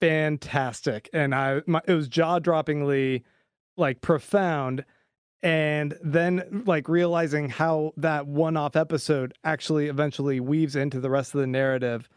fantastic 0.00 1.08
and 1.12 1.34
i 1.34 1.60
my, 1.66 1.80
it 1.86 1.92
was 1.92 2.08
jaw-droppingly 2.08 3.22
like 3.76 4.00
profound 4.00 4.84
and 5.42 5.96
then 6.02 6.64
like 6.66 6.88
realizing 6.88 7.48
how 7.48 7.92
that 7.96 8.26
one-off 8.26 8.74
episode 8.74 9.34
actually 9.44 9.86
eventually 9.86 10.40
weaves 10.40 10.74
into 10.74 10.98
the 11.00 11.10
rest 11.10 11.34
of 11.34 11.40
the 11.40 11.46
narrative 11.46 12.08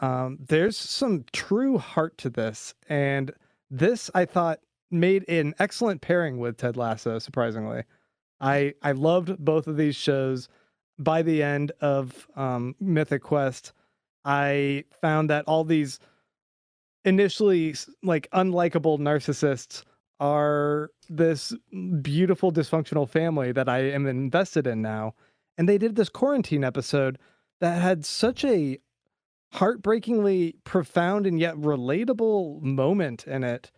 um 0.00 0.38
there's 0.48 0.76
some 0.76 1.24
true 1.32 1.78
heart 1.78 2.16
to 2.18 2.30
this. 2.30 2.74
And 2.88 3.32
this 3.70 4.10
i 4.14 4.24
thought 4.24 4.60
made 4.90 5.28
an 5.28 5.54
excellent 5.58 6.00
pairing 6.00 6.38
with 6.38 6.56
ted 6.56 6.76
lasso 6.76 7.18
surprisingly. 7.18 7.84
I 8.40 8.74
i 8.82 8.92
loved 8.92 9.38
both 9.38 9.66
of 9.66 9.76
these 9.76 9.96
shows. 9.96 10.48
By 10.98 11.22
the 11.22 11.42
end 11.44 11.72
of 11.80 12.26
um 12.34 12.74
mythic 12.80 13.22
quest 13.22 13.72
i 14.24 14.84
found 15.00 15.30
that 15.30 15.44
all 15.46 15.62
these 15.64 16.00
initially 17.04 17.74
like 18.02 18.28
unlikable 18.32 18.98
narcissists 18.98 19.84
are 20.20 20.90
this 21.08 21.54
beautiful 22.02 22.52
dysfunctional 22.52 23.08
family 23.08 23.52
that 23.52 23.68
I 23.68 23.78
am 23.90 24.06
invested 24.06 24.66
in 24.66 24.82
now. 24.82 25.14
And 25.56 25.68
they 25.68 25.78
did 25.78 25.96
this 25.96 26.08
quarantine 26.08 26.64
episode 26.64 27.18
that 27.60 27.80
had 27.80 28.04
such 28.04 28.44
a 28.44 28.78
heartbreakingly 29.52 30.56
profound 30.64 31.26
and 31.26 31.40
yet 31.40 31.56
relatable 31.56 32.60
moment 32.62 33.26
in 33.26 33.44
it. 33.44 33.70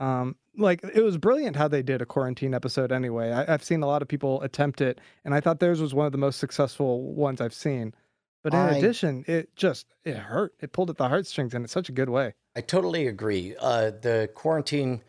Um, 0.00 0.36
like 0.56 0.82
it 0.94 1.02
was 1.02 1.18
brilliant 1.18 1.56
how 1.56 1.68
they 1.68 1.82
did 1.82 2.02
a 2.02 2.06
quarantine 2.06 2.54
episode 2.54 2.92
anyway. 2.92 3.32
I, 3.32 3.52
I've 3.52 3.64
seen 3.64 3.82
a 3.82 3.86
lot 3.86 4.02
of 4.02 4.08
people 4.08 4.40
attempt 4.42 4.80
it, 4.80 5.00
and 5.24 5.34
I 5.34 5.40
thought 5.40 5.60
theirs 5.60 5.80
was 5.80 5.94
one 5.94 6.06
of 6.06 6.12
the 6.12 6.18
most 6.18 6.38
successful 6.38 7.14
ones 7.14 7.40
I've 7.40 7.54
seen. 7.54 7.94
But 8.42 8.52
in 8.54 8.60
I- 8.60 8.76
addition, 8.76 9.24
it 9.26 9.56
just 9.56 9.86
it 10.04 10.16
hurt. 10.16 10.54
It 10.60 10.72
pulled 10.72 10.90
at 10.90 10.96
the 10.96 11.08
heartstrings 11.08 11.54
in 11.54 11.66
such 11.66 11.88
a 11.88 11.92
good 11.92 12.10
way. 12.10 12.34
I 12.54 12.60
totally 12.60 13.06
agree. 13.08 13.56
Uh, 13.58 13.90
the 13.90 14.30
quarantine, 14.34 15.02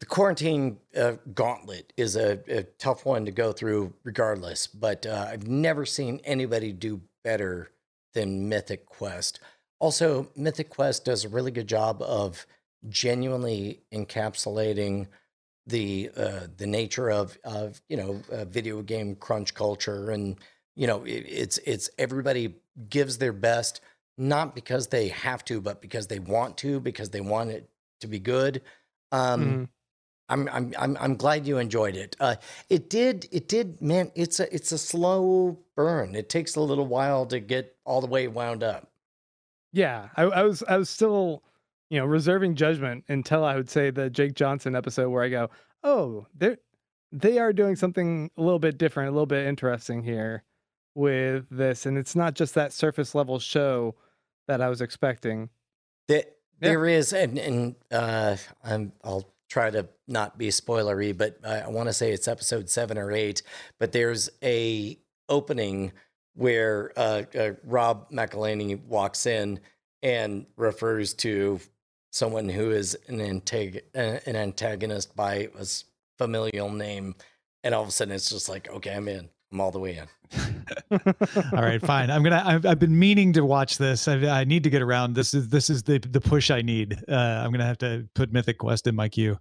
the 0.00 0.06
quarantine 0.06 0.78
uh, 0.96 1.14
gauntlet 1.34 1.92
is 1.96 2.16
a, 2.16 2.40
a 2.48 2.62
tough 2.78 3.04
one 3.04 3.24
to 3.24 3.32
go 3.32 3.52
through, 3.52 3.94
regardless. 4.04 4.66
But 4.66 5.06
uh, 5.06 5.26
I've 5.30 5.48
never 5.48 5.84
seen 5.84 6.20
anybody 6.24 6.72
do 6.72 7.00
better 7.24 7.70
than 8.14 8.48
Mythic 8.48 8.86
Quest. 8.86 9.40
Also, 9.80 10.28
Mythic 10.36 10.70
Quest 10.70 11.04
does 11.04 11.24
a 11.24 11.28
really 11.28 11.50
good 11.50 11.66
job 11.68 12.00
of 12.02 12.46
genuinely 12.88 13.82
encapsulating 13.92 15.08
the 15.66 16.10
uh, 16.16 16.46
the 16.56 16.66
nature 16.66 17.10
of 17.10 17.36
of 17.44 17.82
you 17.88 17.96
know 17.96 18.22
uh, 18.32 18.44
video 18.46 18.82
game 18.82 19.14
crunch 19.16 19.54
culture, 19.54 20.10
and 20.10 20.36
you 20.76 20.86
know 20.86 21.04
it, 21.04 21.24
it's 21.28 21.58
it's 21.58 21.90
everybody 21.98 22.54
gives 22.88 23.18
their 23.18 23.32
best 23.32 23.80
not 24.16 24.54
because 24.54 24.88
they 24.88 25.08
have 25.08 25.44
to, 25.44 25.60
but 25.60 25.80
because 25.80 26.08
they 26.08 26.18
want 26.18 26.56
to, 26.58 26.80
because 26.80 27.10
they 27.10 27.20
want 27.20 27.50
it 27.50 27.70
to 28.00 28.08
be 28.08 28.18
good. 28.18 28.62
Um, 29.12 29.60
Mhm. 29.62 29.68
I'm 30.28 30.48
I'm 30.48 30.74
I'm 30.78 30.96
I'm 31.00 31.16
glad 31.16 31.46
you 31.46 31.58
enjoyed 31.58 31.96
it. 31.96 32.16
Uh, 32.20 32.36
it 32.68 32.90
did 32.90 33.26
it 33.32 33.48
did 33.48 33.80
man. 33.80 34.12
It's 34.14 34.40
a 34.40 34.54
it's 34.54 34.72
a 34.72 34.78
slow 34.78 35.58
burn. 35.74 36.14
It 36.14 36.28
takes 36.28 36.56
a 36.56 36.60
little 36.60 36.86
while 36.86 37.26
to 37.26 37.40
get 37.40 37.76
all 37.84 38.00
the 38.00 38.06
way 38.06 38.28
wound 38.28 38.62
up. 38.62 38.90
Yeah, 39.72 40.08
I, 40.16 40.22
I 40.22 40.42
was 40.42 40.62
I 40.68 40.76
was 40.76 40.90
still, 40.90 41.42
you 41.90 41.98
know, 41.98 42.06
reserving 42.06 42.56
judgment 42.56 43.04
until 43.08 43.44
I 43.44 43.56
would 43.56 43.70
say 43.70 43.90
the 43.90 44.10
Jake 44.10 44.34
Johnson 44.34 44.74
episode 44.74 45.10
where 45.10 45.24
I 45.24 45.28
go, 45.28 45.50
oh, 45.82 46.26
they're 46.34 46.58
they 47.12 47.38
are 47.38 47.52
doing 47.52 47.76
something 47.76 48.30
a 48.36 48.42
little 48.42 48.58
bit 48.58 48.76
different, 48.76 49.08
a 49.08 49.12
little 49.12 49.26
bit 49.26 49.46
interesting 49.46 50.02
here 50.02 50.42
with 50.94 51.46
this, 51.50 51.86
and 51.86 51.96
it's 51.96 52.16
not 52.16 52.34
just 52.34 52.54
that 52.54 52.72
surface 52.72 53.14
level 53.14 53.38
show 53.38 53.94
that 54.46 54.60
I 54.60 54.68
was 54.68 54.80
expecting. 54.80 55.48
That 56.08 56.36
there 56.60 56.86
is, 56.86 57.12
and 57.12 57.38
and 57.38 57.74
uh, 57.90 58.36
I'm 58.64 58.92
I'll 59.04 59.30
try 59.48 59.70
to 59.70 59.88
not 60.06 60.38
be 60.38 60.48
spoilery, 60.48 61.16
but 61.16 61.38
I, 61.44 61.60
I 61.60 61.68
want 61.68 61.88
to 61.88 61.92
say 61.92 62.12
it's 62.12 62.28
episode 62.28 62.68
seven 62.68 62.98
or 62.98 63.12
eight. 63.12 63.42
But 63.78 63.92
there's 63.92 64.30
a 64.42 64.98
opening 65.28 65.92
where 66.34 66.92
uh, 66.96 67.22
uh, 67.38 67.50
Rob 67.64 68.10
McElhenney 68.10 68.82
walks 68.84 69.26
in 69.26 69.60
and 70.02 70.46
refers 70.56 71.14
to 71.14 71.60
someone 72.12 72.48
who 72.48 72.70
is 72.70 72.96
an 73.08 73.18
antag- 73.18 73.82
an 73.94 74.36
antagonist 74.36 75.14
by 75.16 75.48
a 75.58 75.66
familial 76.16 76.70
name, 76.70 77.14
and 77.64 77.74
all 77.74 77.82
of 77.82 77.88
a 77.88 77.92
sudden 77.92 78.14
it's 78.14 78.30
just 78.30 78.48
like, 78.48 78.70
okay, 78.70 78.94
I'm 78.94 79.08
in. 79.08 79.28
I'm 79.52 79.60
all 79.60 79.70
the 79.70 79.78
way 79.78 79.96
in. 79.96 80.06
All 81.54 81.62
right, 81.62 81.80
fine. 81.80 82.10
I'm 82.10 82.22
gonna. 82.22 82.42
I've, 82.44 82.66
I've 82.66 82.78
been 82.78 82.98
meaning 82.98 83.32
to 83.32 83.44
watch 83.46 83.78
this. 83.78 84.06
I, 84.06 84.40
I 84.40 84.44
need 84.44 84.62
to 84.64 84.70
get 84.70 84.82
around. 84.82 85.14
This 85.14 85.32
is 85.32 85.48
this 85.48 85.70
is 85.70 85.82
the 85.82 85.98
the 85.98 86.20
push 86.20 86.50
I 86.50 86.60
need. 86.60 87.02
Uh, 87.08 87.14
I'm 87.14 87.50
gonna 87.50 87.64
have 87.64 87.78
to 87.78 88.06
put 88.12 88.30
Mythic 88.30 88.58
Quest 88.58 88.86
in 88.86 88.94
my 88.94 89.08
queue. 89.08 89.38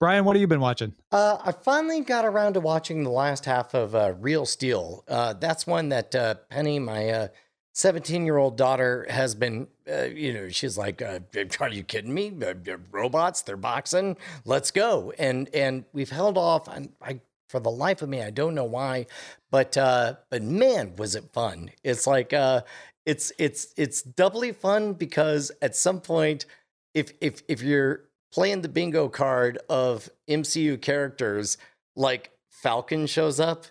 Brian, 0.00 0.24
what 0.24 0.34
have 0.34 0.40
you 0.40 0.46
been 0.48 0.60
watching? 0.60 0.94
Uh, 1.12 1.36
I 1.44 1.52
finally 1.52 2.00
got 2.00 2.24
around 2.24 2.54
to 2.54 2.60
watching 2.60 3.04
the 3.04 3.10
last 3.10 3.44
half 3.44 3.74
of 3.74 3.94
uh, 3.94 4.14
Real 4.18 4.46
Steel. 4.46 5.04
Uh, 5.06 5.34
that's 5.34 5.66
one 5.66 5.90
that 5.90 6.14
uh, 6.14 6.36
Penny, 6.48 6.78
my 6.78 7.28
17 7.74 8.24
year 8.24 8.38
old 8.38 8.56
daughter, 8.56 9.06
has 9.10 9.34
been, 9.34 9.68
uh, 9.90 10.04
you 10.04 10.32
know, 10.32 10.48
she's 10.48 10.78
like, 10.78 11.02
uh, 11.02 11.20
Are 11.60 11.68
you 11.68 11.84
kidding 11.84 12.14
me? 12.14 12.32
Uh, 12.42 12.54
uh, 12.72 12.76
robots, 12.90 13.42
they're 13.42 13.58
boxing. 13.58 14.16
Let's 14.44 14.70
go. 14.70 15.12
And 15.18 15.48
and 15.54 15.84
we've 15.92 16.10
held 16.10 16.38
off. 16.38 16.66
And 16.66 16.92
I, 17.02 17.20
for 17.50 17.60
the 17.60 17.70
life 17.70 18.00
of 18.02 18.08
me, 18.08 18.22
I 18.22 18.30
don't 18.30 18.54
know 18.54 18.64
why, 18.64 19.06
but 19.50 19.76
uh, 19.76 20.14
but 20.30 20.42
man, 20.42 20.94
was 20.96 21.14
it 21.16 21.32
fun! 21.32 21.70
It's 21.82 22.06
like 22.06 22.32
uh, 22.32 22.62
it's 23.04 23.32
it's 23.38 23.74
it's 23.76 24.02
doubly 24.02 24.52
fun 24.52 24.92
because 24.92 25.50
at 25.60 25.74
some 25.74 26.00
point, 26.00 26.46
if 26.94 27.12
if 27.20 27.42
if 27.48 27.60
you're 27.62 28.04
playing 28.32 28.62
the 28.62 28.68
bingo 28.68 29.08
card 29.08 29.58
of 29.68 30.08
MCU 30.28 30.80
characters, 30.80 31.58
like 31.96 32.30
Falcon 32.50 33.06
shows 33.06 33.40
up, 33.40 33.66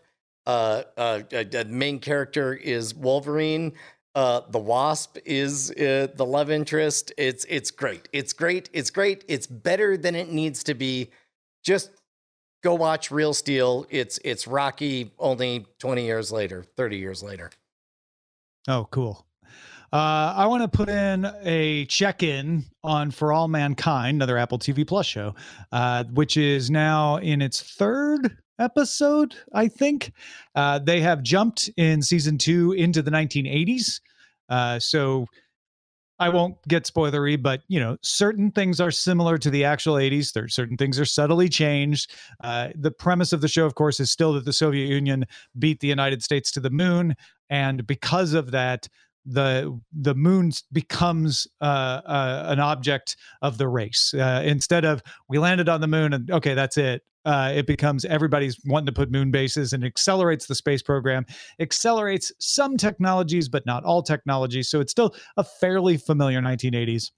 uh, 0.45 0.83
uh, 0.97 1.21
uh, 1.31 1.43
the 1.43 1.65
main 1.69 1.99
character 1.99 2.53
is 2.53 2.93
Wolverine. 2.93 3.73
Uh, 4.15 4.41
the 4.49 4.59
Wasp 4.59 5.17
is 5.23 5.71
uh, 5.71 6.07
the 6.15 6.25
love 6.25 6.49
interest. 6.49 7.13
It's 7.17 7.45
it's 7.47 7.71
great. 7.71 8.09
It's 8.11 8.33
great. 8.33 8.69
It's 8.73 8.89
great. 8.89 9.23
It's 9.27 9.47
better 9.47 9.95
than 9.95 10.15
it 10.15 10.31
needs 10.31 10.63
to 10.65 10.73
be. 10.73 11.11
Just 11.63 11.91
go 12.61 12.75
watch 12.75 13.11
Real 13.11 13.33
Steel. 13.33 13.85
It's 13.89 14.19
it's 14.23 14.47
Rocky 14.47 15.11
only 15.19 15.65
20 15.79 16.05
years 16.05 16.31
later, 16.31 16.63
30 16.75 16.97
years 16.97 17.23
later. 17.23 17.51
Oh, 18.67 18.87
cool. 18.91 19.25
Uh, 19.91 20.33
I 20.37 20.45
want 20.45 20.61
to 20.61 20.67
put 20.67 20.87
in 20.87 21.25
a 21.41 21.85
check 21.85 22.21
in 22.21 22.65
on 22.83 23.09
For 23.09 23.33
All 23.33 23.47
Mankind, 23.47 24.17
another 24.17 24.37
Apple 24.37 24.59
TV 24.59 24.87
Plus 24.87 25.07
show, 25.07 25.33
uh, 25.71 26.03
which 26.13 26.37
is 26.37 26.69
now 26.69 27.17
in 27.17 27.41
its 27.41 27.61
third 27.61 28.37
episode, 28.59 29.35
I 29.53 29.67
think. 29.67 30.11
Uh, 30.53 30.77
they 30.77 31.01
have 31.01 31.23
jumped 31.23 31.71
in 31.75 32.03
season 32.03 32.37
two 32.37 32.73
into 32.73 33.01
the 33.01 33.09
1980s. 33.09 33.99
Uh, 34.47 34.77
so 34.77 35.25
I 36.19 36.29
won't 36.29 36.61
get 36.67 36.83
spoilery, 36.83 37.41
but 37.41 37.61
you 37.69 37.79
know, 37.79 37.97
certain 38.01 38.51
things 38.51 38.81
are 38.81 38.91
similar 38.91 39.37
to 39.37 39.49
the 39.49 39.63
actual 39.63 39.95
80s. 39.95 40.33
There 40.33 40.47
certain 40.49 40.75
things 40.75 40.99
are 40.99 41.05
subtly 41.05 41.47
changed. 41.47 42.13
Uh, 42.43 42.69
the 42.75 42.91
premise 42.91 43.31
of 43.31 43.41
the 43.41 43.47
show, 43.47 43.65
of 43.65 43.75
course, 43.75 43.99
is 43.99 44.11
still 44.11 44.33
that 44.33 44.45
the 44.45 44.53
Soviet 44.53 44.87
Union 44.87 45.25
beat 45.57 45.79
the 45.79 45.87
United 45.87 46.21
States 46.21 46.51
to 46.51 46.59
the 46.59 46.69
moon, 46.69 47.15
and 47.49 47.87
because 47.87 48.33
of 48.33 48.51
that, 48.51 48.87
the 49.25 49.79
the 49.93 50.15
moon 50.15 50.51
becomes 50.71 51.47
uh, 51.61 52.01
uh, 52.05 52.45
an 52.47 52.59
object 52.59 53.17
of 53.41 53.57
the 53.57 53.67
race. 53.67 54.13
Uh, 54.13 54.41
instead 54.45 54.85
of 54.85 55.01
we 55.27 55.37
landed 55.37 55.69
on 55.69 55.81
the 55.81 55.87
moon 55.87 56.13
and 56.13 56.31
okay, 56.31 56.53
that's 56.53 56.77
it. 56.77 57.03
Uh, 57.25 57.51
it 57.53 57.67
becomes 57.67 58.05
everybody's 58.05 58.57
wanting 58.65 58.85
to 58.85 58.91
put 58.91 59.11
moon 59.11 59.29
bases 59.29 59.73
and 59.73 59.83
accelerates 59.83 60.47
the 60.47 60.55
space 60.55 60.81
program, 60.81 61.25
accelerates 61.59 62.31
some 62.39 62.77
technologies, 62.77 63.49
but 63.49 63.65
not 63.65 63.83
all 63.83 64.01
technologies. 64.01 64.69
So 64.69 64.79
it's 64.79 64.91
still 64.91 65.13
a 65.35 65.43
fairly 65.43 65.97
familiar 65.97 66.41
1980s. 66.41 67.11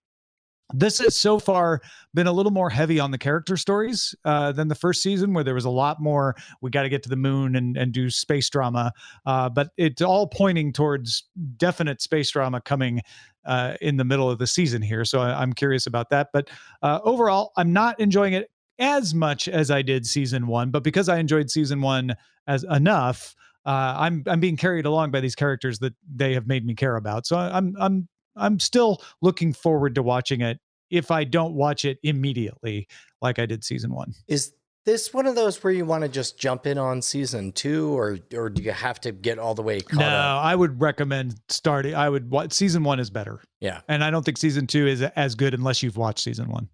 This 0.73 0.99
has 0.99 1.15
so 1.15 1.39
far 1.39 1.81
been 2.13 2.27
a 2.27 2.31
little 2.31 2.51
more 2.51 2.69
heavy 2.69 2.99
on 2.99 3.11
the 3.11 3.17
character 3.17 3.57
stories 3.57 4.15
uh, 4.25 4.51
than 4.51 4.67
the 4.67 4.75
first 4.75 5.01
season, 5.01 5.33
where 5.33 5.43
there 5.43 5.55
was 5.55 5.65
a 5.65 5.69
lot 5.69 6.01
more. 6.01 6.35
We 6.61 6.69
got 6.71 6.83
to 6.83 6.89
get 6.89 7.03
to 7.03 7.09
the 7.09 7.15
moon 7.15 7.55
and, 7.55 7.77
and 7.77 7.91
do 7.91 8.09
space 8.09 8.49
drama, 8.49 8.93
uh, 9.25 9.49
but 9.49 9.69
it's 9.77 10.01
all 10.01 10.27
pointing 10.27 10.73
towards 10.73 11.23
definite 11.57 12.01
space 12.01 12.31
drama 12.31 12.61
coming 12.61 13.01
uh, 13.45 13.75
in 13.81 13.97
the 13.97 14.03
middle 14.03 14.29
of 14.29 14.39
the 14.39 14.47
season 14.47 14.81
here. 14.81 15.05
So 15.05 15.21
I, 15.21 15.41
I'm 15.41 15.53
curious 15.53 15.87
about 15.87 16.09
that. 16.09 16.29
But 16.33 16.49
uh, 16.81 16.99
overall, 17.03 17.51
I'm 17.57 17.73
not 17.73 17.99
enjoying 17.99 18.33
it 18.33 18.51
as 18.79 19.13
much 19.13 19.47
as 19.47 19.71
I 19.71 19.81
did 19.81 20.05
season 20.05 20.47
one. 20.47 20.71
But 20.71 20.83
because 20.83 21.09
I 21.09 21.17
enjoyed 21.17 21.49
season 21.49 21.81
one 21.81 22.15
as 22.47 22.63
enough, 22.65 23.35
uh, 23.65 23.95
I'm 23.97 24.23
I'm 24.27 24.39
being 24.39 24.57
carried 24.57 24.85
along 24.85 25.11
by 25.11 25.19
these 25.19 25.35
characters 25.35 25.79
that 25.79 25.93
they 26.13 26.33
have 26.33 26.47
made 26.47 26.65
me 26.65 26.73
care 26.73 26.95
about. 26.95 27.27
So 27.27 27.37
I'm 27.37 27.75
I'm 27.79 28.07
I'm 28.35 28.59
still 28.59 29.01
looking 29.21 29.53
forward 29.53 29.95
to 29.95 30.03
watching 30.03 30.41
it 30.41 30.59
if 30.89 31.11
I 31.11 31.23
don't 31.23 31.53
watch 31.53 31.85
it 31.85 31.99
immediately 32.03 32.87
like 33.21 33.39
I 33.39 33.45
did 33.45 33.63
season 33.63 33.93
one. 33.93 34.13
Is 34.27 34.53
this 34.85 35.13
one 35.13 35.27
of 35.27 35.35
those 35.35 35.63
where 35.63 35.71
you 35.71 35.85
want 35.85 36.03
to 36.03 36.09
just 36.09 36.37
jump 36.37 36.65
in 36.65 36.77
on 36.77 37.01
season 37.01 37.51
two, 37.51 37.97
or 37.97 38.17
or 38.33 38.49
do 38.49 38.63
you 38.63 38.71
have 38.71 38.99
to 39.01 39.11
get 39.11 39.39
all 39.39 39.53
the 39.53 39.61
way 39.61 39.79
caught 39.79 39.99
no, 39.99 40.07
up? 40.07 40.43
I 40.43 40.55
would 40.55 40.81
recommend 40.81 41.39
starting. 41.49 41.95
I 41.95 42.09
would 42.09 42.29
what 42.29 42.51
season 42.53 42.83
one 42.83 42.99
is 42.99 43.09
better, 43.09 43.41
Yeah, 43.59 43.81
and 43.87 44.03
I 44.03 44.09
don't 44.09 44.23
think 44.23 44.37
season 44.37 44.67
two 44.67 44.87
is 44.87 45.01
as 45.01 45.35
good 45.35 45.53
unless 45.53 45.83
you've 45.83 45.97
watched 45.97 46.23
season 46.23 46.49
one. 46.49 46.67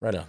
right 0.00 0.14
on. 0.14 0.26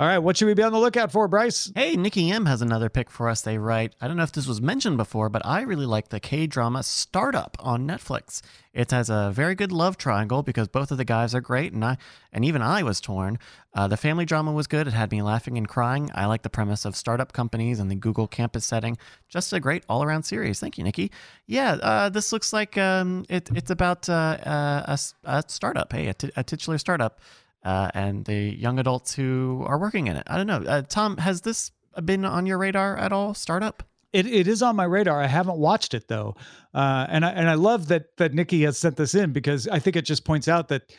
All 0.00 0.06
right, 0.06 0.16
what 0.16 0.38
should 0.38 0.46
we 0.46 0.54
be 0.54 0.62
on 0.62 0.72
the 0.72 0.78
lookout 0.78 1.12
for, 1.12 1.28
Bryce? 1.28 1.70
Hey, 1.74 1.94
Nikki 1.94 2.30
M 2.30 2.46
has 2.46 2.62
another 2.62 2.88
pick 2.88 3.10
for 3.10 3.28
us. 3.28 3.42
They 3.42 3.58
write, 3.58 3.94
I 4.00 4.08
don't 4.08 4.16
know 4.16 4.22
if 4.22 4.32
this 4.32 4.46
was 4.46 4.58
mentioned 4.58 4.96
before, 4.96 5.28
but 5.28 5.44
I 5.44 5.60
really 5.60 5.84
like 5.84 6.08
the 6.08 6.18
K 6.18 6.46
drama 6.46 6.82
Startup 6.82 7.54
on 7.60 7.86
Netflix. 7.86 8.40
It 8.72 8.92
has 8.92 9.10
a 9.10 9.30
very 9.30 9.54
good 9.54 9.72
love 9.72 9.98
triangle 9.98 10.42
because 10.42 10.68
both 10.68 10.90
of 10.90 10.96
the 10.96 11.04
guys 11.04 11.34
are 11.34 11.42
great, 11.42 11.74
and 11.74 11.84
I 11.84 11.98
and 12.32 12.46
even 12.46 12.62
I 12.62 12.82
was 12.82 12.98
torn. 12.98 13.38
Uh, 13.74 13.88
the 13.88 13.98
family 13.98 14.24
drama 14.24 14.52
was 14.52 14.66
good; 14.66 14.86
it 14.86 14.94
had 14.94 15.10
me 15.10 15.20
laughing 15.20 15.58
and 15.58 15.68
crying. 15.68 16.10
I 16.14 16.24
like 16.24 16.44
the 16.44 16.48
premise 16.48 16.86
of 16.86 16.96
startup 16.96 17.34
companies 17.34 17.78
and 17.78 17.90
the 17.90 17.94
Google 17.94 18.26
campus 18.26 18.64
setting. 18.64 18.96
Just 19.28 19.52
a 19.52 19.60
great 19.60 19.84
all-around 19.86 20.22
series. 20.22 20.60
Thank 20.60 20.78
you, 20.78 20.84
Nikki. 20.84 21.10
Yeah, 21.46 21.72
uh, 21.72 22.08
this 22.08 22.32
looks 22.32 22.54
like 22.54 22.78
um, 22.78 23.26
it, 23.28 23.50
it's 23.54 23.70
about 23.70 24.08
uh, 24.08 24.38
uh, 24.46 24.96
a, 24.96 24.98
a 25.24 25.44
startup. 25.46 25.92
Hey, 25.92 26.06
a, 26.06 26.14
t- 26.14 26.32
a 26.36 26.42
titular 26.42 26.78
startup 26.78 27.20
uh, 27.64 27.90
and 27.94 28.24
the 28.24 28.34
young 28.34 28.78
adults 28.78 29.14
who 29.14 29.62
are 29.66 29.78
working 29.78 30.06
in 30.06 30.16
it. 30.16 30.24
I 30.26 30.36
don't 30.36 30.46
know. 30.46 30.62
Uh, 30.68 30.82
Tom, 30.82 31.16
has 31.18 31.42
this 31.42 31.70
been 32.04 32.24
on 32.24 32.46
your 32.46 32.58
radar 32.58 32.96
at 32.96 33.12
all? 33.12 33.34
Startup? 33.34 33.82
It, 34.12 34.26
it 34.26 34.48
is 34.48 34.62
on 34.62 34.76
my 34.76 34.84
radar. 34.84 35.20
I 35.22 35.26
haven't 35.26 35.58
watched 35.58 35.94
it 35.94 36.08
though, 36.08 36.34
uh, 36.74 37.06
and 37.08 37.24
I 37.24 37.30
and 37.30 37.48
I 37.48 37.54
love 37.54 37.88
that 37.88 38.16
that 38.16 38.34
Nikki 38.34 38.62
has 38.62 38.76
sent 38.76 38.96
this 38.96 39.14
in 39.14 39.32
because 39.32 39.68
I 39.68 39.78
think 39.78 39.94
it 39.94 40.02
just 40.02 40.24
points 40.24 40.48
out 40.48 40.68
that 40.68 40.92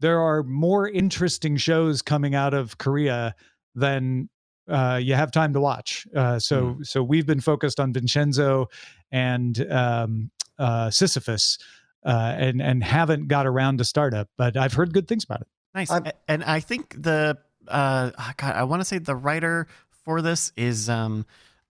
there 0.00 0.20
are 0.20 0.42
more 0.42 0.86
interesting 0.86 1.56
shows 1.56 2.02
coming 2.02 2.34
out 2.34 2.52
of 2.52 2.76
Korea 2.76 3.34
than 3.74 4.28
uh, 4.68 5.00
you 5.02 5.14
have 5.14 5.30
time 5.30 5.54
to 5.54 5.60
watch. 5.60 6.06
Uh, 6.14 6.38
so 6.38 6.76
so 6.82 7.02
we've 7.02 7.26
been 7.26 7.40
focused 7.40 7.80
on 7.80 7.92
Vincenzo 7.92 8.68
and 9.10 9.66
um, 9.70 10.30
uh, 10.58 10.90
Sisyphus, 10.90 11.58
uh, 12.04 12.34
and 12.36 12.60
and 12.60 12.84
haven't 12.84 13.28
got 13.28 13.46
around 13.46 13.78
to 13.78 13.84
startup. 13.84 14.28
But 14.36 14.58
I've 14.58 14.74
heard 14.74 14.92
good 14.92 15.08
things 15.08 15.24
about 15.24 15.40
it. 15.40 15.48
Nice. 15.74 15.90
I'm- 15.90 16.10
and 16.26 16.42
I 16.44 16.60
think 16.60 16.94
the 17.00 17.38
uh 17.68 18.10
ah, 18.16 18.34
God, 18.36 18.54
I 18.56 18.64
want 18.64 18.80
to 18.80 18.84
say 18.84 18.98
the 18.98 19.14
writer 19.16 19.66
for 20.04 20.22
this 20.22 20.52
is 20.56 20.88
um 20.88 21.26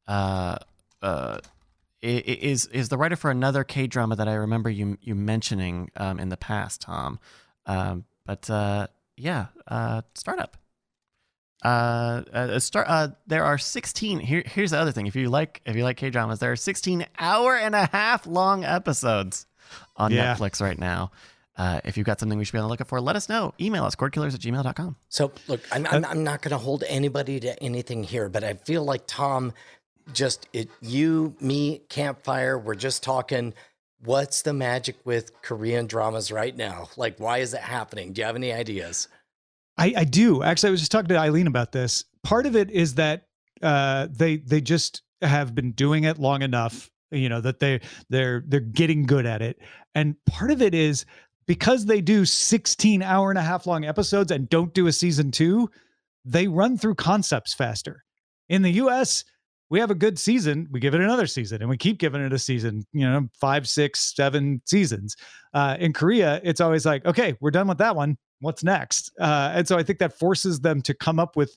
uh 0.06 0.56
uh 1.02 1.38
is 2.00 2.66
is 2.66 2.88
the 2.88 2.96
writer 2.96 3.16
for 3.16 3.30
another 3.30 3.64
K 3.64 3.86
drama 3.88 4.14
that 4.16 4.28
I 4.28 4.34
remember 4.34 4.70
you 4.70 4.96
you 5.00 5.14
mentioning 5.14 5.90
um 5.96 6.18
in 6.20 6.28
the 6.28 6.36
past, 6.36 6.80
Tom. 6.82 7.18
Um 7.66 8.04
but 8.24 8.48
uh 8.48 8.86
yeah, 9.16 9.46
uh 9.66 10.02
startup. 10.14 10.56
Uh, 11.64 12.22
uh 12.32 12.58
start 12.60 12.86
uh 12.88 13.08
there 13.26 13.42
are 13.42 13.58
16 13.58 14.20
here 14.20 14.44
here's 14.46 14.70
the 14.70 14.78
other 14.78 14.92
thing 14.92 15.08
if 15.08 15.16
you 15.16 15.28
like 15.28 15.60
if 15.66 15.74
you 15.74 15.82
like 15.82 15.96
K 15.96 16.08
dramas 16.08 16.38
there 16.38 16.52
are 16.52 16.56
16 16.56 17.04
hour 17.18 17.56
and 17.56 17.74
a 17.74 17.86
half 17.86 18.28
long 18.28 18.62
episodes 18.64 19.44
on 19.96 20.12
Yeah. 20.12 20.36
Netflix 20.36 20.60
right 20.62 20.78
now. 20.78 21.10
Uh, 21.58 21.80
if 21.84 21.96
you've 21.96 22.06
got 22.06 22.20
something 22.20 22.38
we 22.38 22.44
should 22.44 22.52
be 22.52 22.58
on 22.58 22.64
the 22.64 22.68
lookout 22.68 22.86
for, 22.86 23.00
let 23.00 23.16
us 23.16 23.28
know. 23.28 23.52
Email 23.60 23.84
us, 23.84 23.96
cordkillers 23.96 24.32
at 24.32 24.40
gmail.com. 24.40 24.96
So 25.08 25.32
look, 25.48 25.60
I'm, 25.72 25.84
Uh, 25.86 25.88
I'm, 25.90 26.04
I'm 26.04 26.24
not 26.24 26.40
going 26.40 26.52
to 26.52 26.58
hold 26.58 26.84
anybody 26.86 27.40
to 27.40 27.60
anything 27.62 28.04
here, 28.04 28.28
but 28.28 28.44
I 28.44 28.54
feel 28.54 28.84
like 28.84 29.02
Tom, 29.06 29.52
just 30.12 30.48
it, 30.52 30.68
you, 30.80 31.34
me, 31.40 31.82
campfire, 31.88 32.56
we're 32.58 32.76
just 32.76 33.02
talking. 33.02 33.54
What's 34.04 34.42
the 34.42 34.52
magic 34.52 34.94
with 35.04 35.42
Korean 35.42 35.88
dramas 35.88 36.30
right 36.30 36.56
now? 36.56 36.88
Like, 36.96 37.18
why 37.18 37.38
is 37.38 37.52
it 37.52 37.60
happening? 37.60 38.12
Do 38.12 38.20
you 38.20 38.26
have 38.26 38.36
any 38.36 38.52
ideas? 38.52 39.08
I, 39.76 39.92
I 39.96 40.04
do 40.04 40.42
actually. 40.44 40.68
I 40.68 40.70
was 40.70 40.80
just 40.80 40.92
talking 40.92 41.08
to 41.08 41.18
Eileen 41.18 41.48
about 41.48 41.72
this. 41.72 42.04
Part 42.22 42.46
of 42.46 42.54
it 42.54 42.70
is 42.70 42.94
that 42.94 43.24
uh, 43.60 44.06
they 44.10 44.36
they 44.36 44.60
just 44.60 45.02
have 45.22 45.54
been 45.54 45.72
doing 45.72 46.04
it 46.04 46.18
long 46.18 46.42
enough, 46.42 46.90
you 47.10 47.28
know, 47.28 47.40
that 47.40 47.58
they 47.58 47.80
they're 48.08 48.44
they're 48.46 48.60
getting 48.60 49.04
good 49.04 49.26
at 49.26 49.42
it. 49.42 49.60
And 49.96 50.14
part 50.26 50.52
of 50.52 50.62
it 50.62 50.74
is 50.74 51.04
because 51.48 51.86
they 51.86 52.00
do 52.02 52.24
16 52.24 53.02
hour 53.02 53.30
and 53.30 53.38
a 53.38 53.42
half 53.42 53.66
long 53.66 53.84
episodes 53.84 54.30
and 54.30 54.48
don't 54.50 54.74
do 54.74 54.86
a 54.86 54.92
season 54.92 55.32
two, 55.32 55.68
they 56.24 56.46
run 56.46 56.76
through 56.76 56.94
concepts 56.94 57.54
faster. 57.54 58.04
In 58.50 58.62
the 58.62 58.72
US, 58.72 59.24
we 59.70 59.80
have 59.80 59.90
a 59.90 59.94
good 59.94 60.18
season, 60.18 60.68
we 60.70 60.78
give 60.78 60.94
it 60.94 61.00
another 61.00 61.26
season, 61.26 61.60
and 61.60 61.68
we 61.68 61.76
keep 61.76 61.98
giving 61.98 62.20
it 62.20 62.32
a 62.32 62.38
season, 62.38 62.84
you 62.92 63.08
know, 63.08 63.28
five, 63.40 63.68
six, 63.68 64.14
seven 64.14 64.62
seasons. 64.66 65.16
Uh, 65.52 65.76
in 65.80 65.92
Korea, 65.92 66.40
it's 66.44 66.60
always 66.60 66.86
like, 66.86 67.04
okay, 67.06 67.34
we're 67.40 67.50
done 67.50 67.66
with 67.66 67.78
that 67.78 67.96
one. 67.96 68.16
What's 68.40 68.62
next? 68.62 69.10
Uh, 69.18 69.52
and 69.54 69.66
so 69.66 69.76
I 69.76 69.82
think 69.82 69.98
that 69.98 70.18
forces 70.18 70.60
them 70.60 70.82
to 70.82 70.94
come 70.94 71.18
up 71.18 71.34
with 71.34 71.56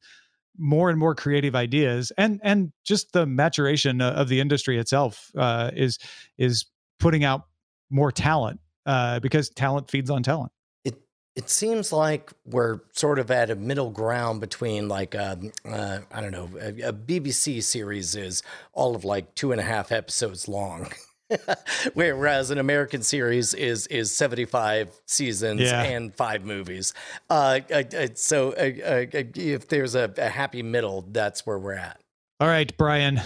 more 0.58 0.90
and 0.90 0.98
more 0.98 1.16
creative 1.16 1.56
ideas, 1.56 2.12
and 2.18 2.40
and 2.44 2.74
just 2.84 3.14
the 3.14 3.26
maturation 3.26 4.02
of 4.02 4.28
the 4.28 4.42
industry 4.42 4.78
itself 4.78 5.32
uh, 5.38 5.72
is 5.74 5.98
is 6.38 6.66
putting 7.00 7.24
out 7.24 7.44
more 7.90 8.12
talent 8.12 8.60
uh, 8.86 9.20
because 9.20 9.50
talent 9.50 9.90
feeds 9.90 10.10
on 10.10 10.24
talent. 10.24 10.52
It 10.84 11.00
it 11.36 11.50
seems 11.50 11.92
like 11.92 12.32
we're 12.46 12.80
sort 12.94 13.20
of 13.20 13.32
at 13.32 13.50
a 13.50 13.56
middle 13.56 13.90
ground 13.90 14.42
between 14.42 14.88
like 14.88 15.16
um, 15.16 15.52
uh, 15.66 16.00
I 16.12 16.22
don't 16.22 16.32
know 16.32 16.50
a, 16.60 16.90
a 16.90 16.94
BBC 16.94 17.64
series 17.64 18.16
is 18.16 18.44
all 18.74 18.96
of 18.96 19.04
like 19.06 19.34
two 19.36 19.52
and 19.52 19.62
a 19.62 19.64
half 19.64 19.92
episodes 19.92 20.48
long. 20.48 20.92
Whereas 21.94 22.52
an 22.52 22.58
American 22.58 23.04
series 23.04 23.54
is 23.54 23.88
is 23.88 24.14
seventy 24.14 24.46
five 24.46 24.90
seasons 25.06 25.62
Yeah. 25.62 25.82
and 25.84 26.14
five 26.14 26.44
movies. 26.44 26.94
Uh, 27.30 27.62
uh, 27.72 27.84
uh, 27.98 28.08
so 28.16 28.52
uh, 28.52 28.56
uh, 28.86 29.06
if 29.36 29.68
there's 29.70 29.96
a, 29.96 30.14
a 30.18 30.28
happy 30.30 30.62
middle, 30.64 31.06
that's 31.12 31.46
where 31.46 31.58
we're 31.58 31.74
at. 31.76 32.02
All 32.40 32.48
right, 32.48 32.76
Brian. 32.78 33.22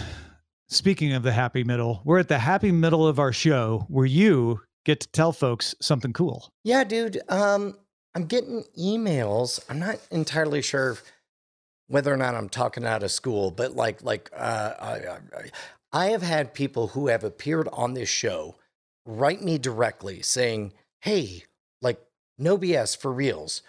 Speaking 0.67 1.13
of 1.13 1.23
the 1.23 1.31
happy 1.31 1.63
middle, 1.63 2.01
we're 2.05 2.19
at 2.19 2.27
the 2.27 2.39
happy 2.39 2.71
middle 2.71 3.07
of 3.07 3.19
our 3.19 3.31
show 3.31 3.85
where 3.87 4.05
you 4.05 4.61
get 4.85 5.01
to 5.01 5.07
tell 5.09 5.33
folks 5.33 5.75
something 5.81 6.13
cool. 6.13 6.53
Yeah, 6.63 6.83
dude. 6.83 7.19
Um, 7.27 7.77
I'm 8.15 8.25
getting 8.25 8.63
emails. 8.79 9.59
I'm 9.69 9.79
not 9.79 9.99
entirely 10.09 10.61
sure 10.61 10.97
whether 11.87 12.13
or 12.13 12.17
not 12.17 12.35
I'm 12.35 12.49
talking 12.49 12.85
out 12.85 13.03
of 13.03 13.11
school, 13.11 13.51
but 13.51 13.75
like, 13.75 14.01
like, 14.03 14.29
uh, 14.35 14.73
I, 14.79 14.91
I, 14.93 15.51
I 15.91 16.05
have 16.07 16.21
had 16.21 16.53
people 16.53 16.87
who 16.87 17.07
have 17.07 17.23
appeared 17.23 17.67
on 17.73 17.93
this 17.93 18.09
show 18.09 18.55
write 19.05 19.41
me 19.41 19.57
directly 19.57 20.21
saying, 20.21 20.73
"Hey, 21.01 21.43
like, 21.81 22.01
no 22.37 22.57
BS 22.57 22.97
for 22.97 23.11
reals. 23.11 23.61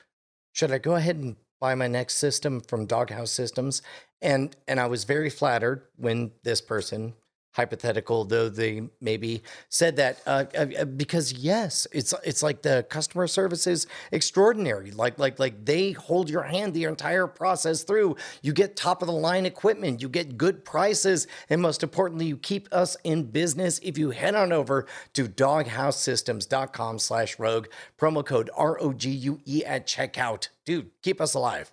Should 0.52 0.72
I 0.72 0.78
go 0.78 0.94
ahead 0.94 1.16
and 1.16 1.36
buy 1.60 1.74
my 1.74 1.88
next 1.88 2.14
system 2.14 2.60
from 2.60 2.86
Doghouse 2.86 3.30
Systems?" 3.30 3.82
And 4.22 4.56
and 4.66 4.80
I 4.80 4.86
was 4.86 5.04
very 5.04 5.30
flattered 5.30 5.82
when 5.96 6.32
this 6.42 6.60
person 6.60 7.14
hypothetical 7.56 8.24
though 8.24 8.48
they 8.48 8.82
maybe 9.00 9.42
said 9.70 9.96
that 9.96 10.20
uh, 10.26 10.44
uh, 10.56 10.66
uh, 10.78 10.84
because 10.84 11.32
yes 11.32 11.86
it's 11.90 12.14
it's 12.22 12.42
like 12.42 12.62
the 12.62 12.86
customer 12.88 13.26
service 13.26 13.66
is 13.66 13.86
extraordinary. 14.12 14.90
Like 14.90 15.18
like 15.18 15.38
like 15.38 15.64
they 15.64 15.92
hold 15.92 16.28
your 16.30 16.42
hand 16.42 16.74
the 16.74 16.84
entire 16.84 17.26
process 17.26 17.82
through. 17.82 18.16
You 18.42 18.52
get 18.52 18.76
top 18.76 19.02
of 19.02 19.06
the 19.06 19.14
line 19.14 19.46
equipment. 19.46 20.02
You 20.02 20.08
get 20.08 20.36
good 20.36 20.64
prices. 20.64 21.26
And 21.48 21.60
most 21.62 21.82
importantly 21.82 22.26
you 22.26 22.36
keep 22.36 22.68
us 22.72 22.96
in 23.04 23.24
business. 23.24 23.80
If 23.82 23.98
you 23.98 24.10
head 24.10 24.34
on 24.34 24.52
over 24.52 24.86
to 25.14 25.24
doghousesystems.com 25.24 26.98
slash 26.98 27.38
rogue 27.38 27.66
promo 27.98 28.24
code 28.24 28.50
r-o-g-u-e 28.56 29.64
at 29.64 29.86
checkout. 29.86 30.48
Dude 30.64 30.90
keep 31.02 31.20
us 31.20 31.34
alive. 31.34 31.72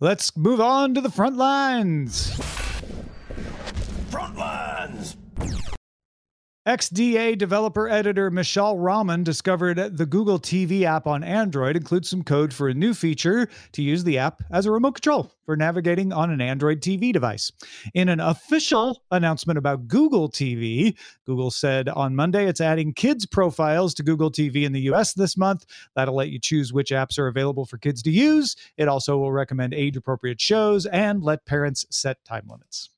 Let's 0.00 0.34
move 0.34 0.60
on 0.60 0.94
to 0.94 1.00
the 1.02 1.10
front 1.10 1.36
lines. 1.36 2.59
XDA 6.66 7.38
developer 7.38 7.88
editor 7.88 8.30
Mishaal 8.30 8.76
Rahman 8.76 9.24
discovered 9.24 9.96
the 9.96 10.04
Google 10.04 10.38
TV 10.38 10.82
app 10.82 11.06
on 11.06 11.24
Android 11.24 11.74
includes 11.74 12.10
some 12.10 12.22
code 12.22 12.52
for 12.52 12.68
a 12.68 12.74
new 12.74 12.92
feature 12.92 13.48
to 13.72 13.80
use 13.80 14.04
the 14.04 14.18
app 14.18 14.42
as 14.50 14.66
a 14.66 14.70
remote 14.70 14.96
control 14.96 15.32
for 15.46 15.56
navigating 15.56 16.12
on 16.12 16.30
an 16.30 16.42
Android 16.42 16.82
TV 16.82 17.14
device. 17.14 17.50
In 17.94 18.10
an 18.10 18.20
official 18.20 19.02
announcement 19.10 19.56
about 19.56 19.88
Google 19.88 20.28
TV, 20.30 20.94
Google 21.24 21.50
said 21.50 21.88
on 21.88 22.14
Monday 22.14 22.46
it's 22.46 22.60
adding 22.60 22.92
kids' 22.92 23.24
profiles 23.24 23.94
to 23.94 24.02
Google 24.02 24.30
TV 24.30 24.64
in 24.64 24.74
the 24.74 24.82
US 24.92 25.14
this 25.14 25.38
month. 25.38 25.64
That'll 25.96 26.14
let 26.14 26.28
you 26.28 26.38
choose 26.38 26.74
which 26.74 26.90
apps 26.90 27.18
are 27.18 27.28
available 27.28 27.64
for 27.64 27.78
kids 27.78 28.02
to 28.02 28.10
use. 28.10 28.54
It 28.76 28.86
also 28.86 29.16
will 29.16 29.32
recommend 29.32 29.72
age 29.72 29.96
appropriate 29.96 30.42
shows 30.42 30.84
and 30.84 31.22
let 31.22 31.46
parents 31.46 31.86
set 31.88 32.22
time 32.26 32.44
limits. 32.50 32.90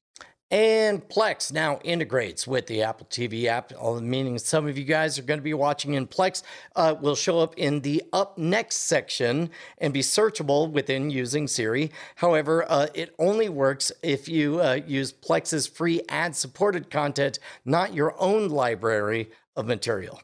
And 0.52 1.08
Plex 1.08 1.50
now 1.50 1.80
integrates 1.82 2.46
with 2.46 2.66
the 2.66 2.82
Apple 2.82 3.06
TV 3.08 3.46
app, 3.46 3.72
meaning 4.02 4.38
some 4.38 4.66
of 4.66 4.76
you 4.76 4.84
guys 4.84 5.18
are 5.18 5.22
going 5.22 5.40
to 5.40 5.44
be 5.44 5.54
watching 5.54 5.94
in 5.94 6.06
Plex. 6.06 6.42
Uh, 6.76 6.94
will 7.00 7.14
show 7.14 7.38
up 7.38 7.54
in 7.56 7.80
the 7.80 8.02
up 8.12 8.36
next 8.36 8.76
section 8.76 9.48
and 9.78 9.94
be 9.94 10.00
searchable 10.00 10.70
within 10.70 11.08
using 11.08 11.48
Siri. 11.48 11.90
However, 12.16 12.66
uh, 12.68 12.88
it 12.92 13.14
only 13.18 13.48
works 13.48 13.90
if 14.02 14.28
you 14.28 14.60
uh, 14.60 14.78
use 14.86 15.10
Plex's 15.10 15.66
free 15.66 16.02
ad 16.10 16.36
supported 16.36 16.90
content, 16.90 17.38
not 17.64 17.94
your 17.94 18.14
own 18.20 18.50
library 18.50 19.30
of 19.56 19.64
material. 19.64 20.20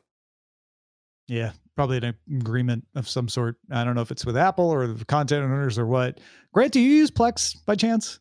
Yeah, 1.26 1.52
probably 1.74 1.96
an 1.96 2.14
agreement 2.36 2.86
of 2.94 3.08
some 3.08 3.28
sort. 3.28 3.56
I 3.70 3.82
don't 3.82 3.94
know 3.94 4.02
if 4.02 4.10
it's 4.10 4.26
with 4.26 4.36
Apple 4.36 4.68
or 4.68 4.86
the 4.88 5.06
content 5.06 5.42
owners 5.42 5.78
or 5.78 5.86
what. 5.86 6.20
Grant, 6.52 6.74
do 6.74 6.80
you 6.80 6.90
use 6.90 7.10
Plex 7.10 7.56
by 7.64 7.76
chance? 7.76 8.20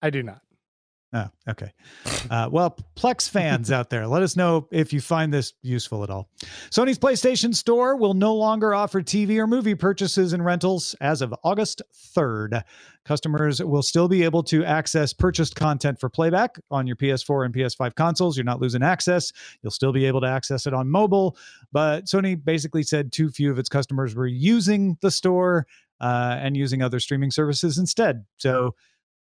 I 0.00 0.10
do 0.10 0.22
not. 0.22 0.42
Oh, 1.12 1.28
okay. 1.48 1.72
Uh, 2.30 2.48
well, 2.52 2.76
Plex 2.94 3.28
fans 3.28 3.72
out 3.72 3.90
there, 3.90 4.06
let 4.06 4.22
us 4.22 4.36
know 4.36 4.68
if 4.70 4.92
you 4.92 5.00
find 5.00 5.34
this 5.34 5.54
useful 5.60 6.04
at 6.04 6.10
all. 6.10 6.28
Sony's 6.70 7.00
PlayStation 7.00 7.52
Store 7.52 7.96
will 7.96 8.14
no 8.14 8.32
longer 8.32 8.74
offer 8.74 9.02
TV 9.02 9.36
or 9.38 9.48
movie 9.48 9.74
purchases 9.74 10.32
and 10.32 10.44
rentals 10.44 10.94
as 11.00 11.20
of 11.20 11.34
August 11.42 11.82
3rd. 12.16 12.62
Customers 13.04 13.60
will 13.60 13.82
still 13.82 14.06
be 14.06 14.22
able 14.22 14.44
to 14.44 14.64
access 14.64 15.12
purchased 15.12 15.56
content 15.56 15.98
for 15.98 16.08
playback 16.08 16.60
on 16.70 16.86
your 16.86 16.94
PS4 16.94 17.44
and 17.44 17.54
PS5 17.54 17.96
consoles. 17.96 18.36
You're 18.36 18.44
not 18.44 18.60
losing 18.60 18.84
access. 18.84 19.32
You'll 19.62 19.72
still 19.72 19.92
be 19.92 20.04
able 20.04 20.20
to 20.20 20.28
access 20.28 20.64
it 20.64 20.74
on 20.74 20.88
mobile. 20.88 21.36
But 21.72 22.04
Sony 22.04 22.42
basically 22.42 22.84
said 22.84 23.10
too 23.10 23.30
few 23.30 23.50
of 23.50 23.58
its 23.58 23.68
customers 23.68 24.14
were 24.14 24.28
using 24.28 24.96
the 25.00 25.10
store 25.10 25.66
uh, 26.00 26.36
and 26.38 26.56
using 26.56 26.82
other 26.82 27.00
streaming 27.00 27.32
services 27.32 27.78
instead. 27.78 28.24
So, 28.36 28.76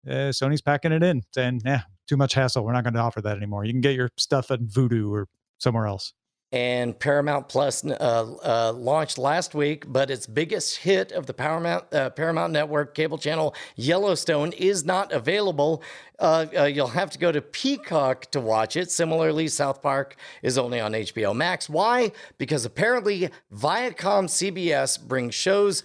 uh, 0.07 0.31
Sony's 0.31 0.61
packing 0.61 0.91
it 0.91 1.03
in, 1.03 1.23
saying, 1.33 1.61
"Yeah, 1.65 1.81
too 2.07 2.17
much 2.17 2.33
hassle. 2.33 2.63
We're 2.63 2.73
not 2.73 2.83
going 2.83 2.93
to 2.93 2.99
offer 2.99 3.21
that 3.21 3.37
anymore. 3.37 3.65
You 3.65 3.73
can 3.73 3.81
get 3.81 3.95
your 3.95 4.09
stuff 4.17 4.51
at 4.51 4.61
Vudu 4.61 5.11
or 5.11 5.27
somewhere 5.57 5.87
else." 5.87 6.13
and 6.55 6.97
Paramount 6.97 7.49
Plus 7.49 7.83
uh, 7.83 7.91
uh, 7.91 8.71
launched 8.73 9.17
last 9.17 9.53
week, 9.53 9.83
but 9.87 10.09
its 10.09 10.25
biggest 10.25 10.77
hit 10.77 11.11
of 11.11 11.25
the 11.25 11.33
Paramount 11.33 11.93
uh, 11.93 12.09
Paramount 12.11 12.53
Network 12.53 12.95
cable 12.95 13.17
channel 13.17 13.53
Yellowstone 13.75 14.53
is 14.53 14.85
not 14.85 15.11
available. 15.11 15.83
Uh, 16.17 16.45
uh, 16.57 16.63
you'll 16.63 16.87
have 16.87 17.09
to 17.11 17.19
go 17.19 17.31
to 17.31 17.41
Peacock 17.41 18.31
to 18.31 18.39
watch 18.39 18.77
it. 18.77 18.89
Similarly, 18.89 19.49
South 19.49 19.81
Park 19.81 20.15
is 20.43 20.57
only 20.57 20.79
on 20.79 20.93
HBO 20.93 21.35
Max. 21.35 21.67
Why? 21.67 22.13
Because 22.37 22.63
apparently 22.63 23.29
Viacom 23.53 24.29
CBS 24.29 25.01
brings 25.05 25.35
shows 25.35 25.83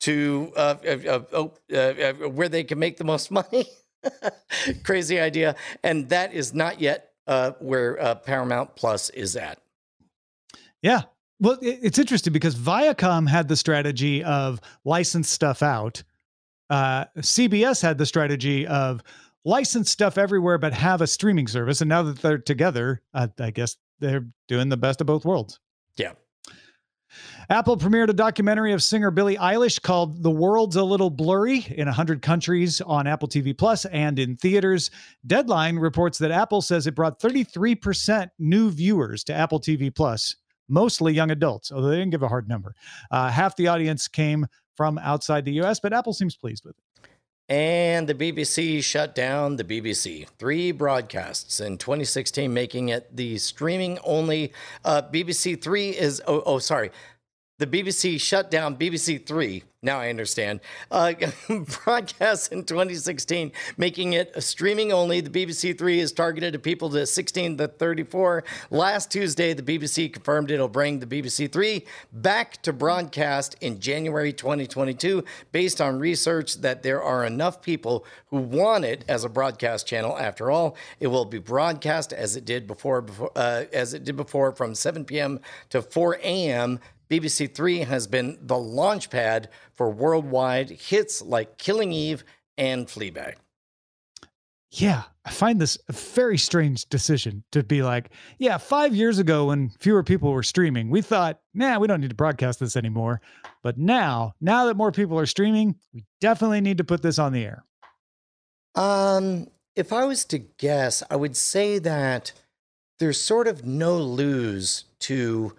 to 0.00 0.52
uh, 0.56 0.76
oh, 1.32 1.52
where 2.28 2.48
they 2.48 2.64
can 2.64 2.78
make 2.78 2.96
the 2.96 3.04
most 3.04 3.30
money. 3.30 3.66
Crazy 4.82 5.18
idea, 5.18 5.56
and 5.82 6.08
that 6.10 6.34
is 6.34 6.52
not 6.52 6.80
yet 6.80 7.12
where 7.58 8.14
Paramount 8.24 8.76
Plus 8.76 9.10
is 9.10 9.34
at. 9.36 9.58
Yeah. 10.82 11.02
Well, 11.40 11.58
it's 11.62 11.98
interesting 11.98 12.32
because 12.32 12.54
Viacom 12.54 13.28
had 13.28 13.48
the 13.48 13.56
strategy 13.56 14.22
of 14.22 14.60
license 14.84 15.28
stuff 15.28 15.62
out. 15.62 16.02
Uh, 16.70 17.06
CBS 17.18 17.82
had 17.82 17.98
the 17.98 18.06
strategy 18.06 18.66
of 18.66 19.02
license 19.44 19.90
stuff 19.90 20.18
everywhere, 20.18 20.58
but 20.58 20.72
have 20.72 21.00
a 21.00 21.06
streaming 21.06 21.46
service. 21.46 21.80
And 21.80 21.88
now 21.88 22.02
that 22.02 22.20
they're 22.20 22.38
together, 22.38 23.02
uh, 23.12 23.28
I 23.38 23.50
guess 23.50 23.76
they're 23.98 24.26
doing 24.48 24.68
the 24.68 24.76
best 24.76 25.00
of 25.00 25.06
both 25.06 25.24
worlds. 25.24 25.60
Yeah. 25.96 26.12
Apple 27.50 27.76
premiered 27.76 28.08
a 28.08 28.14
documentary 28.14 28.72
of 28.72 28.82
singer 28.82 29.10
Billie 29.10 29.36
Eilish 29.36 29.80
called 29.80 30.22
The 30.22 30.30
World's 30.30 30.76
a 30.76 30.84
Little 30.84 31.10
Blurry 31.10 31.66
in 31.76 31.86
100 31.86 32.22
countries 32.22 32.80
on 32.80 33.06
Apple 33.06 33.28
TV 33.28 33.56
Plus 33.56 33.84
and 33.86 34.18
in 34.18 34.36
theaters. 34.36 34.90
Deadline 35.26 35.76
reports 35.76 36.18
that 36.18 36.30
Apple 36.30 36.62
says 36.62 36.86
it 36.86 36.94
brought 36.94 37.20
33% 37.20 38.28
new 38.38 38.70
viewers 38.70 39.24
to 39.24 39.34
Apple 39.34 39.60
TV 39.60 39.94
Plus 39.94 40.36
mostly 40.68 41.12
young 41.12 41.30
adults, 41.30 41.70
although 41.70 41.88
they 41.88 41.96
didn't 41.96 42.10
give 42.10 42.22
a 42.22 42.28
hard 42.28 42.48
number. 42.48 42.74
Uh, 43.10 43.28
half 43.28 43.54
the 43.56 43.68
audience 43.68 44.08
came 44.08 44.46
from 44.74 44.98
outside 44.98 45.44
the 45.44 45.52
US, 45.62 45.78
but 45.78 45.92
Apple 45.92 46.14
seems 46.14 46.36
pleased 46.36 46.64
with 46.64 46.76
it. 46.76 47.10
And 47.46 48.08
the 48.08 48.14
BBC 48.14 48.82
shut 48.82 49.14
down 49.14 49.56
the 49.56 49.64
BBC. 49.64 50.26
Three 50.38 50.72
broadcasts 50.72 51.60
in 51.60 51.76
2016, 51.76 52.52
making 52.52 52.88
it 52.88 53.14
the 53.14 53.36
streaming 53.36 53.98
only. 54.02 54.54
Uh, 54.82 55.02
BBC 55.02 55.60
Three 55.60 55.90
is, 55.90 56.22
oh, 56.26 56.42
oh, 56.46 56.58
sorry. 56.58 56.90
The 57.58 57.66
BBC 57.68 58.20
shut 58.20 58.50
down 58.50 58.76
BBC 58.76 59.24
Three 59.24 59.62
now 59.84 60.00
I 60.00 60.08
understand. 60.08 60.60
Uh, 60.90 61.12
broadcast 61.84 62.52
in 62.52 62.64
2016, 62.64 63.52
making 63.76 64.14
it 64.14 64.42
streaming 64.42 64.92
only. 64.92 65.20
The 65.20 65.28
BBC 65.28 65.76
Three 65.76 66.00
is 66.00 66.10
targeted 66.10 66.54
to 66.54 66.58
people 66.58 66.88
to 66.90 67.06
16 67.06 67.58
to 67.58 67.68
34. 67.68 68.44
Last 68.70 69.12
Tuesday, 69.12 69.52
the 69.52 69.62
BBC 69.62 70.10
confirmed 70.10 70.50
it'll 70.50 70.68
bring 70.68 71.00
the 71.00 71.06
BBC 71.06 71.52
Three 71.52 71.84
back 72.12 72.62
to 72.62 72.72
broadcast 72.72 73.56
in 73.60 73.78
January 73.78 74.32
2022, 74.32 75.22
based 75.52 75.82
on 75.82 75.98
research 75.98 76.62
that 76.62 76.82
there 76.82 77.02
are 77.02 77.26
enough 77.26 77.60
people 77.60 78.06
who 78.28 78.38
want 78.38 78.86
it 78.86 79.04
as 79.06 79.24
a 79.24 79.28
broadcast 79.28 79.86
channel. 79.86 80.18
After 80.18 80.50
all, 80.50 80.76
it 80.98 81.08
will 81.08 81.26
be 81.26 81.38
broadcast 81.38 82.14
as 82.14 82.36
it 82.36 82.46
did 82.46 82.66
before, 82.66 83.02
before 83.02 83.30
uh, 83.36 83.64
as 83.72 83.92
it 83.92 84.04
did 84.04 84.16
before, 84.16 84.52
from 84.52 84.74
7 84.74 85.04
p.m. 85.04 85.40
to 85.68 85.82
4 85.82 86.20
a.m. 86.22 86.80
BBC 87.20 87.54
Three 87.54 87.78
has 87.80 88.08
been 88.08 88.36
the 88.42 88.58
launch 88.58 89.08
pad 89.08 89.48
for 89.74 89.88
worldwide 89.88 90.70
hits 90.70 91.22
like 91.22 91.58
Killing 91.58 91.92
Eve 91.92 92.24
and 92.58 92.88
Fleabag. 92.88 93.34
Yeah, 94.72 95.04
I 95.24 95.30
find 95.30 95.60
this 95.60 95.78
a 95.88 95.92
very 95.92 96.36
strange 96.36 96.86
decision 96.86 97.44
to 97.52 97.62
be 97.62 97.82
like, 97.82 98.10
yeah, 98.38 98.58
five 98.58 98.92
years 98.92 99.20
ago 99.20 99.46
when 99.46 99.68
fewer 99.78 100.02
people 100.02 100.32
were 100.32 100.42
streaming, 100.42 100.90
we 100.90 101.02
thought, 101.02 101.38
nah, 101.54 101.78
we 101.78 101.86
don't 101.86 102.00
need 102.00 102.10
to 102.10 102.16
broadcast 102.16 102.58
this 102.58 102.76
anymore. 102.76 103.20
But 103.62 103.78
now, 103.78 104.34
now 104.40 104.66
that 104.66 104.76
more 104.76 104.90
people 104.90 105.16
are 105.16 105.26
streaming, 105.26 105.76
we 105.92 106.04
definitely 106.20 106.60
need 106.60 106.78
to 106.78 106.84
put 106.84 107.02
this 107.02 107.20
on 107.20 107.32
the 107.32 107.44
air. 107.44 107.64
Um, 108.74 109.46
if 109.76 109.92
I 109.92 110.04
was 110.04 110.24
to 110.26 110.38
guess, 110.38 111.04
I 111.08 111.14
would 111.14 111.36
say 111.36 111.78
that 111.78 112.32
there's 112.98 113.20
sort 113.20 113.46
of 113.46 113.64
no 113.64 113.96
lose 113.96 114.86
to 115.00 115.54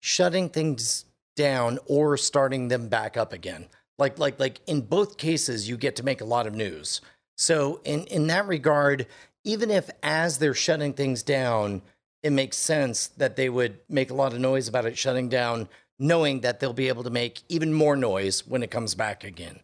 shutting 0.00 0.48
things 0.48 1.04
down 1.36 1.78
or 1.86 2.16
starting 2.16 2.68
them 2.68 2.88
back 2.88 3.16
up 3.16 3.32
again. 3.32 3.68
Like 3.98 4.18
like 4.18 4.40
like 4.40 4.60
in 4.66 4.80
both 4.80 5.18
cases 5.18 5.68
you 5.68 5.76
get 5.76 5.96
to 5.96 6.02
make 6.02 6.20
a 6.20 6.24
lot 6.24 6.46
of 6.46 6.54
news. 6.54 7.00
So 7.36 7.80
in 7.84 8.04
in 8.06 8.26
that 8.28 8.46
regard, 8.46 9.06
even 9.44 9.70
if 9.70 9.90
as 10.02 10.38
they're 10.38 10.54
shutting 10.54 10.92
things 10.92 11.22
down, 11.22 11.82
it 12.22 12.30
makes 12.30 12.56
sense 12.56 13.08
that 13.08 13.36
they 13.36 13.48
would 13.48 13.78
make 13.88 14.10
a 14.10 14.14
lot 14.14 14.32
of 14.32 14.40
noise 14.40 14.68
about 14.68 14.86
it 14.86 14.98
shutting 14.98 15.28
down, 15.28 15.68
knowing 15.98 16.40
that 16.40 16.60
they'll 16.60 16.72
be 16.72 16.88
able 16.88 17.04
to 17.04 17.10
make 17.10 17.42
even 17.48 17.72
more 17.72 17.96
noise 17.96 18.46
when 18.46 18.62
it 18.62 18.70
comes 18.70 18.94
back 18.94 19.24
again. 19.24 19.60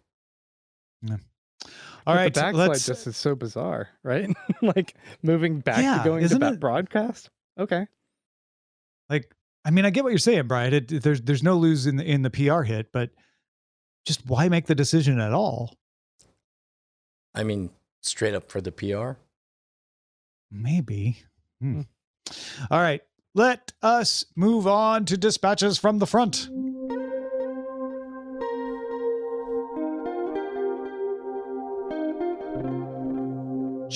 Yeah. 1.02 1.16
All 2.06 2.14
right, 2.14 2.32
the 2.32 2.40
backslide 2.40 2.68
let's... 2.68 2.86
just 2.86 3.06
is 3.06 3.16
so 3.16 3.34
bizarre, 3.34 3.88
right? 4.04 4.30
like 4.62 4.94
moving 5.22 5.60
back 5.60 5.82
yeah, 5.82 5.98
to 5.98 6.04
going 6.04 6.28
to 6.28 6.38
that 6.38 6.60
broadcast. 6.60 7.30
Okay. 7.58 7.86
Like 9.10 9.30
I 9.66 9.70
mean, 9.70 9.84
I 9.84 9.90
get 9.90 10.04
what 10.04 10.10
you're 10.10 10.18
saying, 10.18 10.46
Brian. 10.46 10.72
It, 10.72 11.02
there's 11.02 11.20
there's 11.22 11.42
no 11.42 11.56
lose 11.56 11.88
in 11.88 11.96
the 11.96 12.04
in 12.04 12.22
the 12.22 12.30
PR 12.30 12.62
hit, 12.62 12.92
but 12.92 13.10
just 14.06 14.24
why 14.24 14.48
make 14.48 14.66
the 14.66 14.76
decision 14.76 15.18
at 15.18 15.32
all? 15.32 15.76
I 17.34 17.42
mean, 17.42 17.70
straight 18.00 18.34
up 18.34 18.48
for 18.48 18.60
the 18.60 18.70
PR. 18.70 19.18
Maybe. 20.52 21.18
Hmm. 21.60 21.80
All 22.70 22.78
right, 22.78 23.02
let 23.34 23.72
us 23.82 24.24
move 24.36 24.68
on 24.68 25.04
to 25.06 25.16
dispatches 25.16 25.78
from 25.78 25.98
the 25.98 26.06
front. 26.06 26.48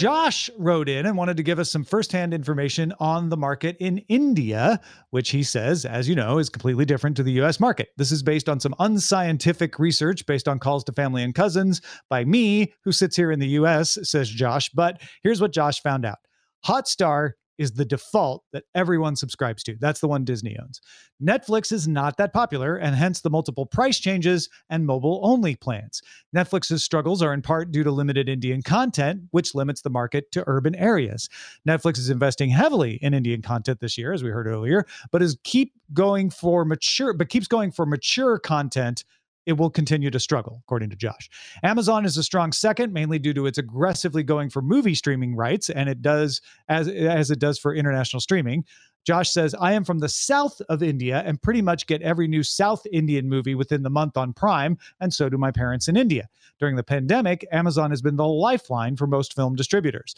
Josh 0.01 0.49
wrote 0.57 0.89
in 0.89 1.05
and 1.05 1.15
wanted 1.15 1.37
to 1.37 1.43
give 1.43 1.59
us 1.59 1.71
some 1.71 1.85
firsthand 1.85 2.33
information 2.33 2.95
on 3.01 3.29
the 3.29 3.37
market 3.37 3.77
in 3.81 3.99
India, 4.09 4.81
which 5.11 5.29
he 5.29 5.43
says, 5.43 5.85
as 5.85 6.09
you 6.09 6.15
know, 6.15 6.39
is 6.39 6.49
completely 6.49 6.87
different 6.87 7.19
to 7.19 7.23
the 7.23 7.33
US 7.33 7.61
market. 7.61 7.91
This 7.99 8.11
is 8.11 8.23
based 8.23 8.49
on 8.49 8.61
some 8.61 8.75
unscientific 8.79 9.79
research 9.79 10.25
based 10.25 10.49
on 10.49 10.59
calls 10.59 10.85
to 10.85 10.93
family 10.93 11.23
and 11.23 11.35
cousins 11.35 11.83
by 12.09 12.25
me, 12.25 12.73
who 12.83 12.93
sits 12.93 13.15
here 13.15 13.31
in 13.31 13.41
the 13.41 13.49
US, 13.49 13.99
says 14.03 14.31
Josh. 14.31 14.71
But 14.71 15.03
here's 15.23 15.43
what 15.43 15.53
Josh 15.53 15.83
found 15.83 16.07
out 16.07 16.17
Hotstar 16.65 17.33
is 17.61 17.73
the 17.73 17.85
default 17.85 18.43
that 18.55 18.65
everyone 18.75 19.15
subscribes 19.15 19.63
to. 19.63 19.77
That's 19.79 20.01
the 20.01 20.09
one 20.09 20.25
Disney 20.25 20.57
owns. 20.59 20.81
Netflix 21.23 21.71
is 21.71 21.87
not 21.87 22.17
that 22.17 22.33
popular, 22.33 22.77
and 22.77 22.97
hence 22.97 23.21
the 23.21 23.29
multiple 23.29 23.67
price 23.67 23.99
changes 23.99 24.49
and 24.71 24.87
mobile 24.87 25.21
only 25.23 25.55
plans. 25.57 26.01
Netflix's 26.35 26.83
struggles 26.83 27.21
are 27.21 27.35
in 27.35 27.43
part 27.43 27.71
due 27.71 27.85
to 27.85 27.91
limited 27.91 28.31
Indian 28.31 28.63
content, 28.63 29.25
which 29.33 29.55
limits 29.55 29.83
the 29.83 29.91
market 29.91 30.33
to 30.33 30.43
urban 30.47 30.75
areas. 30.75 31.29
Netflix 31.69 31.99
is 31.99 32.09
investing 32.09 32.49
heavily 32.49 32.95
in 33.03 33.13
Indian 33.13 33.43
content 33.43 33.81
this 33.81 33.99
year, 33.99 34.15
as 34.15 34.25
we 34.25 34.31
heard 34.31 34.47
earlier, 34.47 34.87
but 35.13 35.21
is 35.21 35.37
keep 35.45 35.75
going 35.93 36.31
for 36.31 36.65
mature, 36.65 37.13
but 37.13 37.29
keeps 37.29 37.47
going 37.47 37.71
for 37.71 37.85
mature 37.85 38.39
content 38.39 39.05
it 39.47 39.55
will 39.55 39.71
continue 39.71 40.11
to 40.11 40.21
struggle, 40.21 40.61
according 40.65 40.91
to 40.91 40.97
Josh. 40.97 41.31
Amazon 41.63 42.05
is 42.05 42.17
a 42.17 42.23
strong 42.23 42.53
second, 42.53 42.93
mainly 42.93 43.19
due 43.19 43.35
to 43.35 43.47
its 43.47 43.59
aggressively 43.59 44.23
going 44.23 44.51
for 44.51 44.63
movie 44.63 44.95
streaming 44.95 45.35
rights, 45.35 45.71
and 45.71 45.89
it 45.89 46.03
does 46.03 46.41
as 46.69 46.89
as 46.89 47.31
it 47.31 47.39
does 47.39 47.59
for 47.59 47.75
international 47.75 48.21
streaming. 48.21 48.65
Josh 49.05 49.31
says, 49.31 49.55
I 49.59 49.73
am 49.73 49.85
from 49.85 49.99
the 49.99 50.11
south 50.11 50.61
of 50.69 50.83
India 50.83 51.23
and 51.25 51.41
pretty 51.41 51.63
much 51.63 51.87
get 51.87 52.03
every 52.03 52.29
new 52.29 52.43
South 52.43 52.85
Indian 52.93 53.29
movie 53.29 53.55
within 53.55 53.83
the 53.83 53.89
month 53.89 54.19
on 54.19 54.35
Prime, 54.35 54.77
and 55.01 55.13
so 55.13 55.29
do 55.29 55.39
my 55.39 55.51
parents 55.51 55.89
in 55.89 55.97
India. 55.97 56.29
During 56.59 56.77
the 56.77 56.83
pandemic, 56.83 57.47
Amazon 57.51 57.91
has 57.91 58.03
been 58.03 58.17
the 58.17 58.29
lifeline 58.29 58.97
for 58.97 59.07
most 59.07 59.35
film 59.35 59.57
distributors 59.57 60.15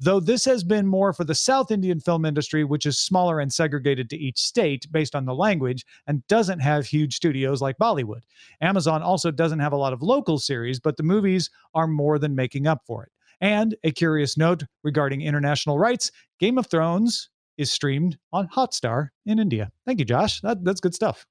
though 0.00 0.18
this 0.18 0.44
has 0.46 0.64
been 0.64 0.86
more 0.86 1.12
for 1.12 1.24
the 1.24 1.34
South 1.34 1.70
Indian 1.70 2.00
film 2.00 2.24
industry, 2.24 2.64
which 2.64 2.86
is 2.86 2.98
smaller 2.98 3.38
and 3.38 3.52
segregated 3.52 4.08
to 4.10 4.16
each 4.16 4.38
state 4.38 4.90
based 4.90 5.14
on 5.14 5.26
the 5.26 5.34
language 5.34 5.84
and 6.06 6.26
doesn't 6.26 6.60
have 6.60 6.86
huge 6.86 7.14
studios 7.14 7.60
like 7.60 7.76
Bollywood. 7.78 8.22
Amazon 8.60 9.02
also 9.02 9.30
doesn't 9.30 9.60
have 9.60 9.72
a 9.72 9.76
lot 9.76 9.92
of 9.92 10.02
local 10.02 10.38
series, 10.38 10.80
but 10.80 10.96
the 10.96 11.02
movies 11.02 11.50
are 11.74 11.86
more 11.86 12.18
than 12.18 12.34
making 12.34 12.66
up 12.66 12.80
for 12.86 13.04
it. 13.04 13.12
And 13.42 13.76
a 13.84 13.90
curious 13.90 14.36
note 14.36 14.64
regarding 14.82 15.22
international 15.22 15.78
rights 15.78 16.10
Game 16.38 16.58
of 16.58 16.66
Thrones 16.66 17.28
is 17.58 17.70
streamed 17.70 18.18
on 18.32 18.48
Hotstar 18.48 19.08
in 19.26 19.38
India. 19.38 19.70
Thank 19.84 19.98
you, 19.98 20.06
Josh. 20.06 20.40
That, 20.40 20.64
that's 20.64 20.80
good 20.80 20.94
stuff. 20.94 21.26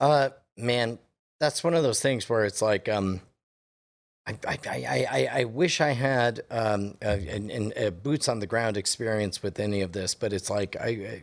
Uh, 0.00 0.30
man, 0.56 0.98
that's 1.38 1.62
one 1.62 1.74
of 1.74 1.84
those 1.84 2.00
things 2.00 2.28
where 2.28 2.44
it's 2.44 2.60
like, 2.60 2.88
um, 2.88 3.20
I, 4.26 4.38
I, 4.48 4.58
I, 4.66 5.28
I, 5.40 5.44
wish 5.44 5.82
I 5.82 5.90
had 5.90 6.44
um, 6.50 6.96
a, 7.02 7.90
boots 7.90 8.26
on 8.26 8.38
the 8.38 8.46
ground 8.46 8.78
experience 8.78 9.42
with 9.42 9.60
any 9.60 9.82
of 9.82 9.92
this, 9.92 10.14
but 10.14 10.32
it's 10.32 10.48
like 10.48 10.76
I, 10.80 11.22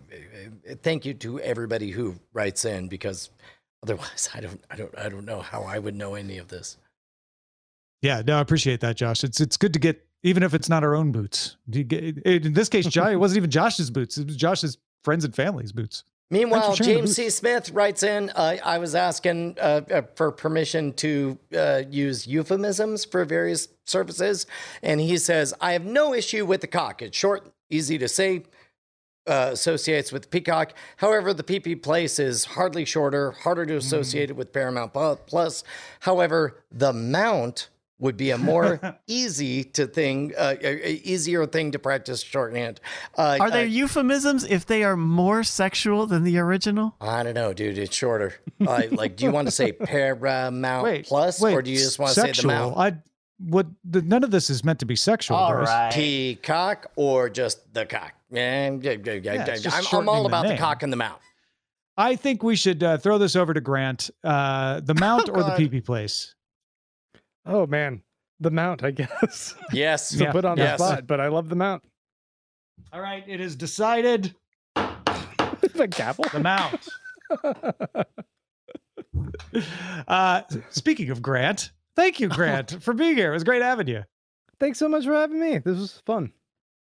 I, 0.70 0.76
thank 0.84 1.06
you 1.06 1.16
to 1.16 1.40
everybody 1.40 1.90
who 1.90 2.18
writes 2.32 2.64
in 2.64 2.90
because 2.90 3.32
otherwise 3.82 4.30
I 4.36 4.42
don't 4.42 4.64
I 4.70 4.76
don't 4.76 4.98
I 4.98 5.10
don't 5.10 5.26
know 5.26 5.42
how 5.42 5.64
I 5.64 5.80
would 5.80 5.96
know 5.96 6.14
any 6.14 6.38
of 6.38 6.50
this. 6.50 6.78
Yeah, 8.04 8.22
no, 8.26 8.38
I 8.38 8.42
appreciate 8.42 8.82
that, 8.82 8.98
Josh. 8.98 9.24
It's 9.24 9.42
it's 9.42 9.58
good 9.58 9.74
to 9.74 9.80
get 9.80 10.06
even 10.22 10.44
if 10.44 10.54
it's 10.54 10.70
not 10.70 10.84
our 10.84 10.94
own 10.94 11.12
boots. 11.12 11.58
In 11.74 12.54
this 12.54 12.70
case, 12.70 12.86
it 12.86 13.16
wasn't 13.16 13.38
even 13.38 13.50
Josh's 13.50 13.90
boots; 13.90 14.20
it 14.20 14.28
was 14.28 14.36
Josh's 14.36 14.78
friends 15.04 15.26
and 15.26 15.36
family's 15.36 15.72
boots. 15.72 16.04
Meanwhile, 16.32 16.62
Thanks 16.62 16.78
for 16.78 16.84
sharing 16.86 17.02
the 17.02 17.08
James 17.08 17.16
C. 17.18 17.30
Smith 17.30 17.72
writes 17.72 18.04
in 18.04 18.30
uh, 18.30 18.56
I 18.64 18.78
was 18.78 18.96
asking 18.96 19.58
uh, 19.60 19.82
uh, 19.92 20.02
for 20.16 20.32
permission 20.32 20.94
to 20.94 21.38
uh, 21.56 21.84
use 21.90 22.26
euphemisms 22.26 23.04
for 23.04 23.26
various 23.26 23.68
services. 23.86 24.48
And 24.82 25.02
he 25.02 25.18
says, 25.18 25.54
I 25.60 25.74
have 25.74 25.84
no 25.84 26.14
issue 26.14 26.46
with 26.46 26.62
the 26.62 26.68
cock. 26.68 27.02
It's 27.02 27.18
short, 27.18 27.52
easy 27.70 27.98
to 27.98 28.08
say, 28.08 28.44
uh, 29.28 29.50
associates 29.52 30.14
with 30.14 30.32
peacock. 30.32 30.74
However, 30.98 31.34
the 31.34 31.44
PP 31.44 31.84
place 31.84 32.18
is 32.18 32.46
hardly 32.46 32.86
shorter, 32.86 33.32
harder 33.32 33.66
to 33.66 33.76
associate 33.76 34.30
it 34.30 34.36
with 34.38 34.54
Paramount 34.54 34.94
Plus. 34.94 35.66
However, 36.00 36.64
the 36.72 36.94
mount 36.94 37.68
would 38.02 38.18
be 38.18 38.32
a 38.32 38.38
more 38.38 38.80
easy 39.08 39.64
to 39.64 39.88
thing, 39.88 40.34
uh, 40.38 40.56
a- 40.62 40.90
a 40.90 40.94
easier 41.04 41.46
thing 41.46 41.72
to 41.72 41.80
practice 41.80 42.22
shorthand. 42.22 42.82
Uh, 43.18 43.38
Are 43.40 43.50
there 43.50 43.62
uh, 43.64 43.70
euphemisms 43.70 44.44
if 44.44 44.66
they 44.66 44.84
are 44.84 44.98
more 44.98 45.44
sexual 45.44 46.06
than 46.08 46.24
the 46.24 46.38
original? 46.40 46.96
I 47.00 47.24
don't 47.24 47.36
know, 47.36 47.54
dude. 47.54 47.78
It's 47.78 47.96
shorter. 47.96 48.34
Uh, 48.60 48.82
like, 48.92 49.16
do 49.16 49.24
you 49.26 49.32
want 49.32 49.48
to 49.48 49.52
say 49.52 49.72
Paramount 49.72 50.84
Wait, 50.84 51.06
Plus, 51.06 51.40
wait, 51.40 51.54
or 51.54 51.62
do 51.62 51.72
you 51.72 51.78
just 51.78 51.98
want 52.00 52.10
to 52.14 52.16
say 52.20 52.28
the 52.28 52.34
sexual? 52.34 52.52
mount? 52.52 52.78
I 52.78 52.98
what 53.44 53.66
the, 53.84 54.02
none 54.04 54.24
of 54.24 54.30
this 54.30 54.50
is 54.52 54.64
meant 54.64 54.78
to 54.80 54.86
be 54.86 54.96
sexual. 54.96 55.36
Bryce. 55.50 55.96
Peacock 55.96 56.92
or 56.96 57.28
just 57.30 57.74
the 57.74 57.86
cock? 57.88 58.12
Yeah, 58.32 58.70
yeah, 58.82 58.92
yeah, 59.04 59.14
yeah, 59.14 59.46
it's 59.48 59.66
I'm, 59.94 60.00
I'm 60.02 60.10
all 60.10 60.26
about 60.28 60.44
the 60.44 60.50
name. 60.50 60.58
cock 60.60 60.84
and 60.84 60.92
the 60.94 60.98
mount. 60.98 61.20
I 61.98 62.16
think 62.16 62.42
we 62.44 62.56
should 62.56 62.82
uh, 62.84 62.98
throw 62.98 63.18
this 63.18 63.36
over 63.36 63.54
to 63.54 63.60
Grant. 63.62 64.10
Uh, 64.24 64.80
the 64.82 64.94
mount 64.96 65.28
Oh, 65.30 65.34
or 65.34 65.44
the 65.44 65.50
God. 65.58 65.60
PP 65.60 65.84
place? 65.86 66.34
Oh 67.46 67.66
man, 67.68 68.02
the 68.40 68.52
mount, 68.52 68.84
I 68.84 68.92
guess. 68.92 69.56
Yes. 69.74 70.10
to 70.10 70.24
Yeah. 70.26 70.32
put 70.32 70.46
on 70.46 70.58
Yes. 70.58 70.80
the 70.80 70.88
spot, 70.88 71.08
but 71.08 71.20
I 71.20 71.28
love 71.28 71.50
the 71.50 71.56
mount. 71.56 71.84
All 72.94 73.02
right, 73.02 73.24
it 73.28 73.40
is 73.40 73.56
decided. 73.56 74.36
the 74.76 75.88
gavel. 75.90 76.26
The 76.32 76.40
mount. 76.40 76.88
uh, 80.08 80.42
speaking 80.70 81.10
of 81.10 81.22
Grant, 81.22 81.72
thank 81.96 82.20
you, 82.20 82.28
Grant, 82.30 82.82
for 82.84 82.94
being 82.94 83.16
here. 83.16 83.32
It 83.32 83.36
was 83.36 83.44
great 83.44 83.62
having 83.62 83.88
you. 83.88 84.04
Thanks 84.60 84.80
so 84.80 84.88
much 84.90 85.06
for 85.06 85.14
having 85.14 85.40
me. 85.40 85.58
This 85.60 85.78
was 85.78 86.02
fun. 86.06 86.32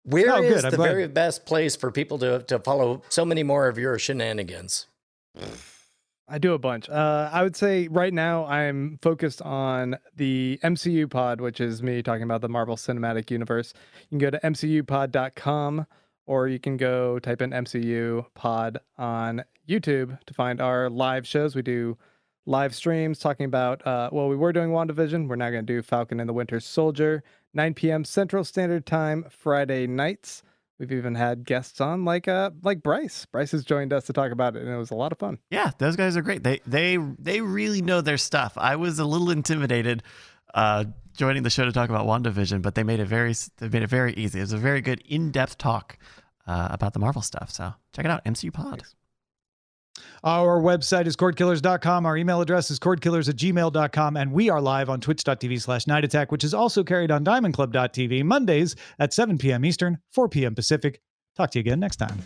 Where 0.04 0.44
is 0.44 0.66
Oh, 0.66 0.70
good. 0.70 0.74
The 0.74 0.78
very 0.84 1.08
best 1.08 1.46
place 1.46 1.76
for 1.76 1.92
people 1.92 2.20
to, 2.20 2.44
to 2.44 2.60
follow 2.60 3.02
so 3.10 3.24
many 3.26 3.44
more 3.44 3.68
of 3.68 3.78
your 3.78 3.98
shenanigans? 3.98 4.88
I 6.28 6.38
do 6.38 6.54
a 6.54 6.60
bunch. 6.60 6.90
Uh, 6.90 7.30
I 7.32 7.44
would 7.44 7.56
say 7.56 7.88
right 7.90 8.14
now 8.14 8.46
I'm 8.46 8.98
focused 9.02 9.42
on 9.42 9.98
the 10.16 10.60
MCU 10.64 11.10
pod, 11.10 11.42
which 11.42 11.60
is 11.60 11.84
me 11.84 12.02
talking 12.02 12.24
about 12.24 12.42
the 12.42 12.50
Marvel 12.50 12.78
Cinematic 12.78 13.30
Universe. 13.30 13.74
You 14.10 14.18
can 14.18 14.20
go 14.20 14.30
to 14.30 14.40
mcupod.com 14.40 15.86
or 16.26 16.48
you 16.48 16.60
can 16.60 16.78
go 16.78 17.20
type 17.20 17.42
in 17.42 17.52
MCU 17.52 18.26
pod 18.36 18.80
on 18.98 19.44
YouTube 19.68 20.18
to 20.26 20.34
find 20.34 20.62
our 20.62 20.90
live 20.90 21.28
shows. 21.28 21.56
We 21.56 21.62
do 21.62 21.98
live 22.46 22.74
streams 22.74 23.20
talking 23.20 23.46
about, 23.46 23.86
uh, 23.86 24.10
well, 24.12 24.30
we 24.30 24.36
were 24.36 24.54
doing 24.54 24.70
WandaVision. 24.70 25.28
We're 25.28 25.36
now 25.36 25.50
going 25.50 25.66
to 25.66 25.74
do 25.74 25.82
Falcon 25.82 26.20
and 26.20 26.30
the 26.30 26.34
Winter 26.34 26.60
Soldier, 26.60 27.24
9 27.54 27.74
p.m. 27.74 28.06
Central 28.06 28.44
Standard 28.44 28.86
Time, 28.86 29.26
Friday 29.30 29.88
nights. 29.88 30.44
We've 30.84 30.98
even 30.98 31.16
had 31.16 31.46
guests 31.46 31.80
on 31.80 32.04
like 32.04 32.28
uh 32.28 32.52
like 32.62 32.84
Bryce. 32.84 33.26
Bryce 33.26 33.52
has 33.54 33.64
joined 33.64 33.94
us 33.94 34.04
to 34.08 34.14
talk 34.14 34.34
about 34.34 34.58
it, 34.58 34.64
and 34.64 34.70
it 34.70 34.76
was 34.76 34.92
a 34.92 34.96
lot 34.96 35.14
of 35.14 35.18
fun. 35.18 35.40
Yeah, 35.50 35.72
those 35.78 35.96
guys 35.96 36.18
are 36.18 36.22
great. 36.22 36.44
They 36.44 36.60
they 36.68 36.98
they 36.98 37.40
really 37.40 37.82
know 37.82 38.02
their 38.02 38.18
stuff. 38.18 38.58
I 38.58 38.76
was 38.76 39.00
a 39.00 39.06
little 39.06 39.30
intimidated 39.30 40.04
uh, 40.54 40.84
joining 41.16 41.44
the 41.44 41.50
show 41.50 41.64
to 41.64 41.72
talk 41.72 41.90
about 41.90 42.06
WandaVision, 42.06 42.62
but 42.62 42.76
they 42.76 42.84
made 42.84 43.00
it 43.00 43.06
very 43.06 43.34
they 43.60 43.70
made 43.70 43.84
it 43.84 43.90
very 43.90 44.14
easy. 44.16 44.40
It 44.40 44.44
was 44.44 44.52
a 44.52 44.58
very 44.58 44.82
good 44.82 45.02
in 45.08 45.32
depth 45.32 45.58
talk 45.58 45.98
uh, 46.48 46.68
about 46.70 46.92
the 46.92 47.00
Marvel 47.00 47.22
stuff. 47.22 47.50
So 47.50 47.74
check 47.94 48.04
it 48.04 48.12
out, 48.12 48.26
MCU 48.26 48.52
Pod. 48.52 48.84
Our 50.24 50.62
website 50.62 51.06
is 51.06 51.16
cordkillers.com. 51.16 52.06
Our 52.06 52.18
email 52.18 52.42
address 52.42 52.72
is 52.72 52.80
cordkillers 52.80 53.28
at 53.28 53.36
gmail.com. 53.36 54.18
And 54.18 54.32
we 54.32 54.50
are 54.50 54.62
live 54.62 54.90
on 54.90 55.02
twitch.tv 55.02 55.62
slash 55.62 55.86
night 55.86 56.06
attack, 56.06 56.32
which 56.32 56.44
is 56.44 56.54
also 56.54 56.84
carried 56.84 57.12
on 57.12 57.26
diamondclub.tv 57.26 58.24
Mondays 58.24 58.76
at 59.00 59.14
7 59.14 59.38
p.m. 59.38 59.66
Eastern, 59.66 60.00
4 60.12 60.30
p.m. 60.30 60.56
Pacific. 60.56 61.02
Talk 61.36 61.52
to 61.52 61.60
you 61.60 61.62
again 61.62 61.80
next 61.80 61.98
time. 61.98 62.20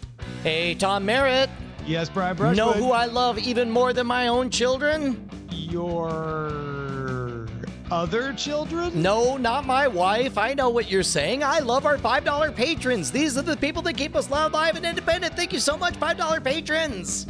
Hey, 0.43 0.75
Tom 0.75 1.05
Merritt. 1.05 1.49
Yes, 1.85 2.09
Brian 2.09 2.35
Brushwood. 2.35 2.57
Know 2.57 2.73
who 2.73 2.91
I 2.91 3.05
love 3.05 3.39
even 3.39 3.71
more 3.71 3.93
than 3.93 4.05
my 4.05 4.27
own 4.27 4.49
children? 4.49 5.29
Your 5.49 7.47
other 7.89 8.33
children? 8.33 9.01
No, 9.01 9.37
not 9.37 9.65
my 9.65 9.87
wife. 9.87 10.37
I 10.37 10.53
know 10.53 10.69
what 10.69 10.91
you're 10.91 11.03
saying. 11.03 11.43
I 11.43 11.59
love 11.59 11.85
our 11.85 11.97
$5 11.97 12.53
patrons. 12.53 13.11
These 13.11 13.37
are 13.37 13.41
the 13.41 13.55
people 13.55 13.81
that 13.83 13.93
keep 13.95 14.15
us 14.15 14.29
loud, 14.29 14.51
live, 14.51 14.75
and 14.75 14.85
independent. 14.85 15.35
Thank 15.35 15.53
you 15.53 15.59
so 15.59 15.77
much, 15.77 15.97
$5 15.97 16.43
patrons. 16.43 17.27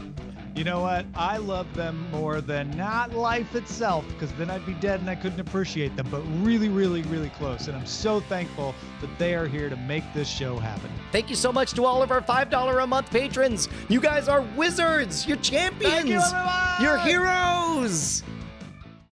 You 0.57 0.63
know 0.63 0.81
what? 0.81 1.05
I 1.13 1.37
love 1.37 1.71
them 1.75 2.09
more 2.09 2.41
than 2.41 2.75
not 2.75 3.13
life 3.13 3.53
itself, 3.53 4.03
because 4.07 4.33
then 4.33 4.49
I'd 4.49 4.65
be 4.65 4.73
dead 4.73 4.99
and 4.99 5.07
I 5.07 5.13
couldn't 5.13 5.39
appreciate 5.39 5.95
them, 5.95 6.07
but 6.09 6.23
really, 6.41 6.67
really, 6.67 7.03
really 7.03 7.29
close. 7.29 7.67
And 7.67 7.77
I'm 7.77 7.85
so 7.85 8.21
thankful 8.21 8.73
that 8.99 9.19
they 9.19 9.35
are 9.35 9.45
here 9.45 9.69
to 9.69 9.75
make 9.75 10.03
this 10.15 10.27
show 10.27 10.57
happen. 10.57 10.89
Thank 11.11 11.29
you 11.29 11.35
so 11.35 11.53
much 11.53 11.73
to 11.73 11.85
all 11.85 12.01
of 12.01 12.09
our 12.09 12.21
$5 12.21 12.83
a 12.83 12.87
month 12.87 13.11
patrons. 13.11 13.69
You 13.87 14.01
guys 14.01 14.27
are 14.27 14.41
wizards. 14.55 15.27
You're 15.27 15.37
champions. 15.37 15.93
Thank 15.93 16.07
you, 16.07 16.19
everyone! 16.19 16.81
You're 16.81 16.97
heroes. 16.97 18.23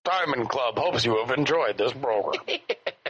Diamond 0.03 0.47
Club 0.47 0.77
hopes 0.77 1.03
you 1.03 1.17
have 1.25 1.35
enjoyed 1.35 1.75
this 1.75 1.91
program. 1.93 2.43